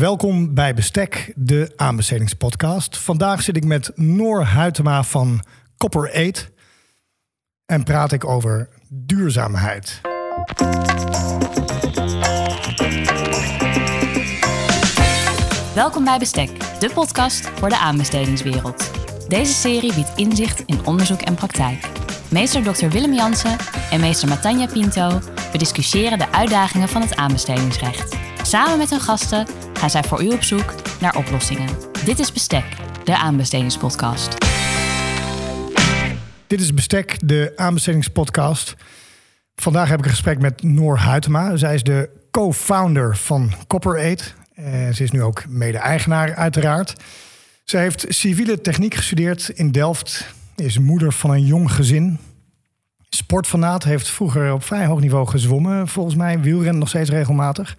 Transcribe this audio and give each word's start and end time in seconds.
Welkom 0.00 0.54
bij 0.54 0.74
Bestek, 0.74 1.32
de 1.36 1.72
aanbestedingspodcast. 1.76 2.96
Vandaag 2.96 3.42
zit 3.42 3.56
ik 3.56 3.64
met 3.64 3.92
Noor 3.94 4.46
Huytema 4.46 5.02
van 5.02 5.44
Copper 5.76 6.12
8 6.28 6.50
en 7.66 7.82
praat 7.82 8.12
ik 8.12 8.24
over 8.24 8.68
duurzaamheid. 8.88 10.00
Welkom 15.74 16.04
bij 16.04 16.18
Bestek, 16.18 16.80
de 16.80 16.90
podcast 16.94 17.48
voor 17.48 17.68
de 17.68 17.78
aanbestedingswereld. 17.78 18.90
Deze 19.28 19.52
serie 19.52 19.94
biedt 19.94 20.12
inzicht 20.16 20.62
in 20.66 20.86
onderzoek 20.86 21.20
en 21.20 21.34
praktijk. 21.34 21.88
Meester 22.30 22.62
Dr. 22.62 22.88
Willem 22.88 23.14
Jansen 23.14 23.56
en 23.90 24.00
meester 24.00 24.28
Matanja 24.28 24.66
Pinto 24.66 25.20
bediscussiëren 25.52 26.18
de 26.18 26.32
uitdagingen 26.32 26.88
van 26.88 27.00
het 27.00 27.16
aanbestedingsrecht. 27.16 28.16
Samen 28.42 28.78
met 28.78 28.90
hun 28.90 29.00
gasten 29.00 29.46
gaan 29.80 29.90
zij 29.90 30.02
voor 30.02 30.22
u 30.22 30.28
op 30.28 30.42
zoek 30.42 30.74
naar 31.00 31.16
oplossingen. 31.16 31.68
Dit 32.04 32.18
is 32.18 32.32
Bestek, 32.32 32.64
de 33.04 33.16
aanbestedingspodcast. 33.16 34.36
Dit 36.46 36.60
is 36.60 36.74
Bestek, 36.74 37.18
de 37.28 37.52
aanbestedingspodcast. 37.56 38.76
Vandaag 39.54 39.88
heb 39.88 39.98
ik 39.98 40.04
een 40.04 40.10
gesprek 40.10 40.38
met 40.38 40.62
Noor 40.62 40.98
Huytema. 40.98 41.56
Zij 41.56 41.74
is 41.74 41.82
de 41.82 42.10
co-founder 42.30 43.16
van 43.16 43.52
Copper 43.66 44.12
8. 44.12 44.34
Uh, 44.54 44.66
ze 44.92 45.02
is 45.02 45.10
nu 45.10 45.22
ook 45.22 45.44
mede-eigenaar 45.48 46.34
uiteraard. 46.34 46.94
Ze 47.64 47.76
heeft 47.76 48.04
civiele 48.08 48.60
techniek 48.60 48.94
gestudeerd 48.94 49.48
in 49.48 49.72
Delft. 49.72 50.34
Is 50.56 50.78
moeder 50.78 51.12
van 51.12 51.30
een 51.30 51.46
jong 51.46 51.72
gezin. 51.72 52.18
Sportfanaat 53.08 53.84
heeft 53.84 54.10
vroeger 54.10 54.52
op 54.52 54.64
vrij 54.64 54.86
hoog 54.86 55.00
niveau 55.00 55.26
gezwommen. 55.26 55.88
Volgens 55.88 56.14
mij 56.14 56.40
wielrennen 56.40 56.78
nog 56.78 56.88
steeds 56.88 57.10
regelmatig. 57.10 57.76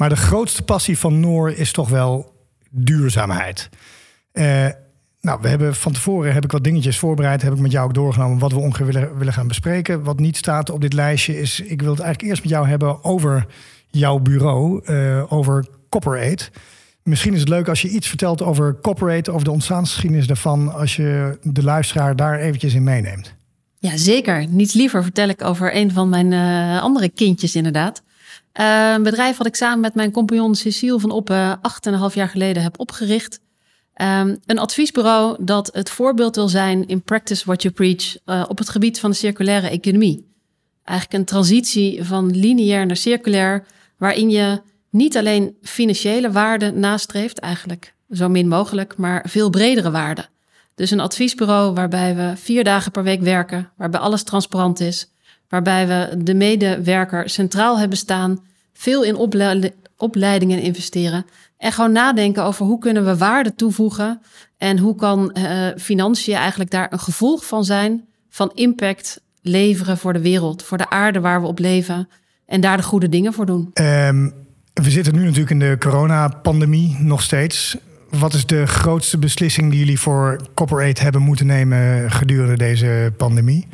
Maar 0.00 0.08
de 0.08 0.16
grootste 0.16 0.62
passie 0.62 0.98
van 0.98 1.20
Noor 1.20 1.50
is 1.50 1.72
toch 1.72 1.88
wel 1.88 2.32
duurzaamheid. 2.70 3.68
Uh, 4.32 4.66
nou, 5.20 5.40
we 5.40 5.48
hebben 5.48 5.74
van 5.74 5.92
tevoren 5.92 6.32
heb 6.32 6.44
ik 6.44 6.52
wat 6.52 6.64
dingetjes 6.64 6.98
voorbereid. 6.98 7.42
Heb 7.42 7.52
ik 7.52 7.58
met 7.58 7.72
jou 7.72 7.86
ook 7.86 7.94
doorgenomen 7.94 8.38
wat 8.38 8.52
we 8.52 8.58
ongeveer 8.58 8.86
willen, 8.86 9.18
willen 9.18 9.32
gaan 9.32 9.48
bespreken. 9.48 10.02
Wat 10.02 10.18
niet 10.18 10.36
staat 10.36 10.70
op 10.70 10.80
dit 10.80 10.92
lijstje 10.92 11.40
is... 11.40 11.60
ik 11.60 11.82
wil 11.82 11.90
het 11.90 12.00
eigenlijk 12.00 12.30
eerst 12.30 12.42
met 12.42 12.52
jou 12.52 12.68
hebben 12.68 13.04
over 13.04 13.46
jouw 13.86 14.18
bureau. 14.18 14.82
Uh, 14.84 15.32
over 15.32 15.66
Copper 15.88 16.18
Aid. 16.18 16.50
Misschien 17.02 17.34
is 17.34 17.40
het 17.40 17.48
leuk 17.48 17.68
als 17.68 17.82
je 17.82 17.88
iets 17.88 18.08
vertelt 18.08 18.42
over 18.42 18.78
Copper 18.82 19.08
Aid... 19.08 19.28
over 19.28 19.44
de 19.44 19.50
ontstaansgeschiedenis 19.50 20.26
daarvan... 20.26 20.72
als 20.72 20.96
je 20.96 21.38
de 21.42 21.62
luisteraar 21.62 22.16
daar 22.16 22.38
eventjes 22.38 22.74
in 22.74 22.84
meeneemt. 22.84 23.34
Ja, 23.78 23.96
zeker. 23.96 24.46
Niets 24.48 24.74
liever 24.74 25.02
vertel 25.02 25.28
ik 25.28 25.44
over 25.44 25.76
een 25.76 25.92
van 25.92 26.08
mijn 26.08 26.32
uh, 26.32 26.82
andere 26.82 27.08
kindjes 27.08 27.54
inderdaad. 27.54 28.02
Uh, 28.54 28.92
een 28.92 29.02
bedrijf 29.02 29.36
wat 29.36 29.46
ik 29.46 29.56
samen 29.56 29.80
met 29.80 29.94
mijn 29.94 30.10
compagnon 30.10 30.54
Cecile 30.54 31.00
van 31.00 31.10
Oppen 31.10 31.60
acht 31.60 31.86
en 31.86 31.92
een 31.92 31.98
half 31.98 32.14
jaar 32.14 32.28
geleden 32.28 32.62
heb 32.62 32.78
opgericht. 32.78 33.40
Um, 34.00 34.38
een 34.46 34.58
adviesbureau 34.58 35.44
dat 35.44 35.70
het 35.72 35.90
voorbeeld 35.90 36.36
wil 36.36 36.48
zijn 36.48 36.86
in 36.86 37.02
practice 37.02 37.44
what 37.44 37.62
you 37.62 37.74
preach 37.74 38.16
uh, 38.26 38.44
op 38.48 38.58
het 38.58 38.68
gebied 38.68 39.00
van 39.00 39.10
de 39.10 39.16
circulaire 39.16 39.68
economie. 39.68 40.28
Eigenlijk 40.84 41.18
een 41.18 41.26
transitie 41.26 42.04
van 42.04 42.30
lineair 42.30 42.86
naar 42.86 42.96
circulair, 42.96 43.66
waarin 43.98 44.30
je 44.30 44.60
niet 44.90 45.16
alleen 45.16 45.56
financiële 45.62 46.30
waarden 46.30 46.80
nastreeft, 46.80 47.38
eigenlijk 47.38 47.94
zo 48.10 48.28
min 48.28 48.48
mogelijk, 48.48 48.96
maar 48.96 49.24
veel 49.28 49.50
bredere 49.50 49.90
waarden. 49.90 50.28
Dus 50.74 50.90
een 50.90 51.00
adviesbureau 51.00 51.74
waarbij 51.74 52.16
we 52.16 52.32
vier 52.36 52.64
dagen 52.64 52.92
per 52.92 53.02
week 53.02 53.20
werken, 53.20 53.70
waarbij 53.76 54.00
alles 54.00 54.22
transparant 54.22 54.80
is, 54.80 55.10
waarbij 55.50 55.86
we 55.86 56.22
de 56.22 56.34
medewerker 56.34 57.30
centraal 57.30 57.78
hebben 57.78 57.98
staan, 57.98 58.38
veel 58.72 59.04
in 59.04 59.16
opleidingen 59.96 60.60
investeren 60.60 61.26
en 61.58 61.72
gewoon 61.72 61.92
nadenken 61.92 62.44
over 62.44 62.66
hoe 62.66 62.78
kunnen 62.78 63.04
we 63.04 63.16
waarde 63.16 63.54
toevoegen 63.54 64.20
en 64.58 64.78
hoe 64.78 64.94
kan 64.94 65.36
uh, 65.38 65.66
financiën 65.76 66.34
eigenlijk 66.34 66.70
daar 66.70 66.92
een 66.92 66.98
gevolg 66.98 67.46
van 67.46 67.64
zijn 67.64 68.04
van 68.28 68.50
impact 68.54 69.20
leveren 69.42 69.98
voor 69.98 70.12
de 70.12 70.20
wereld, 70.20 70.62
voor 70.62 70.78
de 70.78 70.90
aarde 70.90 71.20
waar 71.20 71.40
we 71.40 71.46
op 71.46 71.58
leven 71.58 72.08
en 72.46 72.60
daar 72.60 72.76
de 72.76 72.82
goede 72.82 73.08
dingen 73.08 73.32
voor 73.32 73.46
doen. 73.46 73.70
Um, 73.74 74.32
we 74.74 74.90
zitten 74.90 75.14
nu 75.14 75.20
natuurlijk 75.24 75.50
in 75.50 75.58
de 75.58 75.76
coronapandemie 75.78 76.96
nog 76.98 77.22
steeds. 77.22 77.76
Wat 78.10 78.34
is 78.34 78.46
de 78.46 78.66
grootste 78.66 79.18
beslissing 79.18 79.70
die 79.70 79.78
jullie 79.78 80.00
voor 80.00 80.40
Copper 80.54 80.78
Aid 80.78 81.00
hebben 81.00 81.22
moeten 81.22 81.46
nemen 81.46 82.10
gedurende 82.10 82.56
deze 82.56 83.12
pandemie? 83.16 83.66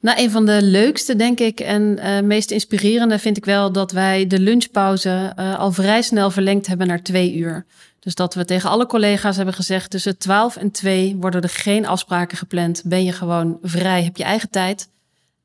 Nou, 0.00 0.20
een 0.20 0.30
van 0.30 0.46
de 0.46 0.62
leukste, 0.62 1.16
denk 1.16 1.40
ik, 1.40 1.60
en 1.60 1.98
uh, 1.98 2.20
meest 2.20 2.50
inspirerende 2.50 3.18
vind 3.18 3.36
ik 3.36 3.44
wel 3.44 3.72
dat 3.72 3.92
wij 3.92 4.26
de 4.26 4.38
lunchpauze 4.38 5.32
uh, 5.38 5.58
al 5.58 5.72
vrij 5.72 6.02
snel 6.02 6.30
verlengd 6.30 6.66
hebben 6.66 6.86
naar 6.86 7.02
twee 7.02 7.34
uur. 7.34 7.66
Dus 7.98 8.14
dat 8.14 8.34
we 8.34 8.44
tegen 8.44 8.70
alle 8.70 8.86
collega's 8.86 9.36
hebben 9.36 9.54
gezegd: 9.54 9.90
tussen 9.90 10.18
12 10.18 10.56
en 10.56 10.70
2 10.70 11.16
worden 11.20 11.42
er 11.42 11.48
geen 11.48 11.86
afspraken 11.86 12.38
gepland. 12.38 12.82
Ben 12.84 13.04
je 13.04 13.12
gewoon 13.12 13.58
vrij, 13.62 14.04
heb 14.04 14.16
je 14.16 14.24
eigen 14.24 14.50
tijd. 14.50 14.88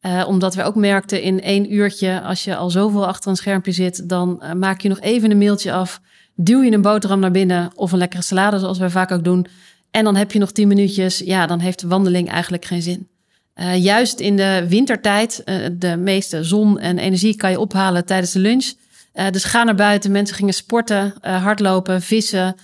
Uh, 0.01 0.23
omdat 0.27 0.55
we 0.55 0.63
ook 0.63 0.75
merkten 0.75 1.21
in 1.21 1.41
één 1.41 1.73
uurtje, 1.73 2.21
als 2.21 2.43
je 2.43 2.55
al 2.55 2.69
zoveel 2.69 3.07
achter 3.07 3.29
een 3.29 3.35
schermpje 3.35 3.71
zit, 3.71 4.09
dan 4.09 4.43
maak 4.57 4.81
je 4.81 4.89
nog 4.89 4.99
even 4.99 5.31
een 5.31 5.37
mailtje 5.37 5.71
af. 5.71 6.01
Duw 6.35 6.61
je 6.61 6.71
een 6.71 6.81
boterham 6.81 7.19
naar 7.19 7.31
binnen 7.31 7.71
of 7.75 7.91
een 7.91 7.97
lekkere 7.97 8.21
salade, 8.23 8.59
zoals 8.59 8.77
wij 8.77 8.89
vaak 8.89 9.11
ook 9.11 9.23
doen. 9.23 9.45
En 9.91 10.03
dan 10.03 10.15
heb 10.15 10.31
je 10.31 10.39
nog 10.39 10.51
10 10.51 10.67
minuutjes. 10.67 11.19
Ja, 11.19 11.47
dan 11.47 11.59
heeft 11.59 11.79
de 11.79 11.87
wandeling 11.87 12.29
eigenlijk 12.29 12.65
geen 12.65 12.81
zin. 12.81 13.07
Uh, 13.55 13.83
juist 13.83 14.19
in 14.19 14.35
de 14.35 14.65
wintertijd, 14.69 15.41
uh, 15.45 15.67
de 15.71 15.97
meeste 15.97 16.43
zon 16.43 16.79
en 16.79 16.97
energie 16.97 17.35
kan 17.35 17.51
je 17.51 17.59
ophalen 17.59 18.05
tijdens 18.05 18.31
de 18.31 18.39
lunch. 18.39 18.73
Uh, 19.13 19.29
dus 19.29 19.43
ga 19.43 19.63
naar 19.63 19.75
buiten. 19.75 20.11
Mensen 20.11 20.35
gingen 20.35 20.53
sporten, 20.53 21.13
hardlopen, 21.21 22.01
vissen. 22.01 22.55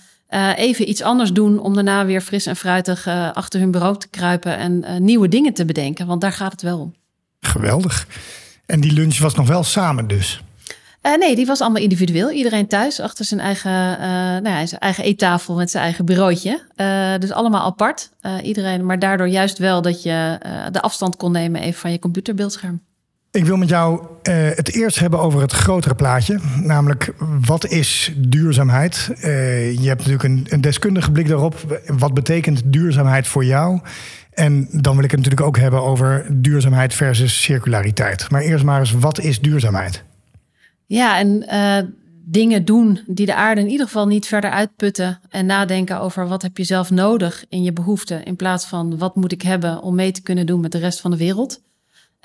even 0.56 0.88
iets 0.88 1.02
anders 1.02 1.32
doen 1.32 1.58
om 1.58 1.74
daarna 1.74 2.04
weer 2.06 2.20
fris 2.20 2.46
en 2.46 2.56
fruitig 2.56 3.06
achter 3.32 3.60
hun 3.60 3.70
bureau 3.70 3.98
te 3.98 4.08
kruipen 4.08 4.56
en 4.56 5.04
nieuwe 5.04 5.28
dingen 5.28 5.52
te 5.52 5.64
bedenken. 5.64 6.06
Want 6.06 6.20
daar 6.20 6.32
gaat 6.32 6.52
het 6.52 6.62
wel 6.62 6.78
om. 6.78 6.94
Geweldig. 7.40 8.06
En 8.66 8.80
die 8.80 8.92
lunch 8.92 9.18
was 9.18 9.34
nog 9.34 9.48
wel 9.48 9.64
samen 9.64 10.06
dus? 10.08 10.42
Uh, 11.02 11.16
nee, 11.16 11.36
die 11.36 11.46
was 11.46 11.60
allemaal 11.60 11.82
individueel. 11.82 12.30
Iedereen 12.30 12.66
thuis 12.66 13.00
achter 13.00 13.24
zijn 13.24 13.40
eigen, 13.40 13.70
uh, 13.70 14.06
nou 14.42 14.48
ja, 14.48 14.66
zijn 14.66 14.80
eigen 14.80 15.04
eettafel 15.04 15.54
met 15.54 15.70
zijn 15.70 15.84
eigen 15.84 16.04
bureautje. 16.04 16.60
Uh, 16.76 17.18
dus 17.18 17.30
allemaal 17.32 17.64
apart. 17.64 18.10
iedereen, 18.42 18.86
maar 18.86 18.98
daardoor 18.98 19.28
juist 19.28 19.58
wel 19.58 19.82
dat 19.82 20.02
je 20.02 20.38
de 20.70 20.80
afstand 20.80 21.16
kon 21.16 21.32
nemen 21.32 21.60
even 21.60 21.80
van 21.80 21.90
je 21.90 21.98
computerbeeldscherm. 21.98 22.80
Ik 23.30 23.44
wil 23.44 23.56
met 23.56 23.68
jou 23.68 24.06
het 24.22 24.74
eerst 24.74 24.98
hebben 24.98 25.20
over 25.20 25.40
het 25.40 25.52
grotere 25.52 25.94
plaatje. 25.94 26.38
Namelijk, 26.60 27.14
wat 27.46 27.66
is 27.66 28.12
duurzaamheid? 28.16 29.10
je 29.20 29.84
hebt 29.84 30.06
natuurlijk 30.06 30.24
een, 30.24 30.46
een 30.48 30.60
deskundige 30.60 31.10
blik 31.10 31.28
daarop. 31.28 31.80
Wat 31.86 32.14
betekent 32.14 32.62
duurzaamheid 32.64 33.26
voor 33.26 33.44
jou? 33.44 33.80
En 34.30 34.68
dan 34.70 34.94
wil 34.94 35.04
ik 35.04 35.10
het 35.10 35.20
natuurlijk 35.20 35.46
ook 35.46 35.58
hebben 35.58 35.82
over 35.82 36.26
duurzaamheid 36.30 36.94
versus 36.94 37.42
circulariteit. 37.42 38.30
Maar 38.30 38.42
eerst 38.42 38.64
maar 38.64 38.80
eens, 38.80 38.92
wat 38.92 39.20
is 39.20 39.40
duurzaamheid? 39.40 40.04
Ja, 40.92 41.18
en 41.18 41.44
uh, 41.52 41.78
dingen 42.24 42.64
doen 42.64 43.00
die 43.06 43.26
de 43.26 43.34
aarde 43.34 43.60
in 43.60 43.68
ieder 43.68 43.86
geval 43.86 44.06
niet 44.06 44.26
verder 44.26 44.50
uitputten. 44.50 45.20
En 45.28 45.46
nadenken 45.46 46.00
over 46.00 46.28
wat 46.28 46.42
heb 46.42 46.56
je 46.56 46.64
zelf 46.64 46.90
nodig 46.90 47.44
in 47.48 47.62
je 47.62 47.72
behoeften. 47.72 48.24
In 48.24 48.36
plaats 48.36 48.66
van 48.66 48.98
wat 48.98 49.16
moet 49.16 49.32
ik 49.32 49.42
hebben 49.42 49.82
om 49.82 49.94
mee 49.94 50.12
te 50.12 50.22
kunnen 50.22 50.46
doen 50.46 50.60
met 50.60 50.72
de 50.72 50.78
rest 50.78 51.00
van 51.00 51.10
de 51.10 51.16
wereld. 51.16 51.60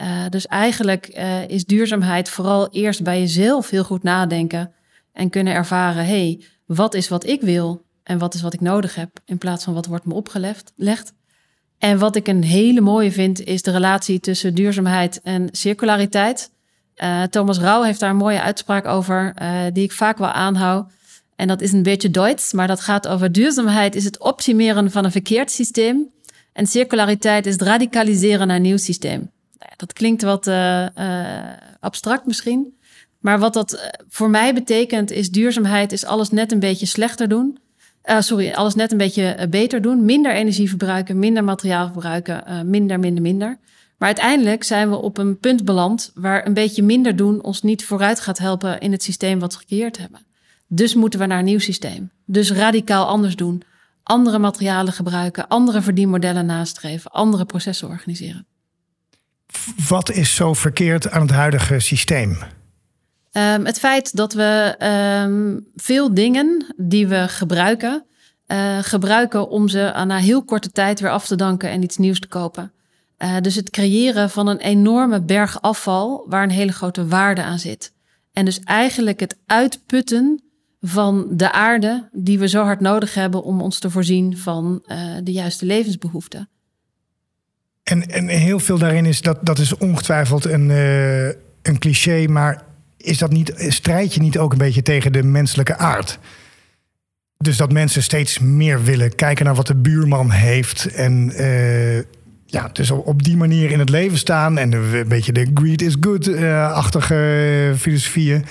Uh, 0.01 0.29
dus 0.29 0.47
eigenlijk 0.47 1.17
uh, 1.17 1.47
is 1.47 1.65
duurzaamheid 1.65 2.29
vooral 2.29 2.69
eerst 2.71 3.03
bij 3.03 3.19
jezelf 3.19 3.69
heel 3.69 3.83
goed 3.83 4.03
nadenken. 4.03 4.73
En 5.13 5.29
kunnen 5.29 5.53
ervaren, 5.53 6.05
hé, 6.05 6.11
hey, 6.11 6.41
wat 6.65 6.93
is 6.93 7.07
wat 7.07 7.25
ik 7.25 7.41
wil 7.41 7.85
en 8.03 8.17
wat 8.17 8.33
is 8.33 8.41
wat 8.41 8.53
ik 8.53 8.61
nodig 8.61 8.95
heb. 8.95 9.09
In 9.25 9.37
plaats 9.37 9.63
van 9.63 9.73
wat 9.73 9.85
wordt 9.85 10.05
me 10.05 10.13
opgelegd. 10.13 10.73
En 11.77 11.99
wat 11.99 12.15
ik 12.15 12.27
een 12.27 12.43
hele 12.43 12.81
mooie 12.81 13.11
vind, 13.11 13.43
is 13.43 13.61
de 13.61 13.71
relatie 13.71 14.19
tussen 14.19 14.55
duurzaamheid 14.55 15.21
en 15.21 15.47
circulariteit. 15.51 16.55
Uh, 17.03 17.23
Thomas 17.23 17.59
Rauw 17.59 17.81
heeft 17.81 17.99
daar 17.99 18.09
een 18.09 18.15
mooie 18.15 18.41
uitspraak 18.41 18.85
over, 18.85 19.33
uh, 19.41 19.61
die 19.73 19.83
ik 19.83 19.91
vaak 19.91 20.17
wel 20.17 20.31
aanhoud. 20.31 20.91
En 21.35 21.47
dat 21.47 21.61
is 21.61 21.71
een 21.71 21.83
beetje 21.83 22.11
Duits, 22.11 22.53
maar 22.53 22.67
dat 22.67 22.79
gaat 22.79 23.07
over 23.07 23.31
duurzaamheid 23.31 23.95
is 23.95 24.03
het 24.03 24.19
optimeren 24.19 24.91
van 24.91 25.05
een 25.05 25.11
verkeerd 25.11 25.51
systeem. 25.51 26.09
En 26.53 26.67
circulariteit 26.67 27.45
is 27.45 27.53
het 27.53 27.61
radicaliseren 27.61 28.47
naar 28.47 28.55
een 28.55 28.61
nieuw 28.61 28.77
systeem. 28.77 29.31
Nou 29.59 29.71
dat 29.75 29.93
klinkt 29.93 30.21
wat 30.21 30.47
uh, 30.47 30.85
abstract 31.79 32.25
misschien. 32.25 32.77
Maar 33.19 33.39
wat 33.39 33.53
dat 33.53 33.91
voor 34.09 34.29
mij 34.29 34.53
betekent, 34.53 35.11
is 35.11 35.31
duurzaamheid 35.31 35.91
is 35.91 36.05
alles 36.05 36.29
net 36.29 36.51
een 36.51 36.59
beetje 36.59 36.85
slechter 36.85 37.29
doen. 37.29 37.59
sorry, 38.19 38.51
alles 38.51 38.75
net 38.75 38.91
een 38.91 38.97
beetje 38.97 39.47
beter 39.49 39.81
doen. 39.81 40.05
Minder 40.05 40.33
energie 40.33 40.69
verbruiken, 40.69 41.19
minder 41.19 41.43
materiaal 41.43 41.85
verbruiken, 41.85 42.69
minder, 42.69 42.99
minder, 42.99 43.21
minder. 43.21 43.57
Maar 43.97 44.07
uiteindelijk 44.07 44.63
zijn 44.63 44.89
we 44.89 44.95
op 44.95 45.17
een 45.17 45.39
punt 45.39 45.65
beland 45.65 46.11
waar 46.15 46.45
een 46.45 46.53
beetje 46.53 46.83
minder 46.83 47.15
doen 47.15 47.43
ons 47.43 47.61
niet 47.61 47.85
vooruit 47.85 48.19
gaat 48.19 48.37
helpen 48.37 48.79
in 48.79 48.91
het 48.91 49.03
systeem 49.03 49.39
wat 49.39 49.53
we 49.53 49.59
gecreëerd 49.59 49.97
hebben. 49.97 50.25
Dus 50.67 50.93
moeten 50.93 51.19
we 51.19 51.25
naar 51.25 51.39
een 51.39 51.45
nieuw 51.45 51.59
systeem. 51.59 52.11
Dus 52.25 52.51
radicaal 52.51 53.05
anders 53.05 53.35
doen. 53.35 53.63
Andere 54.03 54.39
materialen 54.39 54.93
gebruiken, 54.93 55.47
andere 55.47 55.81
verdienmodellen 55.81 56.45
nastreven, 56.45 57.11
andere 57.11 57.45
processen 57.45 57.87
organiseren. 57.87 58.45
Wat 59.87 60.11
is 60.11 60.35
zo 60.35 60.53
verkeerd 60.53 61.09
aan 61.09 61.21
het 61.21 61.31
huidige 61.31 61.79
systeem? 61.79 62.37
Ehm, 63.31 63.65
het 63.65 63.79
feit 63.79 64.15
dat 64.15 64.33
we 64.33 64.75
ehm, 64.77 65.59
veel 65.75 66.13
dingen 66.13 66.73
die 66.77 67.07
we 67.07 67.27
gebruiken, 67.27 68.05
uh, 68.47 68.77
gebruiken 68.81 69.49
om 69.49 69.67
ze 69.67 70.03
na 70.05 70.17
heel 70.17 70.43
korte 70.43 70.71
tijd 70.71 70.99
weer 70.99 71.09
af 71.09 71.27
te 71.27 71.35
danken 71.35 71.69
en 71.69 71.83
iets 71.83 71.97
nieuws 71.97 72.19
te 72.19 72.27
kopen. 72.27 72.71
Uh, 73.23 73.37
dus 73.41 73.55
het 73.55 73.69
creëren 73.69 74.29
van 74.29 74.47
een 74.47 74.59
enorme 74.59 75.21
berg 75.21 75.61
afval 75.61 76.25
waar 76.27 76.43
een 76.43 76.49
hele 76.49 76.71
grote 76.71 77.07
waarde 77.07 77.43
aan 77.43 77.59
zit. 77.59 77.93
En 78.33 78.45
dus 78.45 78.59
eigenlijk 78.59 79.19
het 79.19 79.37
uitputten 79.45 80.41
van 80.81 81.27
de 81.31 81.51
aarde 81.51 82.09
die 82.11 82.39
we 82.39 82.47
zo 82.47 82.63
hard 82.63 82.79
nodig 82.79 83.13
hebben 83.13 83.43
om 83.43 83.61
ons 83.61 83.79
te 83.79 83.89
voorzien 83.89 84.37
van 84.37 84.83
uh, 84.85 84.97
de 85.23 85.31
juiste 85.31 85.65
levensbehoeften. 85.65 86.49
En, 87.83 88.09
en 88.09 88.27
heel 88.27 88.59
veel 88.59 88.77
daarin 88.77 89.05
is 89.05 89.21
dat, 89.21 89.45
dat 89.45 89.59
is 89.59 89.77
ongetwijfeld 89.77 90.45
een, 90.45 90.69
uh, 90.69 91.27
een 91.61 91.79
cliché, 91.79 92.27
maar 92.27 92.63
is 92.97 93.17
dat 93.17 93.31
niet, 93.31 93.53
strijd 93.57 94.13
je 94.13 94.19
niet 94.19 94.37
ook 94.37 94.51
een 94.51 94.57
beetje 94.57 94.81
tegen 94.81 95.13
de 95.13 95.23
menselijke 95.23 95.77
aard? 95.77 96.19
Dus 97.37 97.57
dat 97.57 97.71
mensen 97.71 98.03
steeds 98.03 98.39
meer 98.39 98.83
willen 98.83 99.15
kijken 99.15 99.45
naar 99.45 99.55
wat 99.55 99.67
de 99.67 99.75
buurman 99.75 100.31
heeft. 100.31 100.85
En 100.85 101.31
ja, 102.49 102.69
dus 102.73 102.91
op 102.91 103.23
die 103.23 103.37
manier 103.37 103.71
in 103.71 103.79
het 103.79 103.89
leven 103.89 104.17
staan. 104.17 104.57
En 104.57 104.71
een 104.71 105.07
beetje 105.07 105.31
de 105.31 105.51
greed 105.53 105.81
is 105.81 105.95
good-achtige 105.99 107.73
filosofieën. 107.77 108.45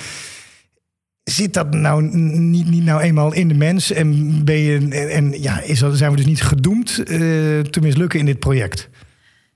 Zit 1.23 1.55
dat 1.55 1.75
nou 1.75 2.03
niet, 2.03 2.71
niet 2.71 2.85
nou 2.85 3.01
eenmaal 3.01 3.33
in 3.33 3.49
de 3.49 3.55
mens? 3.55 3.93
En, 3.93 4.41
ben 4.45 4.59
je, 4.59 4.89
en, 4.89 5.43
ja, 5.43 5.61
is 5.61 5.79
dat, 5.79 5.97
zijn 5.97 6.11
we 6.11 6.17
dus 6.17 6.27
niet 6.27 6.43
gedoemd 6.43 6.99
uh, 6.99 7.07
te 7.61 7.81
mislukken 7.81 8.19
in 8.19 8.27
dit 8.27 8.39
project? 8.39 8.89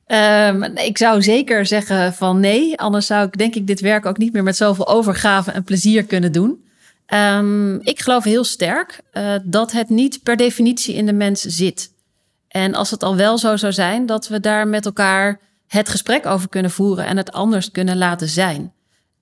Um, 0.06 0.62
ik 0.62 0.98
zou 0.98 1.22
zeker 1.22 1.66
zeggen 1.66 2.14
van 2.14 2.40
nee. 2.40 2.78
Anders 2.78 3.06
zou 3.06 3.26
ik 3.26 3.38
denk 3.38 3.54
ik 3.54 3.66
dit 3.66 3.80
werk 3.80 4.06
ook 4.06 4.18
niet 4.18 4.32
meer 4.32 4.42
met 4.42 4.56
zoveel 4.56 4.88
overgave 4.88 5.50
en 5.50 5.64
plezier 5.64 6.04
kunnen 6.04 6.32
doen. 6.32 6.64
Um, 7.14 7.80
ik 7.82 8.00
geloof 8.00 8.24
heel 8.24 8.44
sterk 8.44 9.00
dat 9.44 9.72
het 9.72 9.88
niet 9.88 10.22
per 10.22 10.36
definitie 10.36 10.94
in 10.94 11.06
de 11.06 11.12
mens 11.12 11.40
zit. 11.40 11.90
En 12.50 12.74
als 12.74 12.90
het 12.90 13.02
al 13.02 13.16
wel 13.16 13.38
zo 13.38 13.56
zou 13.56 13.72
zijn, 13.72 14.06
dat 14.06 14.28
we 14.28 14.40
daar 14.40 14.68
met 14.68 14.86
elkaar 14.86 15.40
het 15.66 15.88
gesprek 15.88 16.26
over 16.26 16.48
kunnen 16.48 16.70
voeren 16.70 17.06
en 17.06 17.16
het 17.16 17.32
anders 17.32 17.70
kunnen 17.70 17.98
laten 17.98 18.28
zijn. 18.28 18.72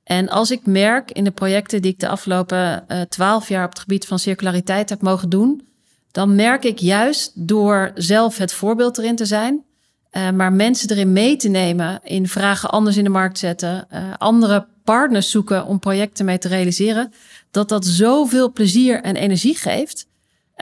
En 0.04 0.28
als 0.28 0.50
ik 0.50 0.66
merk 0.66 1.10
in 1.10 1.24
de 1.24 1.30
projecten 1.30 1.82
die 1.82 1.92
ik 1.92 2.00
de 2.00 2.08
afgelopen 2.08 2.84
uh, 2.88 3.00
twaalf 3.00 3.48
jaar 3.48 3.64
op 3.64 3.70
het 3.70 3.78
gebied 3.78 4.06
van 4.06 4.18
circulariteit 4.18 4.88
heb 4.88 5.02
mogen 5.02 5.28
doen, 5.28 5.66
dan 6.10 6.34
merk 6.34 6.64
ik 6.64 6.78
juist 6.78 7.32
door 7.34 7.90
zelf 7.94 8.38
het 8.38 8.52
voorbeeld 8.52 8.98
erin 8.98 9.16
te 9.16 9.26
zijn, 9.26 9.64
uh, 10.12 10.30
maar 10.30 10.52
mensen 10.52 10.90
erin 10.90 11.12
mee 11.12 11.36
te 11.36 11.48
nemen, 11.48 12.00
in 12.02 12.28
vragen 12.28 12.70
anders 12.70 12.96
in 12.96 13.04
de 13.04 13.10
markt 13.10 13.38
zetten, 13.38 13.86
uh, 13.92 14.00
andere 14.18 14.66
partners 14.84 15.30
zoeken 15.30 15.66
om 15.66 15.78
projecten 15.78 16.24
mee 16.24 16.38
te 16.38 16.48
realiseren, 16.48 17.12
dat 17.50 17.68
dat 17.68 17.86
zoveel 17.86 18.52
plezier 18.52 19.02
en 19.02 19.16
energie 19.16 19.56
geeft. 19.56 20.06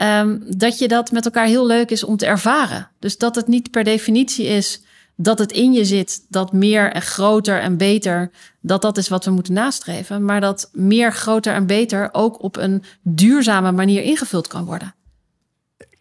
Um, 0.03 0.43
dat 0.47 0.79
je 0.79 0.87
dat 0.87 1.11
met 1.11 1.25
elkaar 1.25 1.45
heel 1.45 1.67
leuk 1.67 1.91
is 1.91 2.03
om 2.03 2.17
te 2.17 2.25
ervaren. 2.25 2.89
Dus 2.99 3.17
dat 3.17 3.35
het 3.35 3.47
niet 3.47 3.71
per 3.71 3.83
definitie 3.83 4.45
is 4.45 4.81
dat 5.15 5.39
het 5.39 5.51
in 5.51 5.73
je 5.73 5.85
zit, 5.85 6.25
dat 6.29 6.53
meer 6.53 6.91
en 6.91 7.01
groter 7.01 7.59
en 7.59 7.77
beter, 7.77 8.31
dat 8.61 8.81
dat 8.81 8.97
is 8.97 9.07
wat 9.07 9.25
we 9.25 9.31
moeten 9.31 9.53
nastreven. 9.53 10.25
Maar 10.25 10.41
dat 10.41 10.69
meer, 10.73 11.13
groter 11.13 11.53
en 11.53 11.65
beter 11.65 12.09
ook 12.11 12.43
op 12.43 12.57
een 12.57 12.83
duurzame 13.01 13.71
manier 13.71 14.03
ingevuld 14.03 14.47
kan 14.47 14.65
worden. 14.65 14.95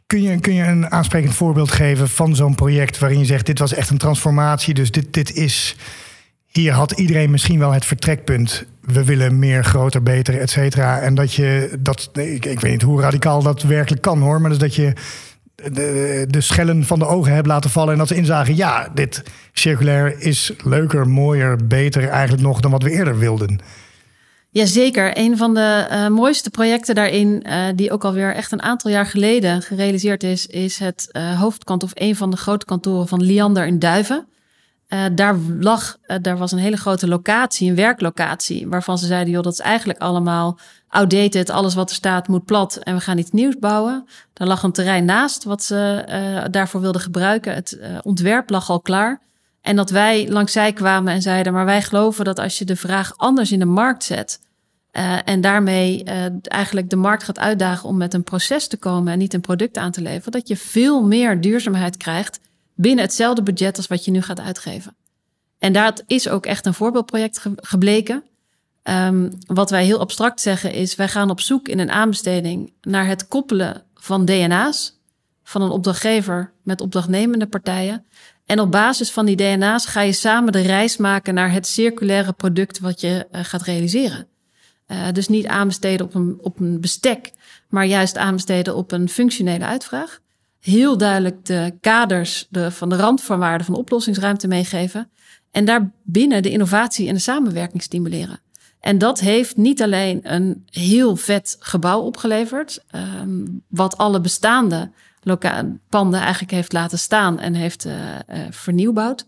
Kun 0.06 0.22
je, 0.22 0.40
kun 0.40 0.54
je 0.54 0.62
een 0.62 0.90
aansprekend 0.90 1.34
voorbeeld 1.34 1.70
geven 1.70 2.08
van 2.08 2.36
zo'n 2.36 2.54
project 2.54 2.98
waarin 2.98 3.18
je 3.18 3.24
zegt: 3.24 3.46
dit 3.46 3.58
was 3.58 3.72
echt 3.72 3.90
een 3.90 3.98
transformatie, 3.98 4.74
dus 4.74 4.90
dit, 4.90 5.12
dit 5.12 5.34
is. 5.34 5.76
Hier 6.56 6.72
had 6.72 6.92
iedereen 6.92 7.30
misschien 7.30 7.58
wel 7.58 7.72
het 7.72 7.84
vertrekpunt. 7.84 8.64
We 8.80 9.04
willen 9.04 9.38
meer, 9.38 9.64
groter, 9.64 10.02
beter, 10.02 10.40
et 10.40 10.50
cetera. 10.50 11.00
En 11.00 11.14
dat 11.14 11.32
je 11.32 11.76
dat. 11.80 12.10
Ik, 12.12 12.46
ik 12.46 12.60
weet 12.60 12.72
niet 12.72 12.82
hoe 12.82 13.00
radicaal 13.00 13.42
dat 13.42 13.62
werkelijk 13.62 14.02
kan 14.02 14.20
hoor. 14.20 14.40
Maar 14.40 14.50
dus 14.50 14.58
dat 14.58 14.74
je 14.74 14.92
de, 15.54 16.26
de 16.28 16.40
schellen 16.40 16.84
van 16.84 16.98
de 16.98 17.06
ogen 17.06 17.34
hebt 17.34 17.46
laten 17.46 17.70
vallen. 17.70 17.92
En 17.92 17.98
dat 17.98 18.08
ze 18.08 18.14
inzagen: 18.14 18.56
ja, 18.56 18.88
dit 18.94 19.22
circulair 19.52 20.20
is 20.20 20.52
leuker, 20.64 21.08
mooier, 21.08 21.66
beter 21.66 22.08
eigenlijk 22.08 22.42
nog 22.42 22.60
dan 22.60 22.70
wat 22.70 22.82
we 22.82 22.90
eerder 22.90 23.18
wilden. 23.18 23.60
Jazeker. 24.50 25.18
Een 25.18 25.36
van 25.36 25.54
de 25.54 25.88
uh, 25.90 26.08
mooiste 26.08 26.50
projecten 26.50 26.94
daarin, 26.94 27.44
uh, 27.46 27.64
die 27.74 27.90
ook 27.90 28.04
alweer 28.04 28.34
echt 28.34 28.52
een 28.52 28.62
aantal 28.62 28.90
jaar 28.90 29.06
geleden 29.06 29.62
gerealiseerd 29.62 30.22
is, 30.22 30.46
is 30.46 30.78
het 30.78 31.08
uh, 31.12 31.40
hoofdkantoor 31.40 31.88
of 31.88 32.00
een 32.02 32.16
van 32.16 32.30
de 32.30 32.36
grote 32.36 32.64
kantoren 32.64 33.08
van 33.08 33.22
Liander 33.22 33.66
in 33.66 33.78
Duiven. 33.78 34.26
Daar 35.14 35.36
lag, 35.60 35.98
daar 36.22 36.36
was 36.36 36.52
een 36.52 36.58
hele 36.58 36.76
grote 36.76 37.08
locatie, 37.08 37.70
een 37.70 37.76
werklocatie, 37.76 38.68
waarvan 38.68 38.98
ze 38.98 39.06
zeiden, 39.06 39.32
joh, 39.32 39.42
dat 39.42 39.52
is 39.52 39.60
eigenlijk 39.60 39.98
allemaal 39.98 40.58
outdated, 40.88 41.50
alles 41.50 41.74
wat 41.74 41.90
er 41.90 41.96
staat 41.96 42.28
moet 42.28 42.44
plat 42.44 42.76
en 42.76 42.94
we 42.94 43.00
gaan 43.00 43.18
iets 43.18 43.30
nieuws 43.30 43.58
bouwen. 43.58 44.04
Daar 44.32 44.48
lag 44.48 44.62
een 44.62 44.72
terrein 44.72 45.04
naast 45.04 45.44
wat 45.44 45.64
ze 45.64 46.46
daarvoor 46.50 46.80
wilden 46.80 47.00
gebruiken. 47.00 47.54
Het 47.54 47.78
ontwerp 48.02 48.50
lag 48.50 48.70
al 48.70 48.80
klaar. 48.80 49.20
En 49.60 49.76
dat 49.76 49.90
wij 49.90 50.28
langs 50.28 50.52
zij 50.52 50.72
kwamen 50.72 51.12
en 51.12 51.22
zeiden, 51.22 51.52
maar 51.52 51.64
wij 51.64 51.82
geloven 51.82 52.24
dat 52.24 52.38
als 52.38 52.58
je 52.58 52.64
de 52.64 52.76
vraag 52.76 53.12
anders 53.16 53.52
in 53.52 53.58
de 53.58 53.64
markt 53.64 54.04
zet, 54.04 54.40
uh, 54.92 55.18
en 55.24 55.40
daarmee 55.40 56.04
uh, 56.04 56.24
eigenlijk 56.42 56.90
de 56.90 56.96
markt 56.96 57.22
gaat 57.22 57.38
uitdagen 57.38 57.88
om 57.88 57.96
met 57.96 58.14
een 58.14 58.22
proces 58.22 58.68
te 58.68 58.76
komen 58.76 59.12
en 59.12 59.18
niet 59.18 59.34
een 59.34 59.40
product 59.40 59.76
aan 59.76 59.90
te 59.90 60.00
leveren, 60.00 60.32
dat 60.32 60.48
je 60.48 60.56
veel 60.56 61.02
meer 61.02 61.40
duurzaamheid 61.40 61.96
krijgt 61.96 62.40
binnen 62.76 63.04
hetzelfde 63.04 63.42
budget 63.42 63.76
als 63.76 63.86
wat 63.86 64.04
je 64.04 64.10
nu 64.10 64.22
gaat 64.22 64.40
uitgeven. 64.40 64.96
En 65.58 65.72
dat 65.72 66.02
is 66.06 66.28
ook 66.28 66.46
echt 66.46 66.66
een 66.66 66.74
voorbeeldproject 66.74 67.38
ge 67.38 67.52
gebleken. 67.56 68.24
Um, 68.82 69.30
wat 69.46 69.70
wij 69.70 69.84
heel 69.84 70.00
abstract 70.00 70.40
zeggen 70.40 70.72
is, 70.72 70.94
wij 70.94 71.08
gaan 71.08 71.30
op 71.30 71.40
zoek 71.40 71.68
in 71.68 71.78
een 71.78 71.90
aanbesteding 71.90 72.72
naar 72.80 73.06
het 73.06 73.28
koppelen 73.28 73.82
van 73.94 74.24
DNA's 74.24 74.98
van 75.42 75.62
een 75.62 75.70
opdrachtgever 75.70 76.52
met 76.62 76.80
opdrachtnemende 76.80 77.46
partijen. 77.46 78.04
En 78.46 78.60
op 78.60 78.70
basis 78.70 79.10
van 79.10 79.26
die 79.26 79.36
DNA's 79.36 79.86
ga 79.86 80.00
je 80.00 80.12
samen 80.12 80.52
de 80.52 80.60
reis 80.60 80.96
maken 80.96 81.34
naar 81.34 81.52
het 81.52 81.66
circulaire 81.66 82.32
product 82.32 82.78
wat 82.78 83.00
je 83.00 83.26
uh, 83.32 83.44
gaat 83.44 83.62
realiseren. 83.62 84.26
Uh, 84.88 85.12
dus 85.12 85.28
niet 85.28 85.46
aanbesteden 85.46 86.06
op 86.06 86.14
een, 86.14 86.38
op 86.40 86.60
een 86.60 86.80
bestek, 86.80 87.32
maar 87.68 87.86
juist 87.86 88.16
aanbesteden 88.16 88.76
op 88.76 88.92
een 88.92 89.08
functionele 89.08 89.64
uitvraag. 89.64 90.20
Heel 90.66 90.96
duidelijk 90.96 91.44
de 91.44 91.74
kaders 91.80 92.46
de, 92.50 92.70
van 92.70 92.88
de 92.88 92.96
randvoorwaarden 92.96 93.66
van 93.66 93.74
oplossingsruimte 93.74 94.48
meegeven. 94.48 95.10
En 95.50 95.64
daarbinnen 95.64 96.42
de 96.42 96.50
innovatie 96.50 97.08
en 97.08 97.14
de 97.14 97.20
samenwerking 97.20 97.82
stimuleren. 97.82 98.40
En 98.80 98.98
dat 98.98 99.20
heeft 99.20 99.56
niet 99.56 99.82
alleen 99.82 100.20
een 100.22 100.64
heel 100.70 101.16
vet 101.16 101.56
gebouw 101.58 102.00
opgeleverd, 102.00 102.84
um, 103.22 103.62
wat 103.68 103.96
alle 103.96 104.20
bestaande 104.20 104.90
panden 105.88 106.20
eigenlijk 106.20 106.52
heeft 106.52 106.72
laten 106.72 106.98
staan 106.98 107.38
en 107.38 107.54
heeft 107.54 107.86
uh, 107.86 107.92
uh, 107.94 108.38
vernieuwbouwd. 108.50 109.26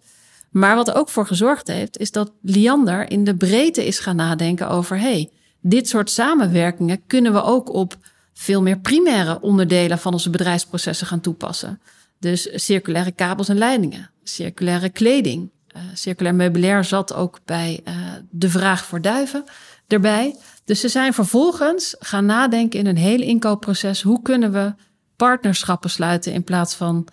Maar 0.51 0.77
wat 0.77 0.89
er 0.89 0.95
ook 0.95 1.09
voor 1.09 1.27
gezorgd 1.27 1.67
heeft, 1.67 1.99
is 1.99 2.11
dat 2.11 2.33
Liander 2.43 3.11
in 3.11 3.25
de 3.25 3.37
breedte 3.37 3.87
is 3.87 3.99
gaan 3.99 4.17
nadenken 4.17 4.69
over: 4.69 4.99
hey, 4.99 5.31
dit 5.61 5.89
soort 5.89 6.11
samenwerkingen 6.11 7.03
kunnen 7.07 7.33
we 7.33 7.43
ook 7.43 7.73
op 7.75 7.97
veel 8.41 8.63
meer 8.63 8.79
primaire 8.79 9.41
onderdelen 9.41 9.99
van 9.99 10.13
onze 10.13 10.31
bedrijfsprocessen 10.31 11.07
gaan 11.07 11.21
toepassen. 11.21 11.81
Dus 12.19 12.65
circulaire 12.65 13.13
kabels 13.13 13.49
en 13.49 13.59
leidingen, 13.59 14.11
circulaire 14.23 14.89
kleding. 14.89 15.51
Uh, 15.77 15.83
circulair 15.95 16.35
meubilair 16.35 16.85
zat 16.85 17.15
ook 17.15 17.39
bij 17.45 17.81
uh, 17.85 17.95
de 18.31 18.49
vraag 18.49 18.85
voor 18.85 19.01
duiven 19.01 19.45
erbij. 19.87 20.37
Dus 20.65 20.81
ze 20.81 20.89
zijn 20.89 21.15
vervolgens 21.15 21.97
gaan 21.99 22.27
nadenken 22.27 22.79
in 22.79 22.87
een 22.87 22.97
hele 22.97 23.25
inkoopproces. 23.25 24.03
Hoe 24.03 24.23
kunnen 24.23 24.53
we 24.53 24.75
partnerschappen 25.17 25.91
sluiten 25.91 26.33
in 26.33 26.45
plaats 26.45 26.75
van 26.75 27.07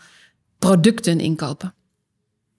producten 0.60 1.20
inkopen? 1.20 1.74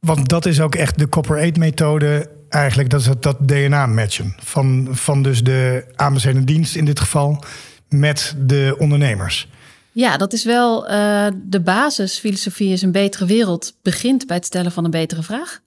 Want 0.01 0.29
dat 0.29 0.47
is 0.47 0.61
ook 0.61 0.75
echt 0.75 0.99
de 0.99 1.09
Copper 1.09 1.41
8 1.41 1.57
methode 1.57 2.31
eigenlijk 2.49 2.91
dat 2.91 3.01
is 3.01 3.07
het, 3.07 3.23
dat 3.23 3.49
DNA-matchen. 3.49 4.35
Van, 4.39 4.89
van 4.91 5.23
dus 5.23 5.43
de 5.43 5.85
aanbestedende 5.95 6.47
dienst 6.47 6.77
in 6.77 6.85
dit 6.85 7.01
geval 7.01 7.45
met 7.89 8.35
de 8.39 8.77
ondernemers. 8.79 9.49
Ja, 9.93 10.17
dat 10.17 10.33
is 10.33 10.45
wel 10.45 10.91
uh, 10.91 11.27
de 11.35 11.61
basisfilosofie 11.61 12.73
is 12.73 12.83
een 12.83 12.93
betere 12.93 13.27
wereld 13.27 13.75
begint 13.83 14.27
bij 14.27 14.37
het 14.37 14.45
stellen 14.45 14.73
van 14.73 14.85
een 14.85 14.91
betere 14.91 15.23
vraag. 15.23 15.61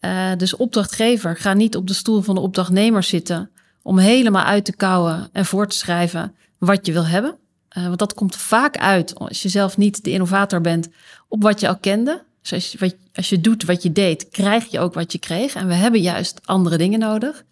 Uh, 0.00 0.30
dus 0.36 0.56
opdrachtgever, 0.56 1.36
ga 1.36 1.52
niet 1.52 1.76
op 1.76 1.86
de 1.86 1.94
stoel 1.94 2.22
van 2.22 2.34
de 2.34 2.40
opdrachtnemer 2.40 3.02
zitten 3.02 3.50
om 3.82 3.98
helemaal 3.98 4.44
uit 4.44 4.64
te 4.64 4.76
kouwen 4.76 5.28
en 5.32 5.46
voor 5.46 5.66
te 5.68 5.76
schrijven 5.76 6.34
wat 6.58 6.86
je 6.86 6.92
wil 6.92 7.06
hebben. 7.06 7.36
Uh, 7.78 7.86
want 7.86 7.98
dat 7.98 8.14
komt 8.14 8.36
vaak 8.36 8.76
uit 8.76 9.14
als 9.14 9.42
je 9.42 9.48
zelf 9.48 9.76
niet 9.76 10.04
de 10.04 10.10
innovator 10.10 10.60
bent 10.60 10.88
op 11.28 11.42
wat 11.42 11.60
je 11.60 11.68
al 11.68 11.76
kende. 11.76 12.22
Dus 12.42 12.52
als 12.52 12.72
je, 12.72 12.96
als 13.14 13.28
je 13.28 13.40
doet 13.40 13.64
wat 13.64 13.82
je 13.82 13.92
deed, 13.92 14.28
krijg 14.28 14.66
je 14.66 14.80
ook 14.80 14.94
wat 14.94 15.12
je 15.12 15.18
kreeg. 15.18 15.54
En 15.54 15.66
we 15.66 15.74
hebben 15.74 16.00
juist 16.00 16.40
andere 16.44 16.76
dingen 16.76 16.98
nodig. 16.98 17.44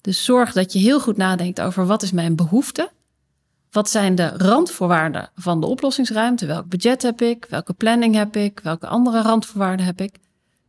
Dus 0.00 0.24
zorg 0.24 0.52
dat 0.52 0.72
je 0.72 0.78
heel 0.78 1.00
goed 1.00 1.16
nadenkt 1.16 1.60
over 1.60 1.86
wat 1.86 2.02
is 2.02 2.12
mijn 2.12 2.36
behoefte. 2.36 2.90
Wat 3.74 3.90
zijn 3.90 4.14
de 4.14 4.28
randvoorwaarden 4.36 5.30
van 5.36 5.60
de 5.60 5.66
oplossingsruimte? 5.66 6.46
Welk 6.46 6.68
budget 6.68 7.02
heb 7.02 7.22
ik? 7.22 7.46
Welke 7.48 7.72
planning 7.72 8.14
heb 8.14 8.36
ik? 8.36 8.60
Welke 8.62 8.86
andere 8.86 9.22
randvoorwaarden 9.22 9.86
heb 9.86 10.00
ik? 10.00 10.14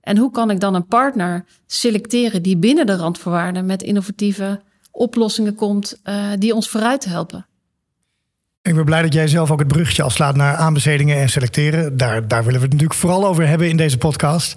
En 0.01 0.17
hoe 0.17 0.31
kan 0.31 0.51
ik 0.51 0.59
dan 0.59 0.75
een 0.75 0.85
partner 0.85 1.45
selecteren 1.65 2.41
die 2.41 2.57
binnen 2.57 2.85
de 2.85 2.95
randvoorwaarden 2.95 3.65
met 3.65 3.83
innovatieve 3.83 4.61
oplossingen 4.91 5.55
komt 5.55 6.01
die 6.39 6.55
ons 6.55 6.69
vooruit 6.69 7.05
helpen. 7.05 7.45
Ik 8.61 8.75
ben 8.75 8.85
blij 8.85 9.01
dat 9.01 9.13
jij 9.13 9.27
zelf 9.27 9.51
ook 9.51 9.59
het 9.59 9.67
bruggetje 9.67 10.03
al 10.03 10.09
slaat 10.09 10.35
naar 10.35 10.55
aanbestedingen 10.55 11.17
en 11.17 11.29
selecteren. 11.29 11.97
Daar, 11.97 12.27
daar 12.27 12.43
willen 12.43 12.59
we 12.59 12.65
het 12.65 12.73
natuurlijk 12.73 12.99
vooral 12.99 13.25
over 13.25 13.47
hebben 13.47 13.69
in 13.69 13.77
deze 13.77 13.97
podcast. 13.97 14.55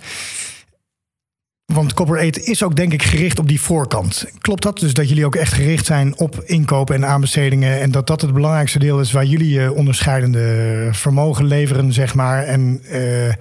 Want 1.75 1.95
Copper 1.95 2.19
8 2.19 2.39
is 2.39 2.63
ook 2.63 2.77
denk 2.77 2.93
ik 2.93 3.03
gericht 3.03 3.39
op 3.39 3.49
die 3.49 3.61
voorkant. 3.61 4.25
Klopt 4.39 4.63
dat? 4.63 4.79
Dus 4.79 4.95
dat 4.95 5.09
jullie 5.09 5.27
ook 5.27 5.35
echt 5.35 5.53
gericht 5.53 5.87
zijn 5.87 6.19
op 6.19 6.43
inkopen 6.45 6.95
en 6.95 7.07
aanbestedingen. 7.07 7.81
En 7.81 7.91
dat 7.91 8.07
dat 8.07 8.21
het 8.21 8.33
belangrijkste 8.33 8.79
deel 8.79 9.01
is 9.01 9.13
waar 9.13 9.25
jullie 9.25 9.51
je 9.51 9.73
onderscheidende 9.73 10.89
vermogen 10.93 11.45
leveren, 11.45 11.93
zeg 11.93 12.15
maar. 12.15 12.45
En 12.45 12.83
uh, 12.85 13.33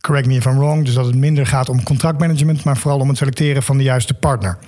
correct 0.00 0.26
me 0.26 0.34
if 0.34 0.44
I'm 0.44 0.58
wrong. 0.58 0.84
Dus 0.84 0.94
dat 0.94 1.06
het 1.06 1.14
minder 1.14 1.46
gaat 1.46 1.68
om 1.68 1.82
contractmanagement, 1.82 2.64
maar 2.64 2.76
vooral 2.76 3.00
om 3.00 3.08
het 3.08 3.18
selecteren 3.18 3.62
van 3.62 3.76
de 3.76 3.82
juiste 3.82 4.14
partner. 4.14 4.58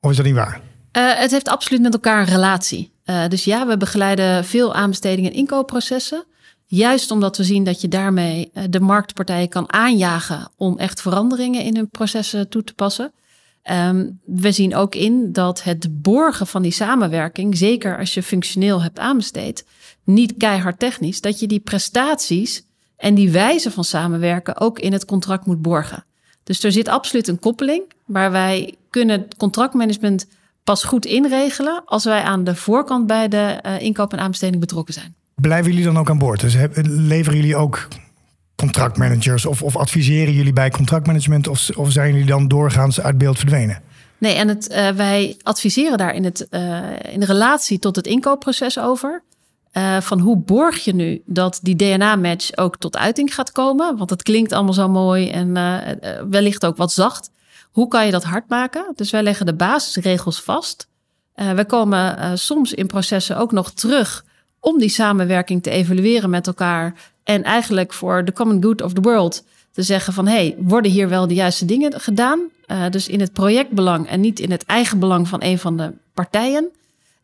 Of 0.00 0.10
is 0.10 0.16
dat 0.16 0.26
niet 0.26 0.34
waar? 0.34 0.60
Uh, 0.96 1.14
het 1.14 1.30
heeft 1.30 1.48
absoluut 1.48 1.82
met 1.82 1.92
elkaar 1.92 2.20
een 2.20 2.34
relatie. 2.34 2.92
Dus 3.28 3.44
ja, 3.44 3.66
we 3.66 3.76
begeleiden 3.76 4.44
veel 4.44 4.74
aanbestedingen 4.74 5.30
en 5.30 5.36
inkoopprocessen. 5.36 6.24
Juist 6.66 7.10
omdat 7.10 7.36
we 7.36 7.44
zien 7.44 7.64
dat 7.64 7.80
je 7.80 7.88
daarmee 7.88 8.50
eh, 8.52 8.64
de 8.70 8.80
marktpartijen 8.80 9.48
kan 9.48 9.72
aanjagen 9.72 10.50
om 10.56 10.78
echt 10.78 11.00
veranderingen 11.00 11.62
in 11.62 11.76
hun 11.76 11.88
processen 11.88 12.48
toe 12.48 12.64
te 12.64 12.74
passen. 12.74 13.12
Um, 13.70 14.20
we 14.24 14.52
zien 14.52 14.74
ook 14.74 14.94
in 14.94 15.32
dat 15.32 15.62
het 15.62 16.02
borgen 16.02 16.46
van 16.46 16.62
die 16.62 16.72
samenwerking, 16.72 17.56
zeker 17.56 17.98
als 17.98 18.14
je 18.14 18.22
functioneel 18.22 18.82
hebt 18.82 18.98
aanbesteed, 18.98 19.66
niet 20.04 20.34
keihard 20.36 20.78
technisch, 20.78 21.20
dat 21.20 21.40
je 21.40 21.46
die 21.46 21.60
prestaties 21.60 22.66
en 22.96 23.14
die 23.14 23.30
wijze 23.30 23.70
van 23.70 23.84
samenwerken 23.84 24.60
ook 24.60 24.78
in 24.78 24.92
het 24.92 25.04
contract 25.04 25.46
moet 25.46 25.62
borgen. 25.62 26.04
Dus 26.42 26.64
er 26.64 26.72
zit 26.72 26.88
absoluut 26.88 27.28
een 27.28 27.38
koppeling, 27.38 27.92
maar 28.06 28.30
wij 28.30 28.74
kunnen 28.90 29.28
contractmanagement 29.36 30.26
pas 30.64 30.84
goed 30.84 31.06
inregelen 31.06 31.82
als 31.84 32.04
wij 32.04 32.22
aan 32.22 32.44
de 32.44 32.54
voorkant 32.54 33.06
bij 33.06 33.28
de 33.28 33.60
uh, 33.66 33.80
inkoop 33.80 34.12
en 34.12 34.18
aanbesteding 34.18 34.60
betrokken 34.60 34.94
zijn. 34.94 35.14
Blijven 35.34 35.70
jullie 35.70 35.86
dan 35.86 35.98
ook 35.98 36.10
aan 36.10 36.18
boord? 36.18 36.40
Dus 36.40 36.56
leveren 36.84 37.36
jullie 37.38 37.56
ook 37.56 37.88
contractmanagers 38.56 39.46
of, 39.46 39.62
of 39.62 39.76
adviseren 39.76 40.32
jullie 40.32 40.52
bij 40.52 40.70
contractmanagement 40.70 41.48
of, 41.48 41.70
of 41.76 41.92
zijn 41.92 42.12
jullie 42.12 42.26
dan 42.26 42.48
doorgaans 42.48 43.00
uit 43.00 43.18
beeld 43.18 43.38
verdwenen? 43.38 43.82
Nee, 44.18 44.34
en 44.34 44.48
het, 44.48 44.70
uh, 44.70 44.88
wij 44.88 45.36
adviseren 45.42 45.98
daar 45.98 46.14
in, 46.14 46.24
het, 46.24 46.46
uh, 46.50 46.82
in 47.12 47.22
relatie 47.22 47.78
tot 47.78 47.96
het 47.96 48.06
inkoopproces 48.06 48.78
over. 48.78 49.22
Uh, 49.72 50.00
van 50.00 50.20
hoe 50.20 50.36
borg 50.36 50.84
je 50.84 50.94
nu 50.94 51.22
dat 51.26 51.58
die 51.62 51.76
DNA-match 51.76 52.56
ook 52.56 52.76
tot 52.76 52.96
uiting 52.96 53.34
gaat 53.34 53.52
komen? 53.52 53.96
Want 53.96 54.10
het 54.10 54.22
klinkt 54.22 54.52
allemaal 54.52 54.72
zo 54.72 54.88
mooi 54.88 55.30
en 55.30 55.52
wellicht 56.30 56.66
ook 56.66 56.76
wat 56.76 56.92
zacht. 56.92 57.30
Hoe 57.70 57.88
kan 57.88 58.06
je 58.06 58.12
dat 58.12 58.24
hard 58.24 58.48
maken? 58.48 58.92
Dus 58.94 59.10
wij 59.10 59.22
leggen 59.22 59.46
de 59.46 59.54
basisregels 59.54 60.40
vast. 60.40 60.88
we 61.34 61.64
komen 61.66 62.38
soms 62.38 62.72
in 62.72 62.86
processen 62.86 63.36
ook 63.36 63.52
nog 63.52 63.72
terug 63.72 64.24
om 64.64 64.78
die 64.78 64.88
samenwerking 64.88 65.62
te 65.62 65.70
evalueren 65.70 66.30
met 66.30 66.46
elkaar. 66.46 66.94
En 67.22 67.42
eigenlijk 67.42 67.92
voor 67.92 68.24
de 68.24 68.32
common 68.32 68.62
good 68.62 68.82
of 68.82 68.92
the 68.92 69.00
world 69.00 69.44
te 69.72 69.82
zeggen 69.82 70.12
van 70.12 70.26
hey, 70.26 70.56
worden 70.58 70.90
hier 70.90 71.08
wel 71.08 71.26
de 71.26 71.34
juiste 71.34 71.64
dingen 71.64 72.00
gedaan? 72.00 72.40
Uh, 72.66 72.90
dus 72.90 73.08
in 73.08 73.20
het 73.20 73.32
projectbelang 73.32 74.08
en 74.08 74.20
niet 74.20 74.40
in 74.40 74.50
het 74.50 74.64
eigen 74.64 74.98
belang 74.98 75.28
van 75.28 75.42
een 75.42 75.58
van 75.58 75.76
de 75.76 75.92
partijen. 76.14 76.68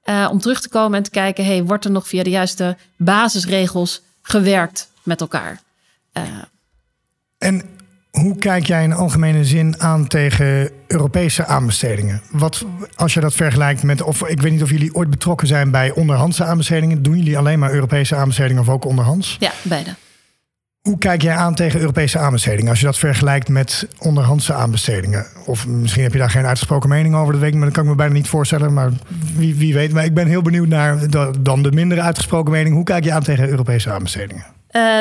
Uh, 0.04 0.28
om 0.30 0.40
terug 0.40 0.60
te 0.60 0.68
komen 0.68 0.98
en 0.98 1.02
te 1.02 1.10
kijken, 1.10 1.44
hey, 1.44 1.64
wordt 1.64 1.84
er 1.84 1.90
nog 1.90 2.08
via 2.08 2.22
de 2.22 2.30
juiste 2.30 2.76
basisregels 2.96 4.02
gewerkt 4.22 4.90
met 5.02 5.20
elkaar? 5.20 5.60
Uh, 6.18 6.24
en 7.38 7.62
hoe 8.10 8.36
kijk 8.36 8.66
jij 8.66 8.82
in 8.82 8.92
algemene 8.92 9.44
zin 9.44 9.80
aan 9.80 10.06
tegen 10.06 10.70
Europese 10.86 11.46
aanbestedingen? 11.46 12.20
Wat, 12.30 12.64
als 12.94 13.14
je 13.14 13.20
dat 13.20 13.34
vergelijkt 13.34 13.82
met, 13.82 14.02
of 14.02 14.28
ik 14.28 14.40
weet 14.40 14.52
niet 14.52 14.62
of 14.62 14.70
jullie 14.70 14.94
ooit 14.94 15.10
betrokken 15.10 15.46
zijn 15.46 15.70
bij 15.70 15.90
onderhandse 15.90 16.44
aanbestedingen. 16.44 17.02
Doen 17.02 17.16
jullie 17.16 17.38
alleen 17.38 17.58
maar 17.58 17.72
Europese 17.72 18.16
aanbestedingen 18.16 18.62
of 18.62 18.68
ook 18.68 18.84
onderhands? 18.84 19.36
Ja, 19.40 19.52
beide. 19.62 19.94
Hoe 20.80 20.98
kijk 20.98 21.22
jij 21.22 21.34
aan 21.34 21.54
tegen 21.54 21.80
Europese 21.80 22.18
aanbestedingen 22.18 22.70
als 22.70 22.80
je 22.80 22.86
dat 22.86 22.98
vergelijkt 22.98 23.48
met 23.48 23.88
onderhandse 23.98 24.52
aanbestedingen? 24.52 25.26
Of 25.46 25.66
misschien 25.66 26.02
heb 26.02 26.12
je 26.12 26.18
daar 26.18 26.30
geen 26.30 26.46
uitgesproken 26.46 26.88
mening 26.88 27.14
over, 27.14 27.32
dat 27.32 27.40
weet 27.40 27.50
ik, 27.50 27.56
maar 27.56 27.64
dat 27.64 27.74
kan 27.74 27.84
ik 27.84 27.90
me 27.90 27.96
bijna 27.96 28.12
niet 28.12 28.28
voorstellen. 28.28 28.72
Maar 28.72 28.90
wie, 29.36 29.54
wie 29.54 29.74
weet. 29.74 29.92
Maar 29.92 30.04
ik 30.04 30.14
ben 30.14 30.26
heel 30.26 30.42
benieuwd 30.42 30.68
naar 30.68 31.10
dan 31.40 31.62
de 31.62 31.72
minder 31.72 32.00
uitgesproken 32.00 32.52
mening. 32.52 32.74
Hoe 32.74 32.84
kijk 32.84 33.04
je 33.04 33.12
aan 33.12 33.22
tegen 33.22 33.48
Europese 33.48 33.90
aanbestedingen? 33.90 34.44
Uh, 34.70 34.98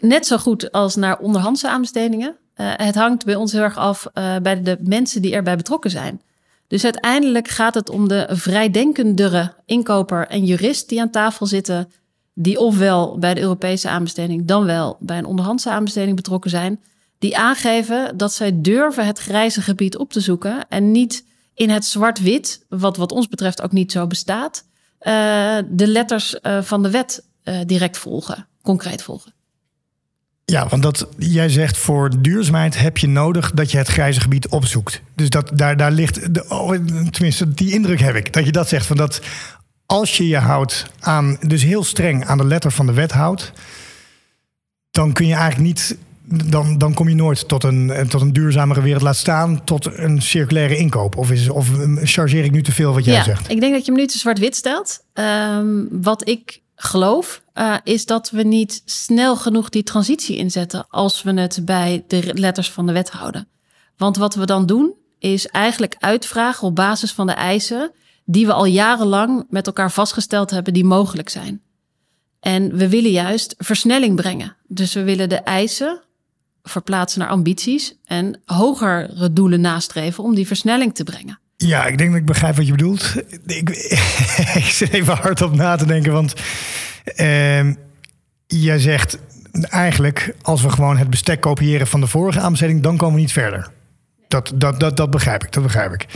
net 0.00 0.26
zo 0.26 0.36
goed 0.36 0.72
als 0.72 0.96
naar 0.96 1.18
onderhandse 1.18 1.68
aanbestedingen. 1.68 2.36
Uh, 2.56 2.72
het 2.76 2.94
hangt 2.94 3.24
bij 3.24 3.34
ons 3.34 3.52
heel 3.52 3.62
erg 3.62 3.76
af 3.76 4.06
uh, 4.14 4.36
bij 4.36 4.62
de 4.62 4.78
mensen 4.80 5.22
die 5.22 5.34
erbij 5.34 5.56
betrokken 5.56 5.90
zijn. 5.90 6.22
Dus 6.66 6.84
uiteindelijk 6.84 7.48
gaat 7.48 7.74
het 7.74 7.90
om 7.90 8.08
de 8.08 8.26
vrijdenkendere 8.30 9.54
inkoper 9.64 10.26
en 10.26 10.44
jurist 10.44 10.88
die 10.88 11.00
aan 11.00 11.10
tafel 11.10 11.46
zitten, 11.46 11.92
die 12.34 12.58
ofwel 12.58 13.18
bij 13.18 13.34
de 13.34 13.40
Europese 13.40 13.88
aanbesteding 13.88 14.44
dan 14.44 14.64
wel 14.64 14.96
bij 15.00 15.18
een 15.18 15.24
onderhandse 15.24 15.70
aanbesteding 15.70 16.16
betrokken 16.16 16.50
zijn, 16.50 16.80
die 17.18 17.36
aangeven 17.36 18.16
dat 18.16 18.32
zij 18.32 18.60
durven 18.60 19.06
het 19.06 19.18
grijze 19.18 19.62
gebied 19.62 19.96
op 19.96 20.12
te 20.12 20.20
zoeken 20.20 20.68
en 20.68 20.90
niet 20.90 21.24
in 21.54 21.70
het 21.70 21.84
zwart-wit, 21.84 22.64
wat 22.68 22.96
wat 22.96 23.12
ons 23.12 23.28
betreft 23.28 23.62
ook 23.62 23.72
niet 23.72 23.92
zo 23.92 24.06
bestaat, 24.06 24.64
uh, 25.00 25.12
de 25.68 25.86
letters 25.86 26.36
van 26.60 26.82
de 26.82 26.90
wet 26.90 27.24
direct 27.66 27.98
volgen, 27.98 28.46
concreet 28.62 29.02
volgen. 29.02 29.32
Ja, 30.44 30.68
want 30.68 30.82
dat, 30.82 31.08
jij 31.18 31.48
zegt 31.48 31.76
voor 31.76 32.22
duurzaamheid 32.22 32.78
heb 32.78 32.98
je 32.98 33.08
nodig 33.08 33.50
dat 33.50 33.70
je 33.70 33.78
het 33.78 33.88
grijze 33.88 34.20
gebied 34.20 34.48
opzoekt. 34.48 35.02
Dus 35.14 35.30
dat, 35.30 35.50
daar, 35.54 35.76
daar 35.76 35.92
ligt, 35.92 36.34
de, 36.34 36.44
oh, 36.48 36.70
tenminste 37.10 37.54
die 37.54 37.72
indruk 37.72 38.00
heb 38.00 38.14
ik, 38.14 38.32
dat 38.32 38.44
je 38.44 38.52
dat 38.52 38.68
zegt. 38.68 38.86
Van 38.86 38.96
dat 38.96 39.20
als 39.86 40.16
je 40.16 40.28
je 40.28 40.38
houdt 40.38 40.86
aan, 41.00 41.36
dus 41.46 41.62
heel 41.62 41.84
streng 41.84 42.26
aan 42.26 42.38
de 42.38 42.44
letter 42.44 42.70
van 42.70 42.86
de 42.86 42.92
wet 42.92 43.12
houdt, 43.12 43.52
dan 44.90 45.12
kun 45.12 45.26
je 45.26 45.34
eigenlijk 45.34 45.66
niet, 45.66 45.96
dan, 46.50 46.78
dan 46.78 46.94
kom 46.94 47.08
je 47.08 47.14
nooit 47.14 47.48
tot 47.48 47.64
een, 47.64 48.08
tot 48.08 48.20
een 48.20 48.32
duurzamere 48.32 48.82
wereld. 48.82 49.02
Laat 49.02 49.16
staan 49.16 49.64
tot 49.64 49.98
een 49.98 50.22
circulaire 50.22 50.76
inkoop. 50.76 51.16
Of, 51.16 51.30
is, 51.30 51.48
of 51.48 51.70
chargeer 52.02 52.44
ik 52.44 52.52
nu 52.52 52.62
te 52.62 52.72
veel 52.72 52.94
wat 52.94 53.04
jij 53.04 53.14
ja, 53.14 53.22
zegt? 53.22 53.50
Ik 53.50 53.60
denk 53.60 53.72
dat 53.72 53.84
je 53.84 53.92
hem 53.92 54.00
nu 54.00 54.06
te 54.06 54.18
zwart-wit 54.18 54.56
stelt. 54.56 55.04
Um, 55.14 55.88
wat 55.90 56.28
ik 56.28 56.62
geloof, 56.76 57.42
uh, 57.54 57.76
is 57.84 58.06
dat 58.06 58.30
we 58.30 58.42
niet 58.42 58.82
snel 58.84 59.36
genoeg 59.36 59.68
die 59.68 59.82
transitie 59.82 60.36
inzetten 60.36 60.86
als 60.88 61.22
we 61.22 61.40
het 61.40 61.60
bij 61.64 62.04
de 62.06 62.34
letters 62.34 62.70
van 62.70 62.86
de 62.86 62.92
wet 62.92 63.10
houden. 63.10 63.48
Want 63.96 64.16
wat 64.16 64.34
we 64.34 64.46
dan 64.46 64.66
doen, 64.66 64.94
is 65.18 65.46
eigenlijk 65.46 65.96
uitvragen 65.98 66.66
op 66.66 66.74
basis 66.74 67.12
van 67.12 67.26
de 67.26 67.32
eisen 67.32 67.92
die 68.24 68.46
we 68.46 68.52
al 68.52 68.64
jarenlang 68.64 69.46
met 69.48 69.66
elkaar 69.66 69.90
vastgesteld 69.90 70.50
hebben 70.50 70.72
die 70.72 70.84
mogelijk 70.84 71.28
zijn. 71.28 71.62
En 72.40 72.76
we 72.76 72.88
willen 72.88 73.10
juist 73.10 73.54
versnelling 73.58 74.16
brengen. 74.16 74.56
Dus 74.66 74.94
we 74.94 75.02
willen 75.02 75.28
de 75.28 75.38
eisen 75.38 76.02
verplaatsen 76.62 77.20
naar 77.20 77.28
ambities 77.28 77.94
en 78.04 78.40
hogere 78.44 79.32
doelen 79.32 79.60
nastreven 79.60 80.24
om 80.24 80.34
die 80.34 80.46
versnelling 80.46 80.94
te 80.94 81.04
brengen. 81.04 81.38
Ja, 81.56 81.86
ik 81.86 81.98
denk 81.98 82.10
dat 82.10 82.20
ik 82.20 82.26
begrijp 82.26 82.56
wat 82.56 82.66
je 82.66 82.72
bedoelt. 82.72 83.14
Ik, 83.46 83.68
zit 84.78 84.92
even 84.92 85.16
hard 85.16 85.42
op 85.42 85.54
na 85.54 85.76
te 85.76 85.86
denken, 85.86 86.12
want 86.12 86.34
uh, 87.16 87.72
jij 88.46 88.78
zegt 88.78 89.18
eigenlijk 89.62 90.34
als 90.42 90.62
we 90.62 90.70
gewoon 90.70 90.96
het 90.96 91.10
bestek 91.10 91.40
kopiëren 91.40 91.86
van 91.86 92.00
de 92.00 92.06
vorige 92.06 92.40
aanbesteding, 92.40 92.82
dan 92.82 92.96
komen 92.96 93.14
we 93.14 93.20
niet 93.20 93.32
verder. 93.32 93.70
Dat, 94.28 94.52
dat, 94.54 94.80
dat, 94.80 94.96
dat 94.96 95.10
begrijp 95.10 95.44
ik, 95.44 95.52
dat 95.52 95.62
begrijp 95.62 95.92
ik. 95.92 96.06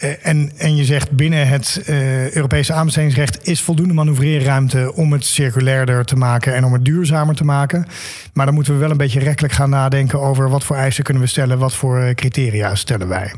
Uh, 0.00 0.26
en, 0.26 0.52
en 0.56 0.76
je 0.76 0.84
zegt 0.84 1.10
binnen 1.10 1.48
het 1.48 1.82
uh, 1.86 2.30
Europese 2.30 2.72
aanbestedingsrecht 2.72 3.46
is 3.46 3.60
voldoende 3.60 3.94
manoeuvreerruimte 3.94 4.92
om 4.94 5.12
het 5.12 5.24
circulairder 5.24 6.04
te 6.04 6.16
maken 6.16 6.54
en 6.54 6.64
om 6.64 6.72
het 6.72 6.84
duurzamer 6.84 7.34
te 7.34 7.44
maken. 7.44 7.86
Maar 8.32 8.46
dan 8.46 8.54
moeten 8.54 8.72
we 8.72 8.78
wel 8.78 8.90
een 8.90 8.96
beetje 8.96 9.20
rechtelijk 9.20 9.54
gaan 9.54 9.70
nadenken 9.70 10.20
over 10.20 10.50
wat 10.50 10.64
voor 10.64 10.76
eisen 10.76 11.04
kunnen 11.04 11.22
we 11.22 11.28
stellen, 11.28 11.58
wat 11.58 11.74
voor 11.74 12.00
eh, 12.00 12.14
criteria 12.14 12.74
stellen 12.74 13.08
wij. 13.08 13.32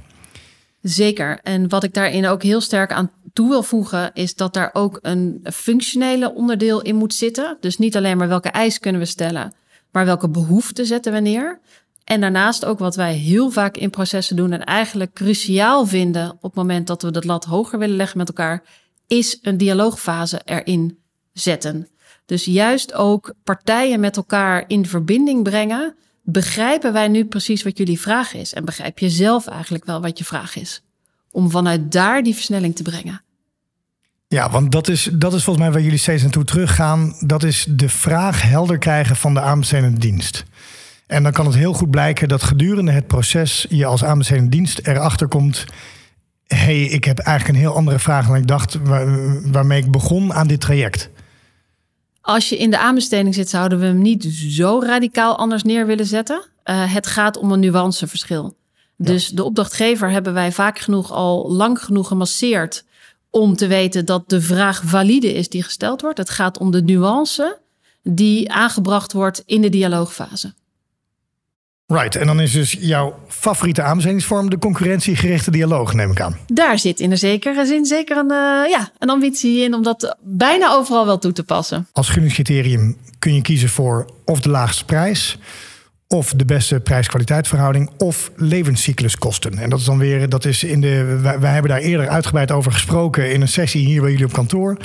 Zeker. 0.82 1.38
En 1.42 1.68
wat 1.68 1.84
ik 1.84 1.94
daarin 1.94 2.26
ook 2.26 2.42
heel 2.42 2.60
sterk 2.60 2.92
aan 2.92 3.10
toe 3.32 3.48
wil 3.48 3.62
voegen, 3.62 4.10
is 4.14 4.34
dat 4.34 4.54
daar 4.54 4.70
ook 4.72 4.98
een 5.02 5.46
functionele 5.52 6.34
onderdeel 6.34 6.82
in 6.82 6.96
moet 6.96 7.14
zitten. 7.14 7.56
Dus 7.60 7.78
niet 7.78 7.96
alleen 7.96 8.16
maar 8.16 8.28
welke 8.28 8.48
eis 8.48 8.78
kunnen 8.78 9.00
we 9.00 9.06
stellen, 9.06 9.54
maar 9.92 10.04
welke 10.04 10.28
behoeften 10.28 10.86
zetten 10.86 11.12
we 11.12 11.18
neer. 11.18 11.60
En 12.04 12.20
daarnaast 12.20 12.64
ook 12.64 12.78
wat 12.78 12.96
wij 12.96 13.14
heel 13.14 13.50
vaak 13.50 13.76
in 13.76 13.90
processen 13.90 14.36
doen 14.36 14.52
en 14.52 14.64
eigenlijk 14.64 15.12
cruciaal 15.12 15.86
vinden 15.86 16.30
op 16.30 16.42
het 16.42 16.54
moment 16.54 16.86
dat 16.86 17.02
we 17.02 17.10
dat 17.10 17.24
lat 17.24 17.44
hoger 17.44 17.78
willen 17.78 17.96
leggen 17.96 18.18
met 18.18 18.28
elkaar, 18.28 18.62
is 19.06 19.38
een 19.42 19.56
dialoogfase 19.56 20.40
erin 20.44 20.98
zetten. 21.32 21.88
Dus 22.26 22.44
juist 22.44 22.92
ook 22.94 23.34
partijen 23.44 24.00
met 24.00 24.16
elkaar 24.16 24.64
in 24.66 24.86
verbinding 24.86 25.42
brengen 25.42 25.94
begrijpen 26.32 26.92
wij 26.92 27.08
nu 27.08 27.24
precies 27.24 27.62
wat 27.62 27.78
jullie 27.78 28.00
vraag 28.00 28.34
is? 28.34 28.54
En 28.54 28.64
begrijp 28.64 28.98
je 28.98 29.10
zelf 29.10 29.46
eigenlijk 29.46 29.84
wel 29.84 30.00
wat 30.00 30.18
je 30.18 30.24
vraag 30.24 30.56
is? 30.56 30.82
Om 31.30 31.50
vanuit 31.50 31.92
daar 31.92 32.22
die 32.22 32.34
versnelling 32.34 32.76
te 32.76 32.82
brengen. 32.82 33.22
Ja, 34.28 34.50
want 34.50 34.72
dat 34.72 34.88
is, 34.88 35.08
dat 35.12 35.34
is 35.34 35.44
volgens 35.44 35.64
mij 35.64 35.74
waar 35.74 35.84
jullie 35.84 35.98
steeds 35.98 36.22
naartoe 36.22 36.44
teruggaan. 36.44 37.14
Dat 37.20 37.42
is 37.42 37.66
de 37.68 37.88
vraag 37.88 38.42
helder 38.42 38.78
krijgen 38.78 39.16
van 39.16 39.34
de 39.34 39.40
aanbestedende 39.40 39.98
dienst. 39.98 40.44
En 41.06 41.22
dan 41.22 41.32
kan 41.32 41.46
het 41.46 41.54
heel 41.54 41.72
goed 41.72 41.90
blijken 41.90 42.28
dat 42.28 42.42
gedurende 42.42 42.92
het 42.92 43.06
proces 43.06 43.66
je 43.68 43.86
als 43.86 44.04
aanbestedende 44.04 44.50
dienst 44.50 44.78
erachter 44.78 45.28
komt. 45.28 45.64
hey, 46.46 46.82
ik 46.82 47.04
heb 47.04 47.18
eigenlijk 47.18 47.58
een 47.58 47.64
heel 47.64 47.74
andere 47.76 47.98
vraag 47.98 48.26
dan 48.26 48.36
ik 48.36 48.46
dacht 48.46 48.78
waarmee 49.52 49.82
ik 49.82 49.90
begon 49.90 50.34
aan 50.34 50.46
dit 50.46 50.60
traject? 50.60 51.10
Als 52.20 52.48
je 52.48 52.56
in 52.56 52.70
de 52.70 52.78
aanbesteding 52.78 53.34
zit, 53.34 53.48
zouden 53.48 53.78
we 53.78 53.84
hem 53.84 54.02
niet 54.02 54.24
zo 54.48 54.80
radicaal 54.82 55.36
anders 55.36 55.62
neer 55.62 55.86
willen 55.86 56.06
zetten. 56.06 56.44
Uh, 56.64 56.94
het 56.94 57.06
gaat 57.06 57.36
om 57.36 57.52
een 57.52 57.60
nuanceverschil. 57.60 58.56
Dus 58.96 59.28
de 59.28 59.44
opdrachtgever 59.44 60.10
hebben 60.10 60.32
wij 60.32 60.52
vaak 60.52 60.78
genoeg 60.78 61.12
al 61.12 61.52
lang 61.52 61.82
genoeg 61.82 62.08
gemasseerd 62.08 62.84
om 63.30 63.56
te 63.56 63.66
weten 63.66 64.04
dat 64.04 64.28
de 64.28 64.40
vraag 64.40 64.82
valide 64.84 65.34
is 65.34 65.48
die 65.48 65.62
gesteld 65.62 66.00
wordt. 66.00 66.18
Het 66.18 66.30
gaat 66.30 66.58
om 66.58 66.70
de 66.70 66.82
nuance 66.82 67.58
die 68.02 68.52
aangebracht 68.52 69.12
wordt 69.12 69.42
in 69.46 69.60
de 69.60 69.68
dialoogfase. 69.68 70.54
Right, 71.92 72.16
en 72.16 72.26
dan 72.26 72.40
is 72.40 72.52
dus 72.52 72.76
jouw 72.80 73.18
favoriete 73.28 73.82
aanbestedingsvorm 73.82 74.50
de 74.50 74.58
concurrentiegerichte 74.58 75.50
dialoog, 75.50 75.94
neem 75.94 76.10
ik 76.10 76.20
aan. 76.20 76.36
Daar 76.46 76.78
zit 76.78 77.00
in 77.00 77.10
een 77.10 77.18
zekere 77.18 77.66
zin 77.66 77.84
zeker 77.84 78.16
een, 78.16 78.30
uh, 78.30 78.70
ja, 78.70 78.90
een 78.98 79.10
ambitie 79.10 79.62
in 79.62 79.74
om 79.74 79.82
dat 79.82 80.16
bijna 80.20 80.72
overal 80.72 81.06
wel 81.06 81.18
toe 81.18 81.32
te 81.32 81.44
passen. 81.44 81.86
Als 81.92 82.08
gunningscriterium 82.08 82.96
kun 83.18 83.34
je 83.34 83.42
kiezen 83.42 83.68
voor 83.68 84.06
of 84.24 84.40
de 84.40 84.48
laagste 84.48 84.84
prijs, 84.84 85.38
of 86.08 86.32
de 86.32 86.44
beste 86.44 86.80
prijs-kwaliteitverhouding, 86.80 87.90
of 87.98 88.30
levenscycluskosten. 88.36 89.58
En 89.58 89.70
dat 89.70 89.78
is 89.78 89.84
dan 89.84 89.98
weer, 89.98 90.28
dat 90.28 90.44
is 90.44 90.64
in 90.64 90.80
de, 90.80 91.18
wij 91.40 91.52
hebben 91.52 91.70
daar 91.70 91.80
eerder 91.80 92.08
uitgebreid 92.08 92.50
over 92.50 92.72
gesproken 92.72 93.32
in 93.32 93.40
een 93.40 93.48
sessie 93.48 93.86
hier 93.86 94.00
bij 94.00 94.10
jullie 94.10 94.26
op 94.26 94.32
kantoor. 94.32 94.76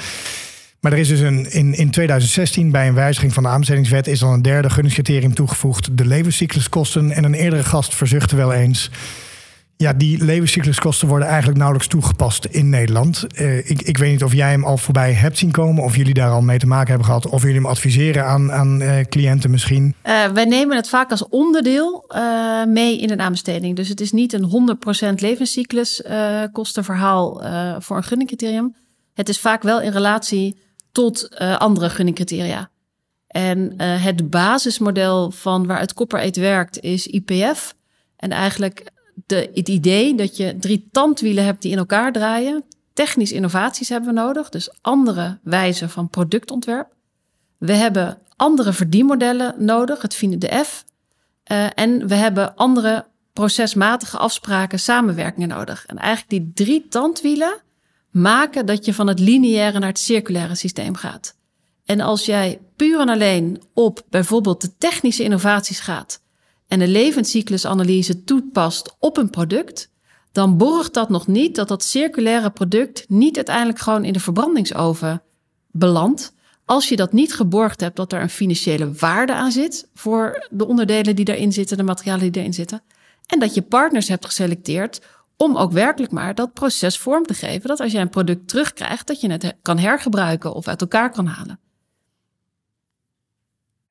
Maar 0.85 0.93
er 0.93 0.99
is 0.99 1.07
dus 1.07 1.19
een, 1.19 1.51
in, 1.51 1.73
in 1.73 1.91
2016 1.91 2.71
bij 2.71 2.87
een 2.87 2.93
wijziging 2.93 3.33
van 3.33 3.43
de 3.43 3.49
aanbestedingswet 3.49 4.07
is 4.07 4.19
dan 4.19 4.33
een 4.33 4.41
derde 4.41 4.69
gunningscriterium 4.69 5.33
toegevoegd, 5.33 5.97
de 5.97 6.05
levenscycluskosten. 6.05 7.11
En 7.11 7.23
een 7.23 7.33
eerdere 7.33 7.63
gast 7.63 7.95
verzuchtte 7.95 8.35
wel 8.35 8.53
eens. 8.53 8.89
Ja, 9.77 9.93
die 9.93 10.23
levenscycluskosten 10.23 11.07
worden 11.07 11.27
eigenlijk 11.27 11.57
nauwelijks 11.57 11.91
toegepast 11.91 12.45
in 12.45 12.69
Nederland. 12.69 13.25
Uh, 13.35 13.57
ik, 13.57 13.81
ik 13.81 13.97
weet 13.97 14.11
niet 14.11 14.23
of 14.23 14.33
jij 14.33 14.49
hem 14.49 14.63
al 14.63 14.77
voorbij 14.77 15.13
hebt 15.13 15.37
zien 15.37 15.51
komen, 15.51 15.83
of 15.83 15.95
jullie 15.95 16.13
daar 16.13 16.29
al 16.29 16.41
mee 16.41 16.57
te 16.57 16.67
maken 16.67 16.87
hebben 16.87 17.05
gehad, 17.05 17.27
of 17.27 17.41
jullie 17.41 17.55
hem 17.55 17.65
adviseren 17.65 18.25
aan, 18.25 18.51
aan 18.51 18.81
uh, 18.81 18.99
cliënten 18.99 19.51
misschien. 19.51 19.95
Uh, 20.03 20.25
wij 20.25 20.45
nemen 20.45 20.75
het 20.75 20.89
vaak 20.89 21.11
als 21.11 21.27
onderdeel 21.27 22.13
mee 22.67 22.99
in 22.99 23.11
een 23.11 23.21
aanbesteding. 23.21 23.75
Dus 23.75 23.89
het 23.89 24.01
is 24.01 24.11
niet 24.11 24.33
een 24.33 24.77
100% 25.09 25.13
levenscycluskostenverhaal 25.15 27.41
voor 27.79 27.97
een 27.97 28.03
gunningcriterium. 28.03 28.75
Het 29.13 29.29
is 29.29 29.39
vaak 29.39 29.63
wel 29.63 29.81
in 29.81 29.91
relatie 29.91 30.63
tot 30.95 31.27
uh, 31.41 31.57
andere 31.57 31.89
gunningcriteria. 31.89 32.69
En 33.27 33.73
uh, 33.77 34.03
het 34.03 34.29
basismodel 34.29 35.31
van 35.31 35.67
waaruit 35.67 35.93
Copper 35.93 36.23
Eet 36.23 36.35
werkt 36.35 36.79
is 36.79 37.07
IPF. 37.07 37.75
En 38.15 38.31
eigenlijk 38.31 38.91
de, 39.25 39.49
het 39.53 39.69
idee 39.69 40.15
dat 40.15 40.37
je 40.37 40.57
drie 40.59 40.87
tandwielen 40.91 41.43
hebt 41.43 41.61
die 41.61 41.71
in 41.71 41.77
elkaar 41.77 42.11
draaien. 42.11 42.63
Technische 42.93 43.35
innovaties 43.35 43.89
hebben 43.89 44.13
we 44.13 44.19
nodig, 44.19 44.49
dus 44.49 44.69
andere 44.81 45.39
wijzen 45.43 45.89
van 45.89 46.09
productontwerp. 46.09 46.87
We 47.57 47.73
hebben 47.73 48.17
andere 48.35 48.73
verdienmodellen 48.73 49.55
nodig, 49.57 50.01
het 50.01 50.19
de 50.19 50.63
F. 50.65 50.85
Uh, 51.51 51.67
en 51.75 52.07
we 52.07 52.15
hebben 52.15 52.55
andere 52.55 53.05
procesmatige 53.33 54.17
afspraken, 54.17 54.79
samenwerkingen 54.79 55.47
nodig. 55.47 55.85
En 55.85 55.97
eigenlijk 55.97 56.29
die 56.29 56.65
drie 56.65 56.87
tandwielen, 56.87 57.61
maken 58.15 58.65
dat 58.65 58.85
je 58.85 58.93
van 58.93 59.07
het 59.07 59.19
lineaire 59.19 59.79
naar 59.79 59.89
het 59.89 59.99
circulaire 59.99 60.55
systeem 60.55 60.95
gaat. 60.95 61.35
En 61.85 61.99
als 61.99 62.25
jij 62.25 62.61
puur 62.75 62.99
en 62.99 63.09
alleen 63.09 63.61
op 63.73 64.01
bijvoorbeeld 64.09 64.61
de 64.61 64.77
technische 64.77 65.23
innovaties 65.23 65.79
gaat 65.79 66.21
en 66.67 66.79
de 66.79 66.87
levenscyclusanalyse 66.87 68.23
toepast 68.23 68.95
op 68.99 69.17
een 69.17 69.29
product, 69.29 69.91
dan 70.31 70.57
borgt 70.57 70.93
dat 70.93 71.09
nog 71.09 71.27
niet 71.27 71.55
dat 71.55 71.67
dat 71.67 71.83
circulaire 71.83 72.49
product 72.49 73.05
niet 73.07 73.35
uiteindelijk 73.35 73.79
gewoon 73.79 74.05
in 74.05 74.13
de 74.13 74.19
verbrandingsoven 74.19 75.21
belandt. 75.71 76.33
Als 76.65 76.89
je 76.89 76.95
dat 76.95 77.13
niet 77.13 77.33
geborgd 77.33 77.79
hebt 77.79 77.95
dat 77.95 78.13
er 78.13 78.21
een 78.21 78.29
financiële 78.29 78.91
waarde 78.91 79.33
aan 79.33 79.51
zit 79.51 79.87
voor 79.93 80.47
de 80.49 80.67
onderdelen 80.67 81.15
die 81.15 81.25
daarin 81.25 81.53
zitten, 81.53 81.77
de 81.77 81.83
materialen 81.83 82.31
die 82.31 82.41
erin 82.41 82.53
zitten. 82.53 82.81
En 83.25 83.39
dat 83.39 83.53
je 83.53 83.61
partners 83.61 84.07
hebt 84.07 84.25
geselecteerd 84.25 85.01
om 85.37 85.57
ook 85.57 85.71
werkelijk 85.71 86.11
maar 86.11 86.35
dat 86.35 86.53
proces 86.53 86.97
vorm 86.97 87.25
te 87.25 87.33
geven. 87.33 87.67
Dat 87.67 87.79
als 87.79 87.91
je 87.91 87.97
een 87.97 88.09
product 88.09 88.47
terugkrijgt, 88.47 89.07
dat 89.07 89.21
je 89.21 89.31
het 89.31 89.55
kan 89.61 89.77
hergebruiken 89.77 90.53
of 90.53 90.67
uit 90.67 90.81
elkaar 90.81 91.11
kan 91.11 91.25
halen. 91.25 91.59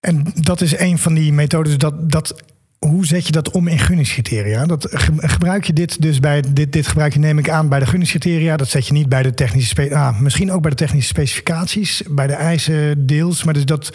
En 0.01 0.33
dat 0.35 0.61
is 0.61 0.79
een 0.79 0.99
van 0.99 1.15
die 1.15 1.33
methodes. 1.33 1.79
Dat, 1.79 2.11
dat, 2.11 2.43
hoe 2.79 3.07
zet 3.07 3.27
je 3.27 3.33
dat 3.33 3.51
om 3.51 3.69
in 3.69 3.79
gunningscriteria? 3.79 4.67
Dat, 4.67 4.87
gebruik 5.17 5.65
je 5.65 5.73
dit 5.73 6.03
dus 6.03 6.21
bij 6.21 6.45
dit, 6.53 6.73
dit 6.73 6.87
gebruik 6.87 7.13
je 7.13 7.19
neem 7.19 7.39
ik 7.39 7.49
aan 7.49 7.69
bij 7.69 7.79
de 7.79 7.87
gunningscriteria. 7.87 8.57
Dat 8.57 8.69
zet 8.69 8.87
je 8.87 8.93
niet 8.93 9.09
bij 9.09 9.23
de 9.23 9.35
technische 9.35 9.95
ah, 9.95 10.21
misschien 10.21 10.53
ook 10.53 10.61
bij 10.63 10.71
de 10.71 10.77
technische 10.77 11.09
specificaties, 11.09 12.03
bij 12.11 12.27
de 12.27 12.33
eisen 12.33 13.07
deels. 13.07 13.45
Maar 13.45 13.55
dus 13.55 13.65
dat 13.65 13.93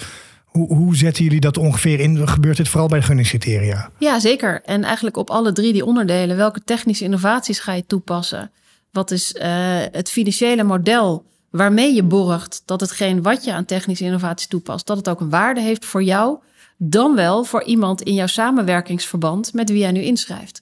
hoe, 0.49 0.67
hoe, 0.67 0.95
zetten 0.95 1.23
jullie 1.23 1.39
dat 1.39 1.57
ongeveer 1.57 1.99
in? 1.99 2.27
Gebeurt 2.27 2.57
dit 2.57 2.69
vooral 2.69 2.87
bij 2.87 2.99
de 2.99 3.05
gunningscriteria? 3.05 3.89
Ja, 3.99 4.19
zeker. 4.19 4.61
En 4.65 4.83
eigenlijk 4.83 5.17
op 5.17 5.29
alle 5.29 5.51
drie 5.51 5.73
die 5.73 5.85
onderdelen. 5.85 6.37
Welke 6.37 6.61
technische 6.63 7.03
innovaties 7.03 7.59
ga 7.59 7.73
je 7.73 7.85
toepassen? 7.85 8.51
Wat 8.91 9.11
is 9.11 9.33
uh, 9.33 9.43
het 9.91 10.09
financiële 10.09 10.63
model 10.63 11.25
waarmee 11.49 11.93
je 11.93 12.03
borgt 12.03 12.61
dat 12.65 12.79
hetgeen 12.79 13.21
wat 13.21 13.43
je 13.43 13.53
aan 13.53 13.65
technische 13.65 14.03
innovaties 14.03 14.47
toepast, 14.47 14.87
dat 14.87 14.97
het 14.97 15.09
ook 15.09 15.19
een 15.19 15.29
waarde 15.29 15.61
heeft 15.61 15.85
voor 15.85 16.03
jou, 16.03 16.37
dan 16.77 17.15
wel 17.15 17.43
voor 17.43 17.63
iemand 17.63 18.01
in 18.01 18.13
jouw 18.13 18.27
samenwerkingsverband 18.27 19.53
met 19.53 19.69
wie 19.69 19.79
jij 19.79 19.91
nu 19.91 20.01
inschrijft. 20.01 20.61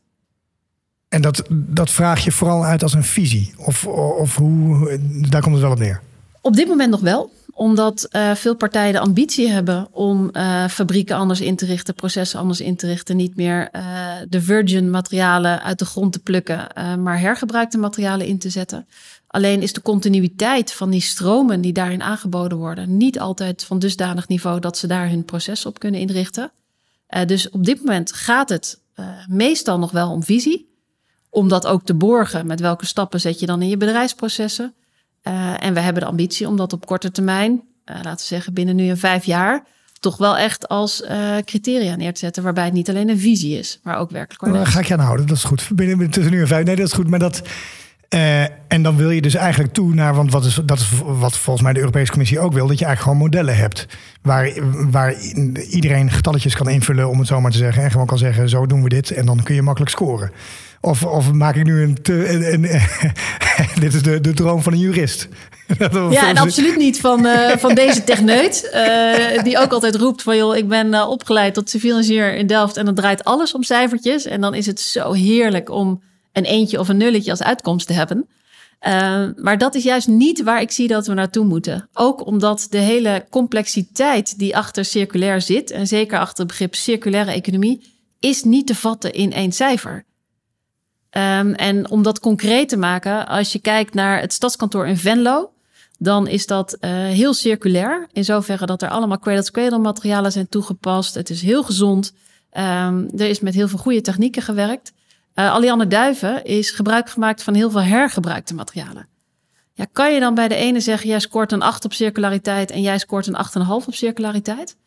En 1.09 1.21
dat, 1.21 1.43
dat 1.49 1.89
vraag 1.89 2.23
je 2.23 2.31
vooral 2.31 2.65
uit 2.65 2.83
als 2.83 2.93
een 2.93 3.03
visie? 3.03 3.53
Of, 3.57 3.87
of 3.87 4.35
hoe, 4.35 4.99
daar 5.29 5.41
komt 5.41 5.53
het 5.53 5.63
wel 5.63 5.71
op 5.71 5.79
neer? 5.79 6.01
Op 6.41 6.55
dit 6.55 6.67
moment 6.67 6.89
nog 6.89 6.99
wel 6.99 7.31
omdat 7.57 8.07
uh, 8.11 8.35
veel 8.35 8.55
partijen 8.55 8.93
de 8.93 8.99
ambitie 8.99 9.49
hebben 9.49 9.87
om 9.91 10.29
uh, 10.33 10.67
fabrieken 10.67 11.15
anders 11.15 11.41
in 11.41 11.55
te 11.55 11.65
richten, 11.65 11.93
processen 11.93 12.39
anders 12.39 12.61
in 12.61 12.75
te 12.75 12.87
richten. 12.87 13.15
Niet 13.15 13.35
meer 13.35 13.69
uh, 13.71 13.81
de 14.29 14.41
virgin 14.41 14.89
materialen 14.89 15.63
uit 15.63 15.79
de 15.79 15.85
grond 15.85 16.13
te 16.13 16.19
plukken, 16.19 16.67
maar 17.03 17.19
hergebruikte 17.19 17.77
materialen 17.77 18.25
in 18.25 18.37
te 18.37 18.49
zetten. 18.49 18.87
Alleen 19.27 19.61
is 19.61 19.73
de 19.73 19.81
continuïteit 19.81 20.73
van 20.73 20.89
die 20.89 21.01
stromen 21.01 21.61
die 21.61 21.73
daarin 21.73 22.03
aangeboden 22.03 22.57
worden 22.57 22.97
niet 22.97 23.19
altijd 23.19 23.63
van 23.63 23.79
dusdanig 23.79 24.27
niveau 24.27 24.59
dat 24.59 24.77
ze 24.77 24.87
daar 24.87 25.09
hun 25.09 25.25
proces 25.25 25.65
op 25.65 25.79
kunnen 25.79 25.99
inrichten. 25.99 26.51
dus 27.25 27.49
op 27.49 27.65
dit 27.65 27.77
moment 27.77 28.13
gaat 28.13 28.49
het 28.49 28.81
meestal 29.27 29.79
nog 29.79 29.91
wel 29.91 30.11
om 30.11 30.23
visie. 30.23 30.69
Om 31.29 31.47
dat 31.47 31.67
ook 31.67 31.83
te 31.83 31.93
borgen 31.93 32.47
met 32.47 32.59
welke 32.59 32.85
stappen 32.85 33.19
zet 33.19 33.39
je 33.39 33.45
dan 33.45 33.61
in 33.61 33.69
je 33.69 33.77
bedrijfsprocessen. 33.77 34.73
Uh, 35.27 35.63
en 35.63 35.73
we 35.73 35.79
hebben 35.79 36.01
de 36.01 36.09
ambitie 36.09 36.47
om 36.47 36.57
dat 36.57 36.73
op 36.73 36.85
korte 36.85 37.11
termijn, 37.11 37.51
uh, 37.51 37.95
laten 37.95 38.11
we 38.11 38.35
zeggen 38.35 38.53
binnen 38.53 38.75
nu 38.75 38.89
een 38.89 38.97
vijf 38.97 39.25
jaar, 39.25 39.63
toch 39.99 40.17
wel 40.17 40.37
echt 40.37 40.67
als 40.67 41.01
uh, 41.01 41.37
criteria 41.45 41.95
neer 41.95 42.13
te 42.13 42.19
zetten. 42.19 42.43
Waarbij 42.43 42.65
het 42.65 42.73
niet 42.73 42.89
alleen 42.89 43.09
een 43.09 43.19
visie 43.19 43.57
is, 43.59 43.79
maar 43.83 43.97
ook 43.97 44.11
werkelijk. 44.11 44.53
Daar 44.53 44.67
ga 44.67 44.79
ik 44.79 44.85
je 44.85 44.93
aan 44.93 44.99
houden, 44.99 45.27
dat 45.27 45.37
is 45.37 45.43
goed. 45.43 45.69
Binnen, 45.73 46.09
tussen 46.09 46.33
nu 46.33 46.41
en 46.41 46.47
vijf, 46.47 46.65
nee, 46.65 46.75
dat 46.75 46.87
is 46.87 46.93
goed. 46.93 47.07
Maar 47.07 47.19
dat. 47.19 47.41
En 48.67 48.81
dan 48.81 48.95
wil 48.95 49.09
je 49.09 49.21
dus 49.21 49.35
eigenlijk 49.35 49.73
toe 49.73 49.93
naar, 49.93 50.15
want 50.15 50.31
wat 50.31 50.45
is, 50.45 50.61
dat 50.65 50.79
is 50.79 50.89
wat 51.05 51.37
volgens 51.37 51.63
mij 51.63 51.73
de 51.73 51.79
Europese 51.79 52.11
Commissie 52.11 52.39
ook 52.39 52.53
wil, 52.53 52.67
dat 52.67 52.79
je 52.79 52.85
eigenlijk 52.85 53.17
gewoon 53.17 53.31
modellen 53.31 53.57
hebt. 53.57 53.85
Waar, 54.21 54.51
waar 54.91 55.15
iedereen 55.69 56.11
getalletjes 56.11 56.55
kan 56.55 56.69
invullen, 56.69 57.09
om 57.09 57.19
het 57.19 57.27
zo 57.27 57.41
maar 57.41 57.51
te 57.51 57.57
zeggen. 57.57 57.83
En 57.83 57.91
gewoon 57.91 58.07
kan 58.07 58.17
zeggen, 58.17 58.49
zo 58.49 58.65
doen 58.65 58.83
we 58.83 58.89
dit. 58.89 59.11
En 59.11 59.25
dan 59.25 59.43
kun 59.43 59.55
je 59.55 59.61
makkelijk 59.61 59.91
scoren. 59.91 60.31
Of, 60.81 61.03
of 61.03 61.31
maak 61.31 61.55
ik 61.55 61.63
nu 61.63 61.81
een. 61.81 62.01
Te, 62.01 62.29
een, 62.53 62.61
dit 63.81 63.93
is 63.93 64.03
de, 64.03 64.21
de 64.21 64.33
droom 64.33 64.61
van 64.61 64.73
een 64.73 64.79
jurist. 64.79 65.27
ja, 66.09 66.27
en 66.27 66.37
absoluut 66.37 66.77
niet 66.77 66.99
van, 66.99 67.25
uh, 67.25 67.49
van 67.57 67.75
deze 67.75 68.03
techneut. 68.03 68.69
Uh, 68.73 69.43
die 69.43 69.59
ook 69.59 69.71
altijd 69.71 69.95
roept 69.95 70.23
van 70.23 70.37
joh, 70.37 70.55
ik 70.55 70.67
ben 70.67 70.87
uh, 70.87 71.09
opgeleid 71.09 71.53
tot 71.53 71.69
civiel 71.69 71.97
ingenieur 71.97 72.35
in 72.35 72.47
Delft. 72.47 72.77
En 72.77 72.85
dan 72.85 72.95
draait 72.95 73.23
alles 73.23 73.53
om 73.53 73.63
cijfertjes. 73.63 74.25
En 74.25 74.41
dan 74.41 74.53
is 74.53 74.65
het 74.65 74.79
zo 74.79 75.13
heerlijk 75.13 75.69
om 75.69 76.01
een 76.37 76.45
eentje 76.45 76.79
of 76.79 76.89
een 76.89 76.97
nulletje 76.97 77.31
als 77.31 77.43
uitkomst 77.43 77.87
te 77.87 77.93
hebben. 77.93 78.27
maar 79.35 79.57
dat 79.57 79.75
is 79.75 79.83
juist 79.83 80.07
niet 80.07 80.43
waar 80.43 80.61
ik 80.61 80.71
zie 80.71 80.87
dat 80.87 81.07
we 81.07 81.13
naartoe 81.13 81.45
moeten. 81.45 81.89
Ook 81.93 82.25
omdat 82.25 82.67
de 82.69 82.77
hele 82.77 83.25
complexiteit 83.29 84.39
die 84.39 84.57
achter 84.57 84.85
circulair 84.85 85.41
zit, 85.41 85.71
en 85.71 85.87
zeker 85.87 86.19
achter 86.19 86.37
het 86.37 86.47
begrip 86.47 86.75
circulaire 86.75 87.31
economie, 87.31 87.95
is 88.19 88.43
niet 88.43 88.67
te 88.67 88.75
vatten 88.75 89.13
in 89.13 89.33
één 89.33 89.51
cijfer. 89.51 90.05
Um, 91.11 91.53
en 91.53 91.89
om 91.89 92.03
dat 92.03 92.19
concreet 92.19 92.69
te 92.69 92.77
maken, 92.77 93.27
als 93.27 93.51
je 93.51 93.59
kijkt 93.59 93.93
naar 93.93 94.21
het 94.21 94.33
stadskantoor 94.33 94.87
in 94.87 94.97
Venlo, 94.97 95.51
dan 95.97 96.27
is 96.27 96.45
dat 96.45 96.77
uh, 96.79 96.89
heel 96.91 97.33
circulair. 97.33 98.07
In 98.11 98.23
zoverre 98.23 98.65
dat 98.65 98.81
er 98.81 98.89
allemaal 98.89 99.19
cradle-to-cradle 99.19 99.77
materialen 99.77 100.31
zijn 100.31 100.49
toegepast. 100.49 101.15
Het 101.15 101.29
is 101.29 101.41
heel 101.41 101.63
gezond. 101.63 102.13
Um, 102.57 103.09
er 103.17 103.29
is 103.29 103.39
met 103.39 103.53
heel 103.53 103.67
veel 103.67 103.77
goede 103.77 104.01
technieken 104.01 104.41
gewerkt. 104.41 104.93
Uh, 105.39 105.51
Alianne 105.51 105.87
Duiven 105.87 106.45
is 106.45 106.71
gebruik 106.71 107.09
gemaakt 107.09 107.43
van 107.43 107.53
heel 107.53 107.69
veel 107.69 107.81
hergebruikte 107.81 108.53
materialen. 108.53 109.07
Ja, 109.73 109.85
kan 109.91 110.13
je 110.13 110.19
dan 110.19 110.35
bij 110.35 110.47
de 110.47 110.55
ene 110.55 110.79
zeggen, 110.79 111.09
jij 111.09 111.19
scoort 111.19 111.51
een 111.51 111.61
8 111.61 111.85
op 111.85 111.93
circulariteit 111.93 112.71
en 112.71 112.81
jij 112.81 112.97
scoort 112.97 113.27
een 113.27 113.37
8,5 113.61 113.67
op 113.67 113.93
circulariteit? 113.93 114.77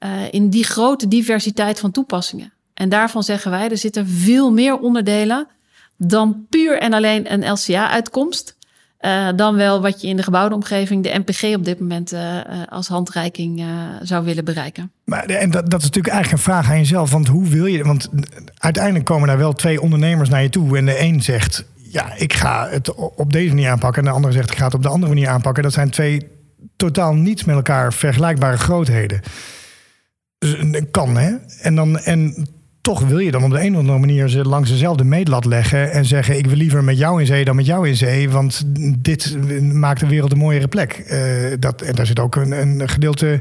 Uh, 0.00 0.32
in 0.32 0.48
die 0.48 0.64
grote 0.64 1.08
diversiteit 1.08 1.80
van 1.80 1.90
toepassingen. 1.90 2.52
En 2.74 2.88
daarvan 2.88 3.22
zeggen 3.22 3.50
wij, 3.50 3.70
er 3.70 3.78
zitten 3.78 4.06
veel 4.06 4.52
meer 4.52 4.78
onderdelen 4.78 5.48
dan 5.96 6.46
puur 6.48 6.78
en 6.78 6.92
alleen 6.92 7.32
een 7.32 7.52
LCA-uitkomst. 7.52 8.56
Uh, 9.00 9.28
dan 9.36 9.56
wel 9.56 9.80
wat 9.80 10.00
je 10.00 10.08
in 10.08 10.16
de 10.16 10.22
gebouwde 10.22 10.54
omgeving, 10.54 11.02
de 11.02 11.18
MPG 11.18 11.42
op 11.56 11.64
dit 11.64 11.80
moment 11.80 12.12
uh, 12.12 12.40
als 12.68 12.88
handreiking 12.88 13.64
zou 14.02 14.24
willen 14.24 14.44
bereiken. 14.44 14.92
Maar, 15.04 15.24
en 15.24 15.50
dat, 15.50 15.70
dat 15.70 15.80
is 15.80 15.86
natuurlijk 15.86 16.14
eigenlijk 16.14 16.32
een 16.32 16.52
vraag 16.52 16.70
aan 16.70 16.78
jezelf. 16.78 17.10
Want 17.10 17.28
hoe 17.28 17.48
wil 17.48 17.66
je. 17.66 17.84
Want 17.84 18.08
uiteindelijk 18.58 19.04
komen 19.04 19.28
daar 19.28 19.38
wel 19.38 19.52
twee 19.52 19.80
ondernemers 19.80 20.28
naar 20.28 20.42
je 20.42 20.50
toe. 20.50 20.78
En 20.78 20.86
de 20.86 21.00
een 21.00 21.22
zegt: 21.22 21.64
Ja, 21.76 22.14
ik 22.16 22.32
ga 22.32 22.68
het 22.68 22.94
op 22.94 23.32
deze 23.32 23.48
manier 23.48 23.70
aanpakken. 23.70 24.02
En 24.02 24.08
de 24.08 24.14
andere 24.14 24.32
zegt: 24.32 24.50
Ik 24.50 24.58
ga 24.58 24.64
het 24.64 24.74
op 24.74 24.82
de 24.82 24.88
andere 24.88 25.12
manier 25.12 25.28
aanpakken. 25.28 25.62
Dat 25.62 25.72
zijn 25.72 25.90
twee 25.90 26.28
totaal 26.76 27.14
niet 27.14 27.46
met 27.46 27.56
elkaar 27.56 27.92
vergelijkbare 27.92 28.56
grootheden. 28.56 29.20
Dus, 30.38 30.82
kan, 30.90 31.16
hè? 31.16 31.34
En, 31.60 31.74
dan, 31.74 31.98
en 31.98 32.48
toch 32.80 33.00
wil 33.00 33.18
je 33.18 33.30
dan 33.30 33.44
op 33.44 33.50
de 33.50 33.60
een 33.60 33.72
of 33.72 33.78
andere 33.78 33.98
manier 33.98 34.28
ze 34.28 34.44
langs 34.44 34.70
dezelfde 34.70 35.04
meetlat 35.04 35.44
leggen 35.44 35.92
en 35.92 36.04
zeggen: 36.04 36.38
Ik 36.38 36.46
wil 36.46 36.56
liever 36.56 36.84
met 36.84 36.98
jou 36.98 37.20
in 37.20 37.26
zee 37.26 37.44
dan 37.44 37.56
met 37.56 37.66
jou 37.66 37.88
in 37.88 37.96
zee, 37.96 38.30
want 38.30 38.62
dit 38.98 39.36
maakt 39.72 40.00
de 40.00 40.06
wereld 40.06 40.32
een 40.32 40.38
mooiere 40.38 40.68
plek. 40.68 41.04
Uh, 41.10 41.54
dat, 41.58 41.82
en 41.82 41.94
daar 41.94 42.06
zit 42.06 42.20
ook 42.20 42.36
een, 42.36 42.80
een 42.80 42.88
gedeelte 42.88 43.40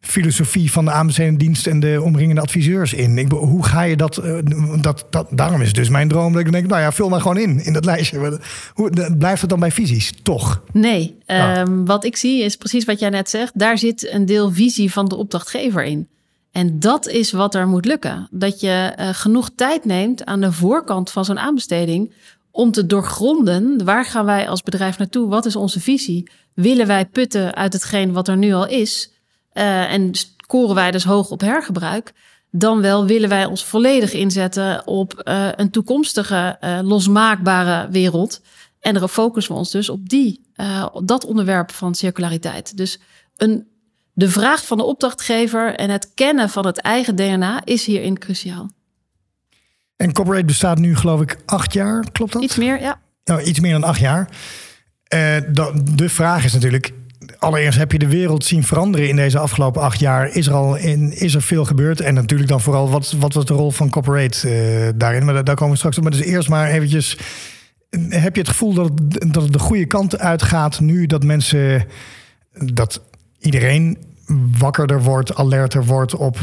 filosofie 0.00 0.72
van 0.72 0.84
de 0.84 0.90
aanbestedende 0.90 1.38
dienst 1.38 1.66
en 1.66 1.80
de 1.80 2.00
omringende 2.02 2.40
adviseurs 2.40 2.94
in. 2.94 3.18
Ik, 3.18 3.30
hoe 3.30 3.64
ga 3.64 3.82
je 3.82 3.96
dat, 3.96 4.20
uh, 4.24 4.38
dat, 4.80 5.06
dat? 5.10 5.26
Daarom 5.30 5.60
is 5.60 5.66
het 5.66 5.76
dus 5.76 5.88
mijn 5.88 6.08
droom 6.08 6.32
dat 6.32 6.46
ik 6.46 6.52
denk: 6.52 6.66
Nou 6.66 6.80
ja, 6.80 6.92
vul 6.92 7.08
maar 7.08 7.20
gewoon 7.20 7.38
in 7.38 7.64
in 7.64 7.72
dat 7.72 7.84
lijstje. 7.84 8.38
Hoe, 8.74 9.14
blijft 9.18 9.40
het 9.40 9.50
dan 9.50 9.60
bij 9.60 9.70
visies? 9.70 10.12
Toch? 10.22 10.62
Nee. 10.72 11.18
Ja. 11.26 11.60
Um, 11.60 11.86
wat 11.86 12.04
ik 12.04 12.16
zie 12.16 12.42
is 12.42 12.56
precies 12.56 12.84
wat 12.84 12.98
jij 12.98 13.10
net 13.10 13.30
zegt. 13.30 13.58
Daar 13.58 13.78
zit 13.78 14.12
een 14.12 14.26
deel 14.26 14.52
visie 14.52 14.92
van 14.92 15.08
de 15.08 15.16
opdrachtgever 15.16 15.84
in. 15.84 16.08
En 16.50 16.80
dat 16.80 17.08
is 17.08 17.32
wat 17.32 17.54
er 17.54 17.68
moet 17.68 17.84
lukken. 17.84 18.28
Dat 18.30 18.60
je 18.60 18.92
uh, 18.98 19.08
genoeg 19.12 19.50
tijd 19.54 19.84
neemt 19.84 20.24
aan 20.24 20.40
de 20.40 20.52
voorkant 20.52 21.10
van 21.10 21.24
zo'n 21.24 21.38
aanbesteding 21.38 22.14
om 22.50 22.70
te 22.70 22.86
doorgronden 22.86 23.84
waar 23.84 24.04
gaan 24.04 24.24
wij 24.24 24.48
als 24.48 24.62
bedrijf 24.62 24.98
naartoe? 24.98 25.28
Wat 25.28 25.46
is 25.46 25.56
onze 25.56 25.80
visie? 25.80 26.30
Willen 26.54 26.86
wij 26.86 27.06
putten 27.06 27.54
uit 27.54 27.72
hetgeen 27.72 28.12
wat 28.12 28.28
er 28.28 28.36
nu 28.36 28.52
al 28.52 28.66
is? 28.66 29.12
Uh, 29.54 29.92
en 29.92 30.14
scoren 30.14 30.74
wij 30.74 30.90
dus 30.90 31.04
hoog 31.04 31.30
op 31.30 31.40
hergebruik? 31.40 32.12
Dan 32.50 32.80
wel 32.80 33.06
willen 33.06 33.28
wij 33.28 33.44
ons 33.44 33.64
volledig 33.64 34.12
inzetten 34.12 34.86
op 34.86 35.22
uh, 35.24 35.48
een 35.56 35.70
toekomstige 35.70 36.56
losmaakbare 36.82 37.90
wereld. 37.90 38.40
En 38.80 38.92
daarop 38.92 39.10
focussen 39.10 39.52
we 39.52 39.58
ons 39.58 39.70
dus 39.70 39.88
op 39.88 40.08
die, 40.08 40.40
dat 41.04 41.24
onderwerp 41.24 41.70
van 41.72 41.94
circulariteit. 41.94 42.76
Dus 42.76 42.98
een 43.36 43.69
de 44.20 44.30
vraag 44.30 44.66
van 44.66 44.76
de 44.76 44.84
opdrachtgever 44.84 45.74
en 45.74 45.90
het 45.90 46.10
kennen 46.14 46.48
van 46.48 46.66
het 46.66 46.80
eigen 46.80 47.16
DNA 47.16 47.60
is 47.64 47.86
hierin 47.86 48.18
cruciaal. 48.18 48.70
En 49.96 50.12
Corporate 50.12 50.44
bestaat 50.44 50.78
nu, 50.78 50.96
geloof 50.96 51.20
ik, 51.20 51.36
acht 51.46 51.72
jaar, 51.72 52.10
klopt 52.12 52.32
dat? 52.32 52.42
Iets 52.42 52.56
meer, 52.56 52.80
ja. 52.80 53.00
Nou, 53.24 53.42
iets 53.42 53.60
meer 53.60 53.72
dan 53.72 53.84
acht 53.84 54.00
jaar. 54.00 54.28
Uh, 55.14 55.36
de 55.94 56.08
vraag 56.08 56.44
is 56.44 56.52
natuurlijk, 56.52 56.92
allereerst 57.38 57.78
heb 57.78 57.92
je 57.92 57.98
de 57.98 58.08
wereld 58.08 58.44
zien 58.44 58.64
veranderen 58.64 59.08
in 59.08 59.16
deze 59.16 59.38
afgelopen 59.38 59.82
acht 59.82 60.00
jaar. 60.00 60.28
Is 60.28 60.46
er 60.46 60.52
al 60.52 60.76
in, 60.76 61.12
is 61.12 61.34
er 61.34 61.42
veel 61.42 61.64
gebeurd? 61.64 62.00
En 62.00 62.14
natuurlijk 62.14 62.48
dan 62.48 62.60
vooral, 62.60 62.90
wat, 62.90 63.12
wat 63.18 63.34
was 63.34 63.44
de 63.44 63.54
rol 63.54 63.70
van 63.70 63.90
Corporate 63.90 64.48
uh, 64.48 64.88
daarin? 64.94 65.24
Maar 65.24 65.44
daar 65.44 65.54
komen 65.54 65.72
we 65.72 65.78
straks 65.78 65.96
op. 65.96 66.02
Maar 66.02 66.12
dus 66.12 66.20
eerst 66.20 66.48
maar 66.48 66.68
eventjes, 66.68 67.18
heb 68.08 68.34
je 68.34 68.40
het 68.40 68.50
gevoel 68.50 68.74
dat 68.74 68.88
het, 68.88 69.32
dat 69.32 69.42
het 69.42 69.52
de 69.52 69.58
goede 69.58 69.86
kant 69.86 70.18
uitgaat 70.18 70.80
nu 70.80 71.06
dat 71.06 71.24
mensen, 71.24 71.86
dat 72.52 73.02
iedereen 73.38 74.09
wakkerder 74.58 75.02
wordt, 75.02 75.34
alerter 75.34 75.84
wordt 75.84 76.16
op 76.16 76.38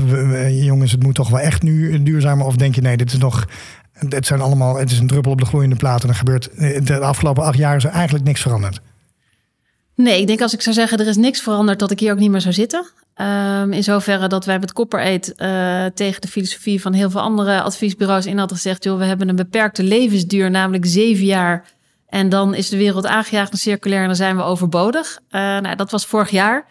jongens, 0.50 0.92
het 0.92 1.04
moet 1.04 1.16
toch 1.16 1.30
wel 1.30 1.40
echt 1.40 1.62
nu 1.62 2.04
duurzamer? 2.04 2.46
Of 2.46 2.56
denk 2.56 2.76
je 2.76 2.82
nee, 2.82 2.98
dit 2.98 3.12
is 3.12 3.18
nog. 3.18 3.48
Het 3.92 4.26
zijn 4.26 4.42
allemaal, 4.42 4.78
het 4.78 4.92
is 4.92 5.00
een 5.00 5.08
druppel 5.08 5.32
op 5.32 5.40
de 5.40 5.46
gloeiende 5.46 5.76
plaat. 5.76 6.04
En 6.04 6.10
er 6.10 6.16
gebeurt 6.16 6.50
de 6.88 7.00
afgelopen 7.00 7.44
acht 7.44 7.58
jaar 7.58 7.76
is 7.76 7.84
er 7.84 7.90
eigenlijk 7.90 8.26
niks 8.26 8.42
veranderd. 8.42 8.82
Nee, 9.96 10.22
ik 10.22 10.28
denk 10.28 10.42
als 10.42 10.54
ik 10.54 10.62
zou 10.62 10.76
zeggen 10.76 11.00
er 11.00 11.08
is 11.08 11.16
niks 11.16 11.42
veranderd, 11.42 11.80
dat 11.80 11.92
ik 11.92 12.00
hier 12.00 12.12
ook 12.12 12.20
niet 12.20 12.32
meer 12.32 12.42
zou 12.42 12.54
zitten. 12.54 12.88
Um, 13.16 13.74
in 13.74 13.84
zoverre 13.84 14.28
dat 14.28 14.46
wij 14.46 14.60
met 14.60 14.74
Copper 14.74 15.00
Eat 15.00 15.34
uh, 15.38 15.86
tegen 15.94 16.22
de 16.22 16.28
filosofie 16.28 16.82
van 16.82 16.94
heel 16.94 17.10
veel 17.10 17.22
andere 17.22 17.62
adviesbureaus 17.62 18.26
in 18.26 18.38
hadden 18.38 18.58
gezegd: 18.58 18.84
joh, 18.84 18.98
we 18.98 19.06
hebben 19.06 19.30
een 19.30 19.36
beperkte 19.36 19.84
levensduur, 19.84 20.52
namelijk 20.52 20.86
zeven 20.86 21.26
jaar. 21.26 21.66
En 22.08 22.30
dan 22.30 22.56
is 22.56 22.70
de 22.70 22.78
wereld 22.78 23.06
aangejaagd 23.06 23.52
naar 23.52 23.60
circulair 23.60 24.02
en 24.02 24.08
dan 24.08 24.16
zijn 24.16 24.36
we 24.36 24.44
overbodig. 24.44 25.20
Nou, 25.30 25.76
dat 25.76 25.92
was 25.92 26.06
vorig 26.06 26.30
jaar. 26.30 26.66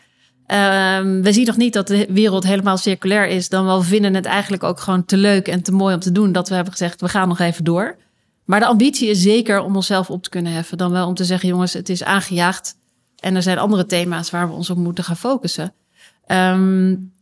Um, 0.46 1.22
we 1.22 1.32
zien 1.32 1.46
nog 1.46 1.56
niet 1.56 1.72
dat 1.72 1.86
de 1.86 2.06
wereld 2.08 2.44
helemaal 2.44 2.76
circulair 2.76 3.26
is. 3.26 3.48
Dan 3.48 3.64
wel 3.64 3.82
vinden 3.82 4.14
het 4.14 4.24
eigenlijk 4.24 4.62
ook 4.62 4.80
gewoon 4.80 5.04
te 5.04 5.16
leuk 5.16 5.48
en 5.48 5.62
te 5.62 5.72
mooi 5.72 5.94
om 5.94 6.00
te 6.00 6.12
doen. 6.12 6.32
Dat 6.32 6.48
we 6.48 6.54
hebben 6.54 6.72
gezegd, 6.72 7.00
we 7.00 7.08
gaan 7.08 7.28
nog 7.28 7.38
even 7.38 7.64
door. 7.64 7.96
Maar 8.44 8.60
de 8.60 8.66
ambitie 8.66 9.08
is 9.08 9.20
zeker 9.20 9.60
om 9.60 9.76
onszelf 9.76 10.10
op 10.10 10.22
te 10.22 10.28
kunnen 10.28 10.52
heffen. 10.52 10.78
Dan 10.78 10.90
wel 10.90 11.06
om 11.06 11.14
te 11.14 11.24
zeggen, 11.24 11.48
jongens, 11.48 11.72
het 11.72 11.88
is 11.88 12.04
aangejaagd. 12.04 12.74
En 13.16 13.36
er 13.36 13.42
zijn 13.42 13.58
andere 13.58 13.86
thema's 13.86 14.30
waar 14.30 14.48
we 14.48 14.54
ons 14.54 14.70
op 14.70 14.76
moeten 14.76 15.04
gaan 15.04 15.16
focussen. 15.16 15.72
Um, 16.26 17.12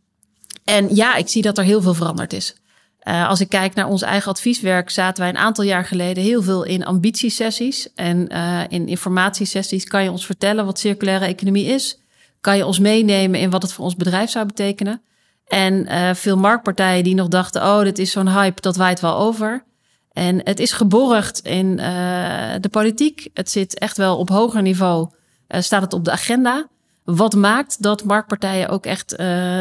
en 0.63 0.95
ja, 0.95 1.15
ik 1.15 1.27
zie 1.27 1.41
dat 1.41 1.57
er 1.57 1.63
heel 1.63 1.81
veel 1.81 1.93
veranderd 1.93 2.33
is. 2.33 2.55
Uh, 3.03 3.29
als 3.29 3.39
ik 3.39 3.49
kijk 3.49 3.73
naar 3.75 3.87
ons 3.87 4.01
eigen 4.01 4.31
advieswerk, 4.31 4.89
zaten 4.89 5.23
wij 5.23 5.29
een 5.29 5.37
aantal 5.37 5.63
jaar 5.63 5.85
geleden 5.85 6.23
heel 6.23 6.41
veel 6.41 6.63
in 6.63 6.85
ambitiesessies. 6.85 7.93
En 7.95 8.33
uh, 8.33 8.61
in 8.67 8.87
informatiesessies 8.87 9.83
kan 9.83 10.03
je 10.03 10.11
ons 10.11 10.25
vertellen 10.25 10.65
wat 10.65 10.79
circulaire 10.79 11.25
economie 11.25 11.65
is 11.65 11.99
kan 12.45 12.57
je 12.57 12.65
ons 12.65 12.79
meenemen 12.79 13.39
in 13.39 13.49
wat 13.49 13.61
het 13.61 13.73
voor 13.73 13.83
ons 13.85 13.95
bedrijf 13.95 14.29
zou 14.29 14.45
betekenen. 14.45 15.01
En 15.47 15.73
uh, 15.73 16.13
veel 16.13 16.37
marktpartijen 16.37 17.03
die 17.03 17.15
nog 17.15 17.27
dachten, 17.27 17.61
oh, 17.61 17.79
dit 17.79 17.99
is 17.99 18.11
zo'n 18.11 18.29
hype, 18.29 18.61
dat 18.61 18.75
waait 18.75 18.99
wel 18.99 19.17
over. 19.17 19.63
En 20.11 20.41
het 20.43 20.59
is 20.59 20.71
geborgd 20.71 21.39
in 21.39 21.65
uh, 21.65 22.53
de 22.59 22.69
politiek. 22.71 23.27
Het 23.33 23.51
zit 23.51 23.79
echt 23.79 23.97
wel 23.97 24.17
op 24.17 24.29
hoger 24.29 24.61
niveau, 24.61 25.09
uh, 25.47 25.61
staat 25.61 25.81
het 25.81 25.93
op 25.93 26.05
de 26.05 26.11
agenda. 26.11 26.67
Wat 27.03 27.35
maakt 27.35 27.81
dat 27.81 28.03
marktpartijen 28.03 28.69
ook 28.69 28.85
echt 28.85 29.17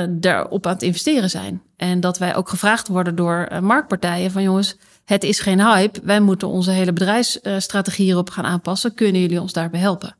daarop 0.08 0.66
aan 0.66 0.72
het 0.72 0.82
investeren 0.82 1.30
zijn. 1.30 1.62
En 1.76 2.00
dat 2.00 2.18
wij 2.18 2.36
ook 2.36 2.48
gevraagd 2.48 2.88
worden 2.88 3.14
door 3.14 3.48
marktpartijen 3.60 4.30
van 4.30 4.42
jongens, 4.42 4.76
het 5.04 5.24
is 5.24 5.40
geen 5.40 5.60
hype. 5.60 6.00
Wij 6.02 6.20
moeten 6.20 6.48
onze 6.48 6.70
hele 6.70 6.92
bedrijfsstrategie 6.92 8.04
hierop 8.04 8.30
gaan 8.30 8.44
aanpassen. 8.44 8.94
Kunnen 8.94 9.20
jullie 9.20 9.40
ons 9.40 9.52
daarbij 9.52 9.80
helpen? 9.80 10.16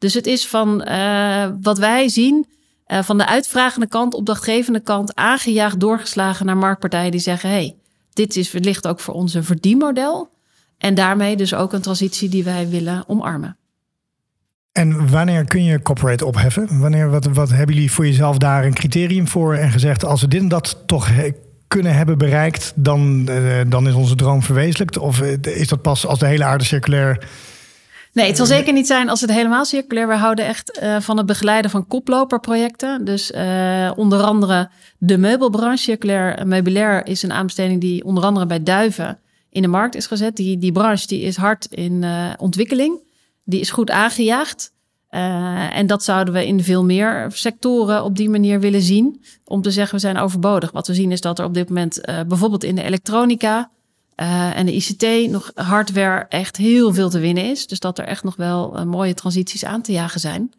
Dus 0.00 0.14
het 0.14 0.26
is 0.26 0.46
van 0.46 0.84
uh, 0.88 1.46
wat 1.60 1.78
wij 1.78 2.08
zien, 2.08 2.46
uh, 2.86 3.02
van 3.02 3.18
de 3.18 3.26
uitvragende 3.26 3.88
kant, 3.88 4.14
opdrachtgevende 4.14 4.80
kant, 4.80 5.14
aangejaagd, 5.14 5.80
doorgeslagen 5.80 6.46
naar 6.46 6.56
marktpartijen 6.56 7.10
die 7.10 7.20
zeggen: 7.20 7.50
hey, 7.50 7.76
dit 8.12 8.36
is 8.36 8.52
wellicht 8.52 8.86
ook 8.86 9.00
voor 9.00 9.14
ons 9.14 9.34
een 9.34 9.44
verdienmodel. 9.44 10.30
En 10.78 10.94
daarmee 10.94 11.36
dus 11.36 11.54
ook 11.54 11.72
een 11.72 11.80
transitie 11.80 12.28
die 12.28 12.44
wij 12.44 12.68
willen 12.68 13.04
omarmen. 13.06 13.56
En 14.72 15.10
wanneer 15.10 15.44
kun 15.44 15.64
je 15.64 15.82
corporate 15.82 16.26
opheffen? 16.26 16.80
Wanneer, 16.80 17.10
wat, 17.10 17.24
wat 17.26 17.50
hebben 17.50 17.74
jullie 17.74 17.92
voor 17.92 18.06
jezelf 18.06 18.38
daar 18.38 18.64
een 18.64 18.74
criterium 18.74 19.28
voor 19.28 19.54
en 19.54 19.70
gezegd: 19.70 20.04
als 20.04 20.20
we 20.20 20.28
dit 20.28 20.40
en 20.40 20.48
dat 20.48 20.82
toch 20.86 21.10
kunnen 21.66 21.94
hebben 21.94 22.18
bereikt, 22.18 22.72
dan, 22.76 23.26
uh, 23.30 23.60
dan 23.68 23.88
is 23.88 23.94
onze 23.94 24.14
droom 24.14 24.42
verwezenlijkt? 24.42 24.98
Of 24.98 25.20
is 25.42 25.68
dat 25.68 25.82
pas 25.82 26.06
als 26.06 26.18
de 26.18 26.26
hele 26.26 26.44
aarde 26.44 26.64
circulair 26.64 27.28
Nee, 28.12 28.26
het 28.26 28.36
zal 28.36 28.46
zeker 28.46 28.72
niet 28.72 28.86
zijn 28.86 29.08
als 29.08 29.20
het 29.20 29.32
helemaal 29.32 29.64
circulair. 29.64 30.08
We 30.08 30.14
houden 30.14 30.46
echt 30.46 30.80
uh, 30.82 31.00
van 31.00 31.16
het 31.16 31.26
begeleiden 31.26 31.70
van 31.70 31.86
koploperprojecten. 31.86 33.04
Dus 33.04 33.30
uh, 33.30 33.90
onder 33.96 34.22
andere 34.22 34.70
de 34.98 35.18
meubelbranche. 35.18 35.82
Circulair 35.82 36.46
meubilair 36.46 37.06
is 37.06 37.22
een 37.22 37.32
aanbesteding 37.32 37.80
die 37.80 38.04
onder 38.04 38.24
andere 38.24 38.46
bij 38.46 38.62
Duiven 38.62 39.18
in 39.50 39.62
de 39.62 39.68
markt 39.68 39.94
is 39.94 40.06
gezet. 40.06 40.36
Die, 40.36 40.58
die 40.58 40.72
branche 40.72 41.06
die 41.06 41.20
is 41.20 41.36
hard 41.36 41.66
in 41.70 42.02
uh, 42.02 42.30
ontwikkeling. 42.38 43.00
Die 43.44 43.60
is 43.60 43.70
goed 43.70 43.90
aangejaagd. 43.90 44.72
en 45.10 45.86
dat 45.86 46.04
zouden 46.04 46.34
we 46.34 46.46
in 46.46 46.62
veel 46.62 46.84
meer 46.84 47.26
sectoren 47.32 48.04
op 48.04 48.16
die 48.16 48.30
manier 48.30 48.60
willen 48.60 48.82
zien. 48.82 49.24
Om 49.44 49.62
te 49.62 49.70
zeggen, 49.70 49.94
we 49.94 50.00
zijn 50.00 50.18
overbodig. 50.18 50.70
Wat 50.70 50.86
we 50.86 50.94
zien 50.94 51.12
is 51.12 51.20
dat 51.20 51.38
er 51.38 51.44
op 51.44 51.54
dit 51.54 51.68
moment 51.68 52.00
bijvoorbeeld 52.28 52.64
in 52.64 52.74
de 52.74 52.82
elektronica 52.82 53.70
uh, 54.20 54.56
en 54.56 54.66
de 54.66 54.74
ICT 54.74 55.30
nog 55.30 55.50
hardware 55.54 56.26
echt 56.28 56.56
heel 56.56 56.94
veel 56.94 57.10
te 57.10 57.18
winnen 57.18 57.44
is. 57.44 57.66
Dus 57.66 57.80
dat 57.80 57.98
er 57.98 58.04
echt 58.04 58.24
nog 58.24 58.36
wel 58.36 58.78
uh, 58.78 58.84
mooie 58.84 59.14
transities 59.14 59.64
aan 59.64 59.82
te 59.82 59.92
jagen 59.92 60.20
zijn. 60.20 60.52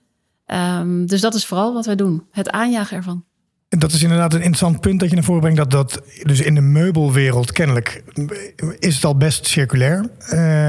Um, 0.79 1.05
dus 1.05 1.21
dat 1.21 1.33
is 1.33 1.45
vooral 1.45 1.73
wat 1.73 1.85
wij 1.85 1.95
doen. 1.95 2.23
Het 2.31 2.49
aanjagen 2.49 2.97
ervan. 2.97 3.23
En 3.69 3.79
dat 3.79 3.91
is 3.91 4.03
inderdaad 4.03 4.33
een 4.33 4.41
interessant 4.41 4.79
punt 4.79 4.99
dat 4.99 5.09
je 5.09 5.15
naar 5.15 5.23
voren 5.23 5.41
brengt. 5.41 5.57
Dat, 5.57 5.71
dat 5.71 6.01
dus 6.23 6.41
in 6.41 6.55
de 6.55 6.61
meubelwereld 6.61 7.51
kennelijk 7.51 8.03
is 8.79 8.95
het 8.95 9.05
al 9.05 9.17
best 9.17 9.47
circulair. 9.47 10.09
Uh, 10.33 10.67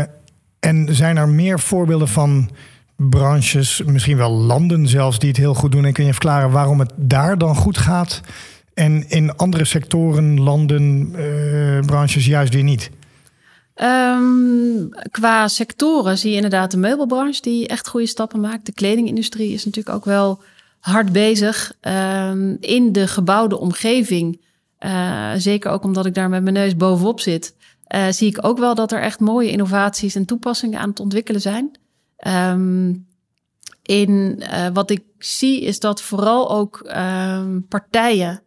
en 0.59 0.89
zijn 0.91 1.17
er 1.17 1.29
meer 1.29 1.61
voorbeelden 1.61 2.09
van 2.09 2.51
branches, 2.97 3.83
misschien 3.87 4.17
wel 4.17 4.31
landen 4.31 4.89
zelfs, 4.89 5.19
die 5.19 5.29
het 5.29 5.39
heel 5.39 5.55
goed 5.55 5.73
doen? 5.73 5.85
En 5.85 5.93
kun 5.93 6.05
je 6.05 6.13
verklaren 6.13 6.51
waarom 6.51 6.79
het 6.79 6.93
daar 6.97 7.39
dan 7.39 7.57
goed 7.57 7.79
gaat 7.79 8.21
en 8.75 9.09
in 9.09 9.37
andere 9.37 9.65
sectoren, 9.65 10.41
landen, 10.41 11.13
uh, 11.17 11.81
branches 11.81 12.27
juist 12.27 12.55
weer 12.55 12.63
niet? 12.63 12.91
Um, 13.75 14.89
qua 15.11 15.49
sectoren 15.49 16.19
zie 16.19 16.31
je 16.31 16.37
inderdaad 16.37 16.71
de 16.71 16.77
meubelbranche 16.77 17.43
die 17.43 17.69
echt 17.69 17.89
goede 17.89 18.07
stappen 18.07 18.41
maakt. 18.41 18.67
De 18.67 18.73
kledingindustrie 18.73 19.53
is 19.53 19.65
natuurlijk 19.65 19.97
ook 19.97 20.05
wel 20.05 20.43
hard 20.81 21.13
bezig. 21.13 21.73
Um, 21.81 22.57
in 22.61 22.93
de 22.93 23.07
gebouwde 23.07 23.59
omgeving, 23.59 24.41
uh, 24.81 25.31
zeker 25.37 25.71
ook 25.71 25.85
omdat 25.85 26.07
ik 26.07 26.15
daar 26.15 26.29
met 26.29 26.43
mijn 26.43 26.55
neus 26.55 26.77
bovenop 26.77 27.21
zit, 27.21 27.55
zie 28.11 28.29
ik 28.29 28.45
ook 28.45 28.59
wel 28.59 28.75
dat 28.75 28.93
er 28.93 29.01
echt 29.01 29.21
mooie 29.21 29.51
innovaties 29.51 30.15
en 30.15 30.25
toepassingen 30.25 30.79
aan 30.79 30.89
het 30.89 31.01
ontwikkelen 31.01 31.41
zijn. 31.41 31.71
Ehm, 32.17 32.95
in 33.83 34.43
wat 34.73 34.91
ik 34.91 35.03
zie 35.19 35.61
is 35.61 35.81
dat 35.81 36.03
vooral 36.03 36.51
ook 36.51 36.81
ehm, 36.81 37.61
partijen 37.69 38.43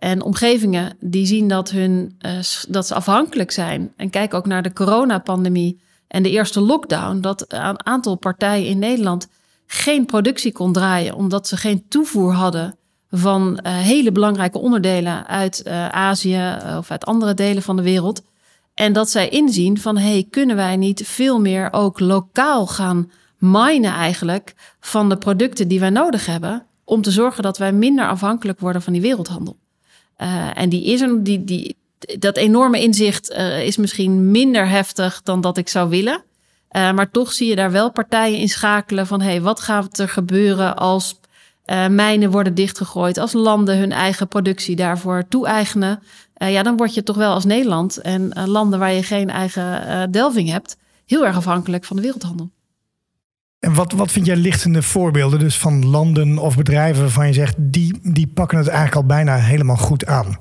en 0.00 0.22
omgevingen 0.22 0.96
die 1.00 1.26
zien 1.26 1.48
dat, 1.48 1.70
hun, 1.70 2.18
dat 2.68 2.86
ze 2.86 2.94
afhankelijk 2.94 3.50
zijn. 3.50 3.92
En 3.96 4.10
kijk 4.10 4.34
ook 4.34 4.46
naar 4.46 4.62
de 4.62 4.72
coronapandemie 4.72 5.80
en 6.08 6.22
de 6.22 6.30
eerste 6.30 6.60
lockdown. 6.60 7.20
Dat 7.20 7.44
een 7.48 7.86
aantal 7.86 8.16
partijen 8.16 8.66
in 8.66 8.78
Nederland 8.78 9.28
geen 9.66 10.06
productie 10.06 10.52
kon 10.52 10.72
draaien 10.72 11.14
omdat 11.14 11.48
ze 11.48 11.56
geen 11.56 11.88
toevoer 11.88 12.32
hadden 12.32 12.78
van 13.10 13.60
uh, 13.62 13.76
hele 13.78 14.12
belangrijke 14.12 14.58
onderdelen 14.58 15.26
uit 15.26 15.62
uh, 15.66 15.88
Azië 15.88 16.34
eh, 16.34 16.76
of 16.78 16.90
uit 16.90 17.04
andere 17.04 17.34
delen 17.34 17.62
van 17.62 17.76
de 17.76 17.82
wereld. 17.82 18.22
En 18.74 18.92
dat 18.92 19.10
zij 19.10 19.28
inzien 19.28 19.78
van 19.78 19.96
hey, 19.96 20.26
kunnen 20.30 20.56
wij 20.56 20.76
niet 20.76 21.06
veel 21.06 21.40
meer 21.40 21.72
ook 21.72 22.00
lokaal 22.00 22.66
gaan 22.66 23.10
minen 23.38 23.92
eigenlijk 23.92 24.54
van 24.80 25.08
de 25.08 25.16
producten 25.16 25.68
die 25.68 25.80
wij 25.80 25.90
nodig 25.90 26.26
hebben 26.26 26.66
om 26.84 27.02
te 27.02 27.10
zorgen 27.10 27.42
dat 27.42 27.58
wij 27.58 27.72
minder 27.72 28.08
afhankelijk 28.08 28.60
worden 28.60 28.82
van 28.82 28.92
die 28.92 29.02
wereldhandel. 29.02 29.59
Uh, 30.22 30.50
en 30.54 30.68
die 30.68 30.84
is 30.84 31.00
een, 31.00 31.22
die, 31.22 31.44
die, 31.44 31.76
dat 32.18 32.36
enorme 32.36 32.80
inzicht 32.80 33.30
uh, 33.30 33.66
is 33.66 33.76
misschien 33.76 34.30
minder 34.30 34.68
heftig 34.68 35.22
dan 35.22 35.40
dat 35.40 35.56
ik 35.56 35.68
zou 35.68 35.88
willen. 35.88 36.22
Uh, 36.72 36.92
maar 36.92 37.10
toch 37.10 37.32
zie 37.32 37.48
je 37.48 37.56
daar 37.56 37.70
wel 37.70 37.90
partijen 37.90 38.38
in 38.38 38.48
schakelen 38.48 39.06
van 39.06 39.20
hey, 39.20 39.40
wat 39.40 39.60
gaat 39.60 39.98
er 39.98 40.08
gebeuren 40.08 40.76
als 40.76 41.18
mijnen 41.90 42.30
worden 42.30 42.54
dichtgegooid, 42.54 43.18
als 43.18 43.32
landen 43.32 43.78
hun 43.78 43.92
eigen 43.92 44.28
productie 44.28 44.76
daarvoor 44.76 45.24
toe-eigenen. 45.28 46.02
Ja, 46.34 46.62
dan 46.62 46.76
word 46.76 46.94
je 46.94 47.02
toch 47.02 47.16
wel 47.16 47.32
als 47.32 47.44
Nederland 47.44 47.98
en 47.98 48.32
landen 48.46 48.78
waar 48.78 48.92
je 48.92 49.02
geen 49.02 49.30
eigen 49.30 50.12
delving 50.12 50.50
hebt, 50.50 50.76
heel 51.06 51.26
erg 51.26 51.36
afhankelijk 51.36 51.84
van 51.84 51.96
de 51.96 52.02
wereldhandel. 52.02 52.50
En 53.60 53.74
wat, 53.74 53.92
wat 53.92 54.12
vind 54.12 54.26
jij 54.26 54.36
lichtende 54.36 54.82
voorbeelden 54.82 55.38
dus 55.38 55.58
van 55.58 55.86
landen 55.86 56.38
of 56.38 56.56
bedrijven 56.56 57.02
waarvan 57.02 57.26
je 57.26 57.32
zegt, 57.32 57.54
die, 57.58 57.98
die 58.02 58.26
pakken 58.26 58.58
het 58.58 58.66
eigenlijk 58.66 58.96
al 58.96 59.06
bijna 59.06 59.36
helemaal 59.36 59.76
goed 59.76 60.06
aan? 60.06 60.36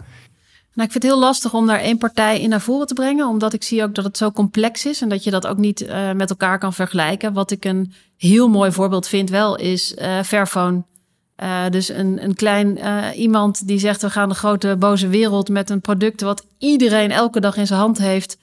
Nou, 0.74 0.88
ik 0.88 0.92
vind 0.92 1.04
het 1.04 1.14
heel 1.14 1.20
lastig 1.20 1.54
om 1.54 1.68
daar 1.68 1.80
één 1.80 1.98
partij 1.98 2.42
in 2.42 2.50
naar 2.50 2.62
voren 2.62 2.88
te 2.88 2.94
brengen, 2.94 3.28
omdat 3.28 3.54
ik 3.54 3.64
zie 3.64 3.84
ook 3.84 3.96
dat 3.96 4.04
het 4.04 4.18
zo 4.18 4.32
complex 4.32 4.86
is 4.86 5.02
en 5.02 5.10
dat 5.10 5.24
je 5.24 5.32
dat 5.32 5.48
ook 5.48 5.58
niet 5.58 5.82
uh, 5.82 6.12
met 6.12 6.30
elkaar 6.30 6.60
kan 6.60 6.74
vergelijken. 6.74 7.34
Wat 7.34 7.52
ik 7.52 7.66
een 7.66 7.94
heel 8.18 8.50
mooi 8.50 8.72
voorbeeld 8.72 9.08
vind 9.08 9.30
wel 9.30 9.58
is 9.58 9.96
uh, 9.98 10.22
Fairphone. 10.24 10.84
Uh, 11.44 11.70
dus 11.70 11.90
een, 11.90 12.24
een 12.24 12.36
klein 12.36 12.80
iemand 13.16 13.68
die 13.68 13.80
zegt 13.80 14.02
we 14.02 14.10
gaan 14.10 14.30
de 14.30 14.36
grote 14.36 14.76
boze 14.80 15.08
wereld 15.08 15.50
met 15.50 15.70
een 15.70 15.82
product 15.82 16.22
wat 16.22 16.46
iedereen 16.58 17.12
elke 17.12 17.40
dag 17.40 17.58
in 17.58 17.68
zijn 17.68 17.80
hand 17.80 17.98
heeft, 17.98 18.38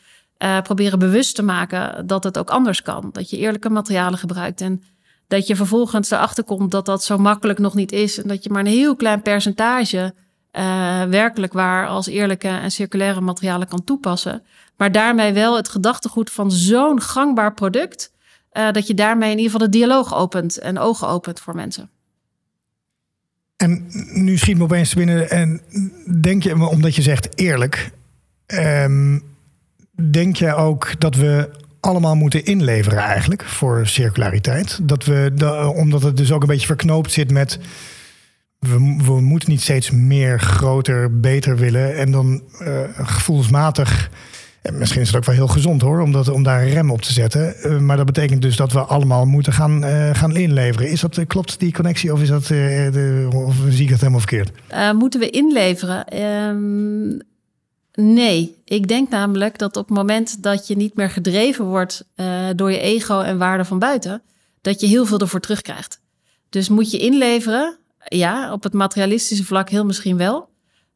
proberen 0.62 0.99
bewust 0.99 1.35
te 1.35 1.42
maken 1.42 2.07
dat 2.07 2.25
het 2.25 2.38
ook 2.38 2.51
anders 2.51 2.83
kan. 2.83 3.09
Dat 3.12 3.31
je 3.31 3.38
eerlijke 3.38 3.70
materialen 3.70 4.18
gebruikt 4.18 4.61
en 4.61 4.83
dat 5.29 5.46
je 5.46 5.57
vervolgens 5.57 6.11
erachter 6.11 6.44
komt 6.44 6.70
dat 6.70 6.87
dat 6.87 7.05
zo 7.05 7.18
makkelijk 7.18 7.59
nog 7.59 7.75
niet 7.75 7.92
is 7.92 8.22
en 8.22 8.29
dat 8.29 8.44
je 8.44 8.51
maar 8.51 8.61
een 8.61 8.66
heel 8.66 8.96
klein 8.96 9.22
percentage 9.22 10.14
uh, 10.53 11.03
werkelijk 11.03 11.53
waar 11.53 11.87
als 11.87 12.07
eerlijke 12.07 12.49
en 12.49 12.70
circulaire 12.70 13.20
materialen 13.20 13.68
kan 13.68 13.85
toepassen. 13.85 14.42
Maar 14.77 14.92
daarmee 14.92 15.33
wel 15.33 15.57
het 15.57 15.68
gedachtegoed 15.68 16.31
van 16.31 16.51
zo'n 16.51 17.01
gangbaar 17.01 17.55
product. 17.55 18.12
Uh, 18.53 18.70
dat 18.70 18.87
je 18.87 18.94
daarmee 18.94 19.31
in 19.31 19.37
ieder 19.37 19.53
geval 19.53 19.66
de 19.66 19.79
dialoog 19.79 20.14
opent 20.14 20.59
en 20.59 20.79
ogen 20.79 21.09
opent 21.09 21.40
voor 21.40 21.55
mensen. 21.55 21.90
En 23.57 23.87
nu 24.12 24.37
schiet 24.37 24.59
me 24.59 24.62
opeens 24.62 24.94
binnen. 24.94 25.31
En 25.31 25.61
denk 26.20 26.42
je, 26.42 26.68
omdat 26.68 26.94
je 26.94 27.03
zegt 27.03 27.38
eerlijk. 27.38 27.90
Um, 28.46 29.36
denk 30.11 30.37
je 30.37 30.54
ook 30.54 31.00
dat 31.00 31.14
we 31.14 31.50
allemaal 31.80 32.14
moeten 32.14 32.44
inleveren 32.44 32.98
eigenlijk 32.98 33.44
voor 33.44 33.87
circulariteit? 33.87 34.78
Dat 34.82 35.04
we, 35.04 35.32
omdat 35.76 36.02
het 36.02 36.16
dus 36.16 36.32
ook 36.32 36.42
een 36.42 36.48
beetje 36.48 36.66
verknoopt 36.66 37.12
zit 37.12 37.30
met 37.30 37.59
we, 38.59 39.02
we 39.04 39.20
moeten 39.20 39.50
niet 39.50 39.62
steeds 39.62 39.90
meer, 39.90 40.40
groter, 40.40 41.20
beter 41.20 41.56
willen. 41.56 41.96
En 41.96 42.11
dan 42.11 42.42
uh, 42.62 42.80
gevoelsmatig. 42.92 44.11
En 44.62 44.78
misschien 44.78 45.00
is 45.00 45.06
het 45.06 45.16
ook 45.16 45.24
wel 45.24 45.35
heel 45.35 45.46
gezond 45.46 45.82
hoor, 45.82 46.00
om, 46.00 46.12
dat, 46.12 46.28
om 46.28 46.42
daar 46.42 46.62
een 46.62 46.72
rem 46.72 46.90
op 46.90 47.02
te 47.02 47.12
zetten. 47.12 47.54
Uh, 47.62 47.78
maar 47.78 47.96
dat 47.96 48.06
betekent 48.06 48.42
dus 48.42 48.56
dat 48.56 48.72
we 48.72 48.80
allemaal 48.80 49.24
moeten 49.24 49.52
gaan, 49.52 49.85
uh, 49.85 50.14
gaan 50.14 50.37
inleveren. 50.37 50.90
Is 50.90 51.00
dat, 51.00 51.26
klopt 51.26 51.61
die 51.61 51.72
connectie 51.72 52.12
of, 52.12 52.22
is 52.22 52.28
dat, 52.28 52.50
of 53.35 53.54
zie 53.68 53.85
ik 53.85 53.90
het 53.90 54.00
helemaal 54.00 54.20
verkeerd? 54.20 54.50
moeten 54.98 55.20
we 55.20 55.30
inleveren? 55.30 56.22
Um, 56.22 57.20
nee, 57.96 58.56
ik 58.64 58.88
denk 58.88 59.09
namelijk 59.09 59.59
dat 59.59 59.76
op 59.76 59.88
het 59.88 59.96
moment 59.96 60.42
dat 60.42 60.66
je 60.66 60.76
niet 60.76 60.94
meer 60.94 61.11
gedreven 61.11 61.64
wordt 61.64 62.04
door 62.56 62.70
je 62.70 62.78
ego 62.78 63.20
en 63.20 63.38
waarde 63.38 63.64
van 63.64 63.78
buiten, 63.78 64.22
dat 64.61 64.80
je 64.80 64.87
heel 64.87 65.06
veel 65.06 65.18
ervoor 65.18 65.40
terugkrijgt. 65.40 66.00
Dus 66.48 66.68
moet 66.68 66.90
je 66.90 66.98
inleveren, 66.98 67.78
ja, 68.09 68.52
op 68.52 68.62
het 68.62 68.72
materialistische 68.72 69.44
vlak 69.44 69.70
heel 69.70 69.85
misschien 69.85 70.16
wel. 70.16 70.48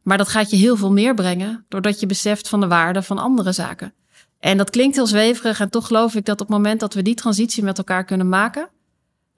Maar 0.02 0.18
dat 0.18 0.28
gaat 0.28 0.50
je 0.50 0.56
heel 0.56 0.76
veel 0.76 0.92
meer 0.92 1.14
brengen 1.14 1.64
doordat 1.68 2.00
je 2.00 2.06
beseft 2.06 2.48
van 2.48 2.60
de 2.60 2.66
waarde 2.66 3.02
van 3.02 3.18
andere 3.18 3.52
zaken. 3.52 3.94
En 4.38 4.56
dat 4.56 4.70
klinkt 4.70 4.96
heel 4.96 5.06
zweverig 5.06 5.60
en 5.60 5.70
toch 5.70 5.86
geloof 5.86 6.14
ik 6.14 6.24
dat 6.24 6.40
op 6.40 6.46
het 6.46 6.56
moment 6.56 6.80
dat 6.80 6.94
we 6.94 7.02
die 7.02 7.14
transitie 7.14 7.62
met 7.62 7.78
elkaar 7.78 8.04
kunnen 8.04 8.28
maken. 8.28 8.68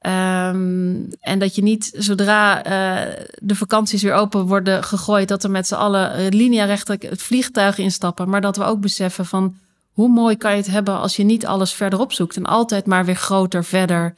Um, 0.06 1.08
en 1.20 1.38
dat 1.38 1.54
je 1.54 1.62
niet 1.62 1.92
zodra 1.96 2.56
uh, 2.56 3.12
de 3.38 3.54
vakanties 3.54 4.02
weer 4.02 4.12
open 4.12 4.46
worden 4.46 4.84
gegooid, 4.84 5.28
dat 5.28 5.42
we 5.42 5.48
met 5.48 5.66
z'n 5.66 5.74
allen 5.74 6.28
linearecht 6.28 6.88
het 6.88 7.22
vliegtuig 7.22 7.78
instappen. 7.78 8.28
Maar 8.28 8.40
dat 8.40 8.56
we 8.56 8.64
ook 8.64 8.80
beseffen 8.80 9.26
van 9.26 9.56
hoe 9.90 10.08
mooi 10.08 10.36
kan 10.36 10.50
je 10.50 10.56
het 10.56 10.66
hebben 10.66 10.98
als 10.98 11.16
je 11.16 11.22
niet 11.22 11.46
alles 11.46 11.72
verder 11.72 11.98
opzoekt 11.98 12.36
en 12.36 12.44
altijd 12.44 12.86
maar 12.86 13.04
weer 13.04 13.16
groter, 13.16 13.64
verder 13.64 14.14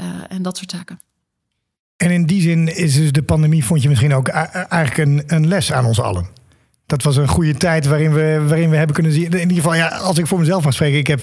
uh, 0.00 0.06
en 0.28 0.42
dat 0.42 0.56
soort 0.56 0.70
zaken. 0.70 0.98
En 1.96 2.10
in 2.10 2.26
die 2.26 2.40
zin 2.40 2.76
is 2.76 2.94
dus 2.94 3.12
de 3.12 3.22
pandemie, 3.22 3.64
vond 3.64 3.82
je 3.82 3.88
misschien 3.88 4.14
ook 4.14 4.28
eigenlijk 4.28 4.96
een, 4.96 5.22
een 5.26 5.48
les 5.48 5.72
aan 5.72 5.84
ons 5.84 6.00
allen. 6.00 6.26
Dat 6.86 7.02
was 7.02 7.16
een 7.16 7.28
goede 7.28 7.54
tijd 7.54 7.86
waarin 7.86 8.12
we, 8.12 8.44
waarin 8.48 8.70
we 8.70 8.76
hebben 8.76 8.94
kunnen 8.94 9.12
zien. 9.12 9.24
In 9.24 9.40
ieder 9.40 9.56
geval, 9.56 9.74
ja, 9.74 9.88
als 9.88 10.18
ik 10.18 10.26
voor 10.26 10.38
mezelf 10.38 10.64
mag 10.64 10.74
spreken, 10.74 10.98
ik 10.98 11.06
heb 11.06 11.20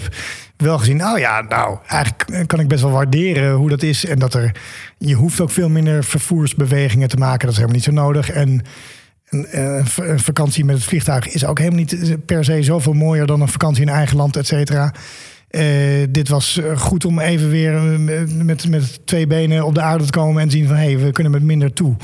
wel 0.57 0.77
gezien. 0.77 1.05
Oh 1.05 1.17
ja, 1.17 1.41
nou, 1.41 1.77
eigenlijk 1.87 2.47
kan 2.47 2.59
ik 2.59 2.67
best 2.67 2.81
wel 2.81 2.91
waarderen 2.91 3.53
hoe 3.53 3.69
dat 3.69 3.83
is. 3.83 4.05
En 4.05 4.19
dat 4.19 4.33
er. 4.33 4.55
Je 4.97 5.13
hoeft 5.13 5.39
ook 5.41 5.51
veel 5.51 5.69
minder 5.69 6.03
vervoersbewegingen 6.03 7.07
te 7.07 7.17
maken. 7.17 7.39
Dat 7.39 7.49
is 7.49 7.55
helemaal 7.55 7.75
niet 7.75 7.85
zo 7.85 7.91
nodig. 7.91 8.29
En 8.29 8.61
een, 9.29 10.19
vakantie 10.19 10.65
met 10.65 10.75
het 10.75 10.85
vliegtuig 10.85 11.27
is 11.27 11.45
ook 11.45 11.57
helemaal 11.57 11.79
niet 11.79 12.25
per 12.25 12.43
se 12.43 12.63
zoveel 12.63 12.93
mooier 12.93 13.25
dan 13.25 13.41
een 13.41 13.47
vakantie 13.47 13.81
in 13.81 13.89
eigen 13.89 14.17
land, 14.17 14.35
et 14.35 14.47
cetera. 14.47 14.93
Uh, 15.49 15.61
dit 16.09 16.29
was 16.29 16.57
eh, 16.57 16.77
goed 16.77 17.05
om 17.05 17.19
even 17.19 17.49
weer 17.49 17.75
eh, 17.75 18.23
met, 18.43 18.69
met 18.69 19.05
twee 19.05 19.27
benen 19.27 19.65
op 19.65 19.75
de 19.75 19.81
aarde 19.81 20.05
te 20.05 20.11
komen 20.11 20.41
en 20.41 20.51
zien 20.51 20.67
van 20.67 20.75
hé, 20.75 20.83
hey, 20.83 20.99
we 20.99 21.11
kunnen 21.11 21.31
met 21.31 21.43
minder 21.43 21.73
toe. 21.73 21.95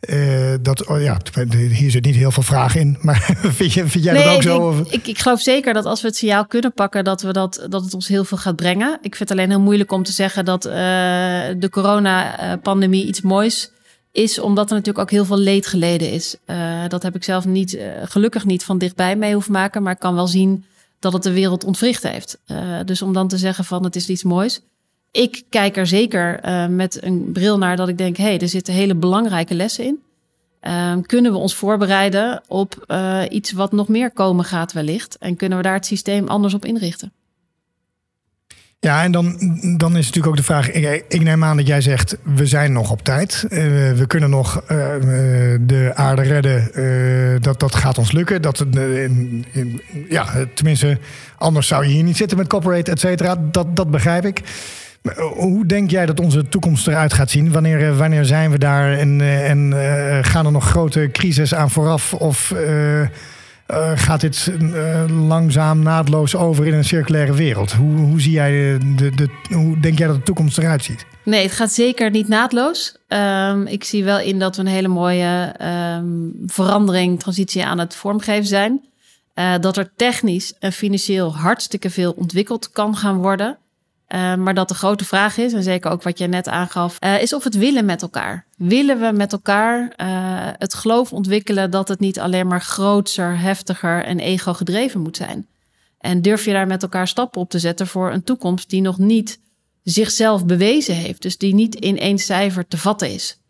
Uh, 0.00 0.54
dat, 0.60 0.86
oh 0.86 1.00
ja, 1.00 1.18
hier 1.50 1.90
zit 1.90 2.04
niet 2.04 2.14
heel 2.14 2.30
veel 2.30 2.42
vraag 2.42 2.76
in, 2.76 2.98
maar 3.02 3.36
vind, 3.42 3.72
je, 3.72 3.86
vind 3.86 4.04
jij 4.04 4.24
dat 4.24 4.34
ook 4.34 4.42
zo? 4.42 4.78
Ik, 4.78 4.92
ik, 4.92 5.06
ik, 5.06 5.18
geloof 5.18 5.40
zeker 5.40 5.74
dat 5.74 5.84
als 5.84 6.00
we 6.00 6.06
het 6.06 6.16
signaal 6.16 6.46
kunnen 6.46 6.72
pakken, 6.72 7.04
dat, 7.04 7.22
we 7.22 7.32
dat, 7.32 7.66
dat 7.68 7.84
het 7.84 7.94
ons 7.94 8.08
heel 8.08 8.24
veel 8.24 8.38
gaat 8.38 8.56
brengen. 8.56 8.98
Ik 9.02 9.16
vind 9.16 9.28
het 9.28 9.38
alleen 9.38 9.50
heel 9.50 9.60
moeilijk 9.60 9.92
om 9.92 10.02
te 10.02 10.12
zeggen 10.12 10.44
dat 10.44 10.66
uh, 10.66 10.72
de 10.72 11.68
coronapandemie 11.70 13.06
iets 13.06 13.20
moois 13.20 13.70
is, 14.12 14.38
omdat 14.38 14.68
er 14.68 14.76
natuurlijk 14.76 15.04
ook 15.04 15.10
heel 15.10 15.24
veel 15.24 15.38
leed 15.38 15.66
geleden 15.66 16.12
is. 16.12 16.36
Uh, 16.46 16.88
dat 16.88 17.02
heb 17.02 17.14
ik 17.14 17.24
zelf 17.24 17.44
niet, 17.44 17.78
gelukkig 18.02 18.44
niet 18.44 18.64
van 18.64 18.78
dichtbij 18.78 19.16
mee 19.16 19.32
hoeven 19.32 19.52
maken, 19.52 19.82
maar 19.82 19.92
ik 19.92 19.98
kan 19.98 20.14
wel 20.14 20.26
zien 20.26 20.64
dat 20.98 21.12
het 21.12 21.22
de 21.22 21.32
wereld 21.32 21.64
ontwricht 21.64 22.02
heeft. 22.02 22.38
Dus 22.84 23.02
om 23.02 23.12
dan 23.12 23.28
te 23.28 23.38
zeggen 23.38 23.64
van 23.64 23.84
het 23.84 23.96
is 23.96 24.08
iets 24.08 24.22
moois. 24.22 24.60
Ik 25.18 25.42
kijk 25.48 25.76
er 25.76 25.86
zeker 25.86 26.40
uh, 26.44 26.66
met 26.66 27.02
een 27.02 27.30
bril 27.32 27.58
naar 27.58 27.76
dat 27.76 27.88
ik 27.88 27.98
denk, 27.98 28.16
hé, 28.16 28.24
hey, 28.24 28.38
er 28.38 28.48
zitten 28.48 28.74
hele 28.74 28.94
belangrijke 28.94 29.54
lessen 29.54 29.84
in. 29.84 29.98
Uh, 30.62 30.92
kunnen 31.02 31.32
we 31.32 31.38
ons 31.38 31.54
voorbereiden 31.54 32.42
op 32.46 32.84
uh, 32.86 33.22
iets 33.28 33.52
wat 33.52 33.72
nog 33.72 33.88
meer 33.88 34.10
komen 34.10 34.44
gaat 34.44 34.72
wellicht? 34.72 35.16
En 35.18 35.36
kunnen 35.36 35.58
we 35.58 35.64
daar 35.64 35.74
het 35.74 35.86
systeem 35.86 36.28
anders 36.28 36.54
op 36.54 36.64
inrichten? 36.64 37.12
Ja, 38.80 39.02
en 39.02 39.12
dan, 39.12 39.24
dan 39.76 39.96
is 39.96 40.06
natuurlijk 40.06 40.26
ook 40.26 40.36
de 40.36 40.42
vraag. 40.42 40.70
Ik, 41.08 41.22
neem 41.22 41.44
aan 41.44 41.56
dat 41.56 41.66
jij 41.66 41.80
zegt: 41.80 42.16
we 42.22 42.46
zijn 42.46 42.72
nog 42.72 42.90
op 42.90 43.02
tijd. 43.02 43.44
Uh, 43.44 43.58
we 43.92 44.04
kunnen 44.06 44.30
nog 44.30 44.64
de 45.60 45.90
aarde 45.94 46.22
redden. 46.22 47.42
Dat, 47.42 47.60
dat 47.60 47.74
gaat 47.74 47.98
ons 47.98 48.12
lukken. 48.12 48.42
Dat, 48.42 48.60
in, 48.60 49.44
in, 49.52 49.80
ja, 50.08 50.46
tenminste, 50.54 50.98
anders 51.36 51.66
zou 51.66 51.86
je 51.86 51.92
hier 51.92 52.02
niet 52.02 52.16
zitten 52.16 52.38
met 52.38 52.46
corporate, 52.46 52.90
et 52.90 53.00
cetera. 53.00 53.36
Dat, 53.50 53.76
dat 53.76 53.90
begrijp 53.90 54.24
ik. 54.24 54.42
Maar 55.02 55.18
hoe 55.18 55.66
denk 55.66 55.90
jij 55.90 56.06
dat 56.06 56.20
onze 56.20 56.48
toekomst 56.48 56.86
eruit 56.86 57.12
gaat 57.12 57.30
zien? 57.30 57.52
Wanneer, 57.52 57.96
wanneer 57.96 58.24
zijn 58.24 58.50
we 58.50 58.58
daar 58.58 58.92
en, 58.92 59.20
en 59.20 59.74
gaan 60.24 60.46
er 60.46 60.52
nog 60.52 60.68
grote 60.68 61.08
crises 61.12 61.54
aan 61.54 61.70
vooraf? 61.70 62.14
Of 62.14 62.54
gaat 63.94 64.20
dit 64.20 64.52
langzaam 65.08 65.82
naadloos 65.82 66.36
over 66.36 66.66
in 66.66 66.74
een 66.74 66.84
circulaire 66.84 67.34
wereld? 67.34 67.72
Hoe, 67.72 67.96
hoe 67.96 68.20
zie 68.20 68.32
jij 68.32 68.78
de, 68.96 69.10
de, 69.14 69.28
hoe 69.54 69.80
denk 69.80 69.98
jij 69.98 70.06
dat 70.06 70.16
de 70.16 70.22
toekomst 70.22 70.58
eruit 70.58 70.84
ziet? 70.84 71.06
Nee, 71.24 71.42
het 71.42 71.52
gaat 71.52 71.72
zeker 71.72 72.10
niet 72.10 72.28
naadloos. 72.28 72.96
Um, 73.08 73.66
ik 73.66 73.84
zie 73.84 74.04
wel 74.04 74.20
in 74.20 74.38
dat 74.38 74.56
we 74.56 74.62
een 74.62 74.68
hele 74.68 74.88
mooie 74.88 75.54
um, 75.96 76.32
verandering, 76.46 77.20
transitie 77.20 77.64
aan 77.64 77.78
het 77.78 77.94
vormgeven 77.94 78.46
zijn. 78.46 78.80
Dat 79.60 79.76
er 79.76 79.90
technisch 79.96 80.54
en 80.58 80.72
financieel 80.72 81.36
hartstikke 81.36 81.90
veel 81.90 82.12
ontwikkeld 82.12 82.70
kan 82.70 82.96
gaan 82.96 83.16
worden. 83.16 83.58
Uh, 84.14 84.34
maar 84.34 84.54
dat 84.54 84.68
de 84.68 84.74
grote 84.74 85.04
vraag 85.04 85.36
is, 85.36 85.52
en 85.52 85.62
zeker 85.62 85.90
ook 85.90 86.02
wat 86.02 86.18
je 86.18 86.26
net 86.26 86.48
aangaf, 86.48 86.96
uh, 87.04 87.22
is 87.22 87.32
of 87.32 87.44
het 87.44 87.56
willen 87.56 87.84
met 87.84 88.02
elkaar. 88.02 88.46
Willen 88.56 89.00
we 89.00 89.12
met 89.12 89.32
elkaar 89.32 89.92
het 90.58 90.74
geloof 90.74 91.12
ontwikkelen 91.12 91.70
dat 91.70 91.88
het 91.88 92.00
niet 92.00 92.20
alleen 92.20 92.46
maar 92.46 92.60
groter, 92.60 93.38
heftiger 93.38 94.04
en 94.04 94.18
ego 94.18 94.54
gedreven 94.54 95.00
moet 95.00 95.16
zijn? 95.16 95.46
En 95.98 96.22
durf 96.22 96.44
je 96.44 96.52
daar 96.52 96.66
met 96.66 96.82
elkaar 96.82 97.08
stappen 97.08 97.40
op 97.40 97.50
te 97.50 97.58
zetten 97.58 97.86
voor 97.86 98.12
een 98.12 98.22
toekomst 98.24 98.70
die 98.70 98.80
nog 98.80 98.98
niet 98.98 99.40
zichzelf 99.82 100.46
bewezen 100.46 100.94
heeft. 100.94 101.22
Dus 101.22 101.38
die 101.38 101.54
niet 101.54 101.74
in 101.74 101.98
één 101.98 102.18
cijfer 102.18 102.68
te 102.68 102.78
vatten 102.78 103.10
is. 103.10 103.40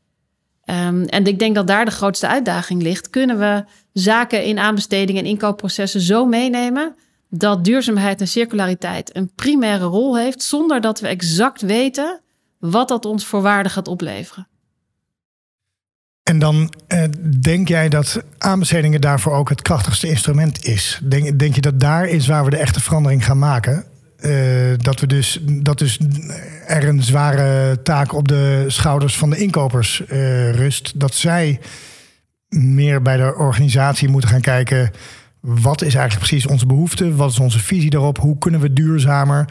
Um, 0.64 1.04
en 1.04 1.26
ik 1.26 1.38
denk 1.38 1.54
dat 1.54 1.66
daar 1.66 1.84
de 1.84 1.90
grootste 1.90 2.28
uitdaging 2.28 2.82
ligt. 2.82 3.10
Kunnen 3.10 3.38
we 3.38 3.64
zaken 3.92 4.44
in 4.44 4.58
aanbesteding 4.58 5.18
en 5.18 5.24
inkoopprocessen 5.24 6.00
zo 6.00 6.26
meenemen 6.26 6.96
dat 7.28 7.64
duurzaamheid 7.64 8.20
en 8.20 8.28
circulariteit 8.28 9.16
een 9.16 9.30
primaire 9.34 9.84
rol 9.84 10.18
heeft, 10.18 10.42
zonder 10.42 10.80
dat 10.80 11.00
we 11.00 11.08
exact 11.08 11.60
weten 11.60 12.20
wat 12.58 12.88
dat 12.88 13.04
ons 13.04 13.26
voor 13.26 13.42
waarde 13.42 13.68
gaat 13.68 13.88
opleveren? 13.88 14.48
En 16.22 16.38
dan 16.38 16.72
eh, 16.86 17.04
denk 17.40 17.68
jij 17.68 17.88
dat 17.88 18.22
aanbestedingen 18.38 19.00
daarvoor 19.00 19.32
ook 19.32 19.48
het 19.48 19.62
krachtigste 19.62 20.08
instrument 20.08 20.64
is? 20.64 21.00
Denk, 21.02 21.38
denk 21.38 21.54
je 21.54 21.60
dat 21.60 21.80
daar 21.80 22.08
is 22.08 22.26
waar 22.26 22.44
we 22.44 22.50
de 22.50 22.56
echte 22.56 22.80
verandering 22.80 23.24
gaan 23.24 23.38
maken? 23.38 23.84
Uh, 24.20 24.72
dat, 24.76 25.00
we 25.00 25.06
dus, 25.06 25.38
dat 25.42 25.78
dus 25.78 25.98
er 26.66 26.88
een 26.88 27.02
zware 27.02 27.82
taak 27.82 28.12
op 28.12 28.28
de 28.28 28.64
schouders 28.66 29.16
van 29.18 29.30
de 29.30 29.36
inkopers 29.36 30.02
uh, 30.08 30.50
rust. 30.50 31.00
Dat 31.00 31.14
zij 31.14 31.60
meer 32.48 33.02
bij 33.02 33.16
de 33.16 33.34
organisatie 33.36 34.08
moeten 34.08 34.30
gaan 34.30 34.40
kijken. 34.40 34.90
Wat 35.40 35.83
is 35.83 35.94
eigenlijk 35.94 36.27
precies 36.27 36.46
onze 36.46 36.66
behoefte? 36.66 37.14
Wat 37.14 37.31
is 37.31 37.38
onze 37.38 37.59
visie 37.59 37.90
daarop? 37.90 38.18
Hoe 38.18 38.38
kunnen 38.38 38.61
we 38.61 38.72
duurzamer? 38.72 39.48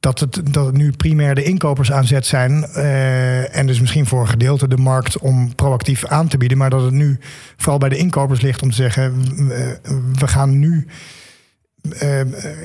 Dat 0.00 0.20
het, 0.20 0.40
dat 0.52 0.66
het 0.66 0.76
nu 0.76 0.90
primair 0.90 1.34
de 1.34 1.42
inkopers 1.42 1.92
aan 1.92 2.04
zet 2.04 2.26
zijn. 2.26 2.66
Uh, 2.76 3.56
en 3.56 3.66
dus 3.66 3.80
misschien 3.80 4.06
voor 4.06 4.20
een 4.20 4.28
gedeelte 4.28 4.68
de 4.68 4.76
markt 4.76 5.18
om 5.18 5.54
proactief 5.54 6.06
aan 6.06 6.28
te 6.28 6.38
bieden. 6.38 6.58
Maar 6.58 6.70
dat 6.70 6.82
het 6.82 6.92
nu 6.92 7.18
vooral 7.56 7.78
bij 7.78 7.88
de 7.88 7.96
inkopers 7.96 8.40
ligt 8.40 8.62
om 8.62 8.70
te 8.70 8.76
zeggen: 8.76 9.26
we 10.18 10.28
gaan 10.28 10.58
nu. 10.58 10.86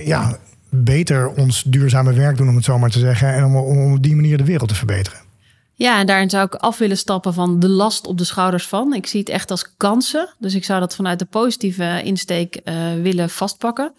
ja, 0.06 0.38
beter 0.70 1.28
ons 1.28 1.64
duurzame 1.64 2.14
werk 2.14 2.38
doen, 2.38 2.50
om 2.50 2.56
het 2.56 2.66
zo 2.66 2.80
maar 2.80 2.90
te 2.90 3.00
zeggen. 3.00 3.34
En 3.34 3.44
om 3.44 3.94
op 3.94 4.04
die 4.04 4.16
manier 4.16 4.38
de 4.38 4.46
wereld 4.46 4.70
te 4.70 4.76
verbeteren. 4.76 5.29
Ja, 5.80 6.00
en 6.00 6.06
daarin 6.06 6.30
zou 6.30 6.46
ik 6.46 6.56
af 6.56 6.78
willen 6.78 6.98
stappen 6.98 7.34
van 7.34 7.60
de 7.60 7.70
last 7.70 8.08
op 8.08 8.18
de 8.18 8.24
schouders 8.24 8.68
van. 8.68 8.94
Ik 8.94 9.08
zie 9.08 9.20
het 9.20 9.30
echt 9.30 9.52
als 9.52 9.76
kansen. 9.78 10.30
Dus 10.38 10.56
ik 10.56 10.64
zou 10.64 10.80
dat 10.80 10.96
vanuit 10.96 11.20
de 11.20 11.26
positieve 11.26 12.02
insteek 12.04 12.62
uh, 12.64 12.94
willen 13.02 13.30
vastpakken. 13.30 13.94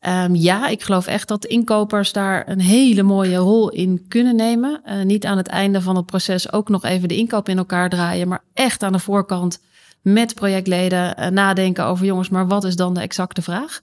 Um, 0.00 0.34
ja, 0.34 0.68
ik 0.68 0.82
geloof 0.82 1.06
echt 1.06 1.28
dat 1.28 1.44
inkopers 1.44 2.12
daar 2.12 2.48
een 2.48 2.60
hele 2.60 3.02
mooie 3.02 3.36
rol 3.36 3.70
in 3.70 4.04
kunnen 4.08 4.36
nemen. 4.36 4.80
Uh, 4.86 5.02
niet 5.02 5.26
aan 5.26 5.36
het 5.36 5.46
einde 5.46 5.80
van 5.80 5.96
het 5.96 6.06
proces 6.06 6.52
ook 6.52 6.68
nog 6.68 6.84
even 6.84 7.08
de 7.08 7.16
inkoop 7.16 7.48
in 7.48 7.58
elkaar 7.58 7.90
draaien, 7.90 8.28
maar 8.28 8.44
echt 8.54 8.82
aan 8.82 8.92
de 8.92 8.98
voorkant 8.98 9.60
met 10.02 10.34
projectleden 10.34 11.20
uh, 11.20 11.26
nadenken 11.26 11.84
over 11.84 12.06
jongens, 12.06 12.28
maar 12.28 12.46
wat 12.46 12.64
is 12.64 12.76
dan 12.76 12.94
de 12.94 13.00
exacte 13.00 13.42
vraag? 13.42 13.80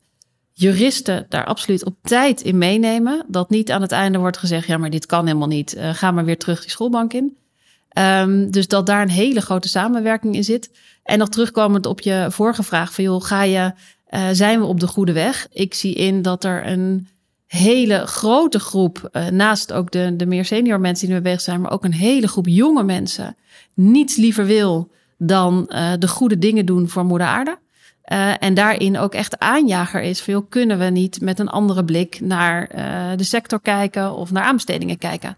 Juristen 0.60 1.26
daar 1.30 1.46
absoluut 1.46 1.86
op 1.86 1.96
tijd 2.02 2.42
in 2.42 2.58
meenemen. 2.58 3.26
Dat 3.28 3.50
niet 3.50 3.72
aan 3.72 3.82
het 3.82 3.92
einde 3.92 4.18
wordt 4.18 4.38
gezegd: 4.38 4.68
ja, 4.68 4.78
maar 4.78 4.90
dit 4.90 5.06
kan 5.06 5.26
helemaal 5.26 5.48
niet. 5.48 5.76
Uh, 5.76 5.94
ga 5.94 6.12
maar 6.12 6.26
weer 6.26 6.38
terug 6.38 6.62
die 6.62 6.70
schoolbank 6.70 7.14
in. 7.14 7.38
Um, 7.98 8.52
dus 8.52 8.68
dat 8.68 8.86
daar 8.86 9.02
een 9.02 9.10
hele 9.10 9.42
grote 9.42 9.70
samenwerking 9.70 10.36
in 10.36 10.44
zit. 10.44 10.72
En 11.04 11.18
nog 11.18 11.30
terugkomend 11.30 11.86
op 11.86 12.02
je 12.02 12.28
vorige 12.30 12.64
vraag: 12.64 12.94
van 12.94 13.04
joh, 13.04 13.24
ga 13.24 13.44
je, 13.44 13.74
uh, 14.10 14.28
zijn 14.32 14.60
we 14.60 14.66
op 14.66 14.80
de 14.80 14.88
goede 14.88 15.12
weg? 15.12 15.48
Ik 15.52 15.74
zie 15.74 15.94
in 15.94 16.22
dat 16.22 16.44
er 16.44 16.68
een 16.68 17.08
hele 17.46 18.06
grote 18.06 18.60
groep, 18.60 19.10
uh, 19.12 19.28
naast 19.28 19.74
ook 19.74 19.92
de, 19.92 20.16
de 20.16 20.26
meer 20.26 20.46
senior 20.46 20.80
mensen 20.80 21.08
die 21.08 21.16
ermee 21.16 21.32
bezig 21.32 21.46
zijn, 21.46 21.62
maar 21.62 21.72
ook 21.72 21.84
een 21.84 21.94
hele 21.94 22.28
groep 22.28 22.48
jonge 22.48 22.84
mensen, 22.84 23.36
niets 23.74 24.16
liever 24.16 24.46
wil 24.46 24.92
dan 25.18 25.66
de 26.00 26.08
goede 26.08 26.38
dingen 26.38 26.66
doen 26.66 26.90
voor 26.90 27.06
Moeder 27.06 27.28
Aarde. 27.28 27.58
Uh, 28.12 28.44
en 28.44 28.54
daarin 28.54 28.98
ook 28.98 29.14
echt 29.14 29.40
aanjager 29.40 30.02
is 30.02 30.22
van, 30.22 30.46
kunnen 30.50 30.80
we 30.80 30.86
niet 30.86 31.22
met 31.22 31.40
een 31.40 31.50
andere 31.50 31.84
blik 31.84 32.20
naar 32.22 32.70
uh, 32.76 33.18
de 33.18 33.24
sector 33.24 33.62
kijken 33.62 34.14
of 34.14 34.32
naar 34.32 34.44
aanbestedingen 34.44 34.98
kijken? 34.98 35.38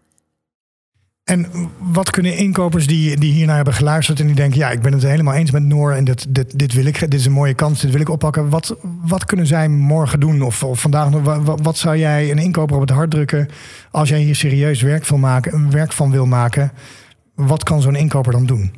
En 1.24 1.48
wat 1.80 2.10
kunnen 2.10 2.36
inkopers 2.36 2.88
die, 2.88 3.18
die 3.18 3.34
hiernaar 3.34 3.56
hebben 3.56 3.74
geluisterd 3.74 4.20
en 4.20 4.26
die 4.26 4.36
denken, 4.36 4.60
ja, 4.60 4.70
ik 4.70 4.82
ben 4.82 4.94
het 4.94 5.02
helemaal 5.02 5.34
eens 5.34 5.52
met 5.52 5.64
Noor 5.64 5.92
en 5.92 6.04
dit, 6.04 6.36
dit, 6.36 6.60
dit 6.60 6.74
wil 6.74 6.86
ik, 6.86 7.00
dit 7.00 7.14
is 7.14 7.26
een 7.26 7.32
mooie 7.32 7.54
kans, 7.54 7.82
dit 7.82 7.92
wil 7.92 8.02
ik 8.02 8.10
oppakken. 8.10 8.50
Wat, 8.50 8.76
wat 9.06 9.26
kunnen 9.26 9.48
zij 9.48 9.70
morgen 9.70 10.20
doen 10.20 10.42
of, 10.42 10.64
of 10.64 10.82
vandaag 10.82 11.10
nog? 11.10 11.44
Wat, 11.44 11.60
wat 11.62 11.78
zou 11.78 11.98
jij 11.98 12.32
een 12.32 12.38
inkoper 12.38 12.76
op 12.76 12.82
het 12.82 12.90
hart 12.90 13.12
drukken 13.12 13.48
als 13.92 14.10
jij 14.10 14.20
hier 14.20 14.36
serieus 14.36 14.82
werk 14.82 15.06
van, 15.06 15.20
maken, 15.20 15.72
werk 15.72 15.92
van 15.92 16.12
wil 16.12 16.26
maken? 16.26 16.72
Wat 17.36 17.64
kan 17.64 17.82
zo'n 17.82 17.96
inkoper 17.96 18.32
dan 18.32 18.46
doen? 18.46 18.74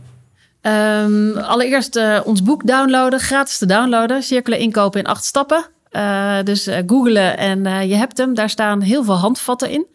Um, 0.65 1.37
allereerst 1.37 1.95
uh, 1.95 2.19
ons 2.23 2.43
boek 2.43 2.67
downloaden, 2.67 3.19
gratis 3.19 3.57
te 3.57 3.65
downloaden. 3.65 4.23
Cirkelen 4.23 4.59
inkopen 4.59 4.99
in 4.99 5.05
acht 5.05 5.23
stappen. 5.23 5.65
Uh, 5.91 6.41
dus 6.43 6.67
uh, 6.67 6.77
googelen 6.87 7.37
en 7.37 7.87
je 7.87 7.95
hebt 7.95 8.17
hem. 8.17 8.33
Daar 8.33 8.49
staan 8.49 8.81
heel 8.81 9.03
veel 9.03 9.17
handvatten 9.17 9.69
in. 9.69 9.85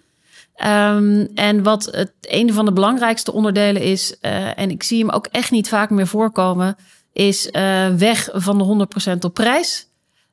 Um, 0.67 1.29
en 1.35 1.63
wat 1.63 1.85
het 1.85 2.13
een 2.21 2.53
van 2.53 2.65
de 2.65 2.73
belangrijkste 2.73 3.33
onderdelen 3.33 3.83
is, 3.83 4.19
en 4.55 4.71
ik 4.71 4.83
zie 4.83 4.99
hem 4.99 5.11
ook 5.11 5.27
echt 5.27 5.51
niet 5.51 5.69
vaak 5.69 5.91
meer 5.91 6.07
voorkomen, 6.07 6.77
is 7.13 7.51
weg 7.97 8.29
van 8.33 8.59
de 8.59 8.87
100% 9.15 9.19
op 9.19 9.35
prijs. 9.35 9.87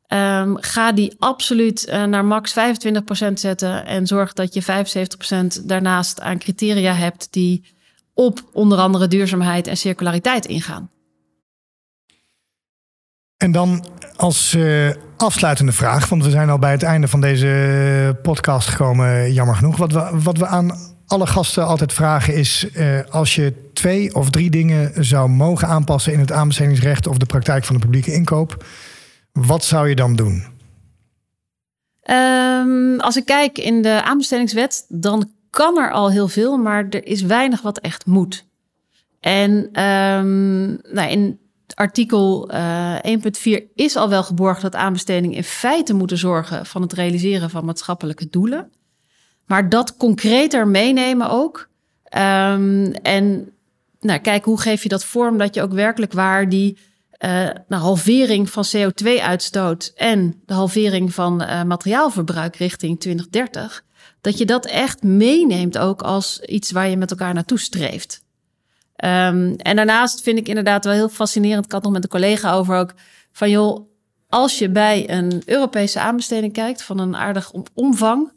Um, 0.08 0.58
ga 0.60 0.92
die 0.92 1.16
absoluut 1.20 1.88
naar 2.08 2.26
max 2.26 2.54
25% 3.30 3.34
zetten 3.34 3.86
en 3.86 4.08
zorg 4.08 4.34
dat 4.34 4.54
je 4.54 4.64
75% 5.62 5.66
daarnaast 5.66 6.22
aan 6.22 6.40
criteria 6.40 6.94
hebt 6.94 7.28
die 7.32 7.75
op 8.16 8.44
onder 8.54 8.78
andere 8.78 9.08
duurzaamheid 9.08 9.68
en 9.68 9.78
circulariteit 9.78 10.46
ingaan. 10.46 10.90
En 13.38 13.52
dan 13.52 13.86
als 14.16 14.54
uh, 14.54 14.92
afsluitende 15.18 15.72
vraag, 15.72 16.10
want 16.10 16.24
we 16.24 16.30
zijn 16.30 16.50
al 16.50 16.60
bij 16.60 16.72
het 16.72 16.84
einde 16.84 17.08
van 17.08 17.22
deze 17.22 18.20
podcast 18.22 18.68
gekomen, 18.68 19.34
jammer 19.34 19.56
genoeg. 19.56 19.78
Wat 19.78 19.92
we, 19.92 20.10
wat 20.14 20.38
we 20.38 20.46
aan 20.46 20.78
alle 21.06 21.28
gasten 21.28 21.68
altijd 21.68 21.94
vragen 21.94 22.36
is: 22.36 22.68
uh, 22.74 23.00
als 23.10 23.36
je 23.36 23.72
twee 23.74 24.16
of 24.16 24.30
drie 24.30 24.50
dingen 24.50 25.06
zou 25.06 25.30
mogen 25.30 25.68
aanpassen 25.68 26.14
in 26.14 26.20
het 26.20 26.32
aanbestedingsrecht 26.32 27.08
of 27.08 27.18
de 27.18 27.26
praktijk 27.26 27.66
van 27.66 27.76
de 27.76 27.82
publieke 27.82 28.14
inkoop, 28.14 28.66
wat 29.32 29.64
zou 29.64 29.90
je 29.90 29.96
dan 29.96 30.16
doen? 30.16 30.54
Um, 32.10 33.00
als 33.00 33.16
ik 33.16 33.26
kijk 33.26 33.58
in 33.58 33.82
de 33.82 34.04
aanbestedingswet, 34.04 34.86
dan 34.90 35.32
kan 35.56 35.78
er 35.78 35.92
al 35.92 36.12
heel 36.12 36.28
veel, 36.28 36.58
maar 36.58 36.86
er 36.90 37.06
is 37.06 37.22
weinig 37.22 37.62
wat 37.62 37.80
echt 37.80 38.06
moet. 38.06 38.46
En 39.20 39.52
um, 39.84 40.80
nou, 40.92 41.10
in 41.10 41.40
artikel 41.74 42.52
uh, 42.52 43.14
eh, 43.14 43.20
1.4 43.60 43.74
is 43.76 43.96
al 43.96 44.10
wel 44.10 44.24
geborgd 44.24 44.62
dat 44.62 44.76
aanbestedingen 44.76 45.36
in 45.36 45.44
feite 45.44 45.94
moeten 45.94 46.18
zorgen 46.18 46.66
van 46.66 46.82
het 46.82 46.94
realiseren 46.94 47.50
van 47.50 47.66
maatschappelijke 47.66 48.30
doelen. 48.30 48.72
Maar 49.46 49.70
dat 49.70 49.98
concreter 49.98 50.68
meenemen 50.68 51.30
ook. 51.30 51.70
Um, 52.04 52.92
en 52.92 53.52
nou, 54.00 54.20
kijk, 54.20 54.46
hoe 54.46 54.62
geef 54.62 54.84
je 54.84 54.90
dat 54.90 55.06
vorm 55.06 55.38
dat 55.38 55.56
je 55.56 55.62
ook 55.62 55.74
werkelijk 55.74 56.14
waar 56.14 56.50
die 56.50 56.78
uh, 57.20 57.50
halvering 57.68 58.50
van 58.50 58.66
CO2-uitstoot 58.76 59.92
en 59.96 60.42
de 60.46 60.54
halvering 60.54 61.14
van 61.14 61.42
uh, 61.42 61.64
materiaalverbruik 61.64 62.56
richting 62.56 63.00
2030 63.00 63.85
dat 64.26 64.38
je 64.38 64.46
dat 64.46 64.66
echt 64.66 65.04
meeneemt 65.04 65.78
ook 65.78 66.02
als 66.02 66.40
iets 66.40 66.72
waar 66.72 66.90
je 66.90 66.98
met 66.98 67.12
elkaar 67.12 67.34
naartoe 67.34 67.60
streeft. 67.60 68.22
Um, 69.04 69.56
en 69.56 69.76
daarnaast 69.76 70.22
vind 70.22 70.38
ik 70.38 70.48
inderdaad 70.48 70.86
wel 70.86 70.94
heel 70.94 71.10
fascinerend. 71.10 71.66
Ik 71.66 71.72
had 71.72 71.84
nog 71.84 71.92
met 71.92 72.04
een 72.04 72.10
collega 72.10 72.52
over 72.52 72.76
ook 72.76 72.94
van 73.32 73.50
joh, 73.50 73.90
als 74.30 74.60
je 74.60 74.70
bij 74.70 75.10
een 75.10 75.42
Europese 75.46 76.00
aanbesteding 76.00 76.54
kijkt 76.54 76.84
van 76.84 77.00
een 77.00 77.16
aardig 77.16 77.52
omvang, 77.74 78.32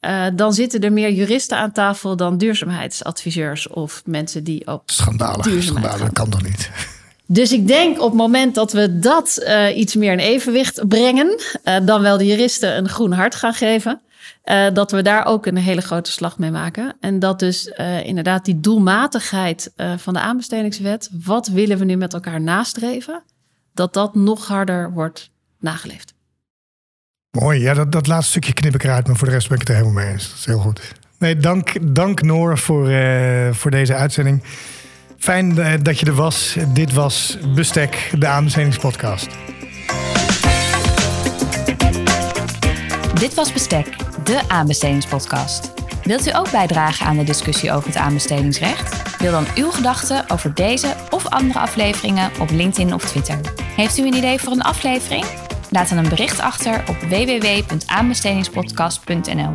uh, 0.00 0.26
dan 0.34 0.52
zitten 0.52 0.80
er 0.80 0.92
meer 0.92 1.12
juristen 1.12 1.56
aan 1.56 1.72
tafel 1.72 2.16
dan 2.16 2.38
duurzaamheidsadviseurs 2.38 3.68
of 3.68 4.02
mensen 4.04 4.44
die 4.44 4.66
op 4.66 4.82
schandalig, 4.90 5.46
duurzaamheid 5.46 6.12
kan 6.12 6.30
toch 6.30 6.42
niet. 6.42 6.70
Dus 7.26 7.52
ik 7.52 7.66
denk 7.66 8.00
op 8.00 8.08
het 8.08 8.18
moment 8.18 8.54
dat 8.54 8.72
we 8.72 8.98
dat 8.98 9.42
uh, 9.42 9.76
iets 9.76 9.94
meer 9.94 10.12
in 10.12 10.18
evenwicht 10.18 10.88
brengen, 10.88 11.40
uh, 11.64 11.76
dan 11.82 12.02
wel 12.02 12.18
de 12.18 12.26
juristen 12.26 12.76
een 12.76 12.88
groen 12.88 13.12
hart 13.12 13.34
gaan 13.34 13.54
geven. 13.54 14.00
Uh, 14.44 14.66
dat 14.72 14.90
we 14.90 15.02
daar 15.02 15.26
ook 15.26 15.46
een 15.46 15.56
hele 15.56 15.80
grote 15.80 16.12
slag 16.12 16.38
mee 16.38 16.50
maken. 16.50 16.96
En 17.00 17.18
dat 17.18 17.38
dus 17.38 17.72
uh, 17.78 18.06
inderdaad 18.06 18.44
die 18.44 18.60
doelmatigheid 18.60 19.72
uh, 19.76 19.92
van 19.98 20.12
de 20.12 20.20
aanbestedingswet, 20.20 21.10
wat 21.24 21.48
willen 21.48 21.78
we 21.78 21.84
nu 21.84 21.96
met 21.96 22.14
elkaar 22.14 22.40
nastreven, 22.40 23.22
dat 23.74 23.94
dat 23.94 24.14
nog 24.14 24.46
harder 24.46 24.92
wordt 24.92 25.30
nageleefd. 25.58 26.14
Mooi, 27.30 27.60
ja, 27.60 27.74
dat, 27.74 27.92
dat 27.92 28.06
laatste 28.06 28.30
stukje 28.30 28.52
knip 28.52 28.74
ik 28.74 28.84
eruit, 28.84 29.06
maar 29.06 29.16
voor 29.16 29.28
de 29.28 29.34
rest 29.34 29.48
ben 29.48 29.60
ik 29.60 29.68
het 29.68 29.76
er 29.76 29.82
helemaal 29.82 30.02
mee 30.02 30.12
eens. 30.12 30.28
Dat 30.28 30.38
is 30.38 30.44
heel 30.44 30.58
goed. 30.58 30.92
Nee, 31.18 31.36
dank, 31.36 31.94
dank 31.94 32.22
Noor 32.22 32.58
voor, 32.58 32.90
voor 33.54 33.70
deze 33.70 33.94
uitzending. 33.94 34.42
Fijn 35.18 35.54
dat 35.82 35.98
je 35.98 36.06
er 36.06 36.14
was. 36.14 36.56
Dit 36.68 36.92
was 36.92 37.38
Bestek, 37.54 38.10
de 38.18 38.26
aanbestedingspodcast. 38.26 39.28
Dit 43.22 43.34
was 43.34 43.52
Bestek, 43.52 43.96
de 44.24 44.40
aanbestedingspodcast. 44.48 45.72
Wilt 46.02 46.26
u 46.26 46.34
ook 46.34 46.50
bijdragen 46.50 47.06
aan 47.06 47.16
de 47.16 47.24
discussie 47.24 47.72
over 47.72 47.88
het 47.88 47.96
aanbestedingsrecht? 47.96 49.18
Deel 49.18 49.32
dan 49.32 49.46
uw 49.54 49.70
gedachten 49.70 50.30
over 50.30 50.54
deze 50.54 50.94
of 51.10 51.28
andere 51.28 51.58
afleveringen 51.58 52.30
op 52.40 52.50
LinkedIn 52.50 52.94
of 52.94 53.04
Twitter. 53.04 53.40
Heeft 53.76 53.98
u 53.98 54.06
een 54.06 54.14
idee 54.14 54.38
voor 54.38 54.52
een 54.52 54.62
aflevering? 54.62 55.24
Laat 55.70 55.88
dan 55.88 55.98
een 55.98 56.08
bericht 56.08 56.40
achter 56.40 56.84
op 56.88 56.96
www.aanbestedingspodcast.nl. 57.00 59.54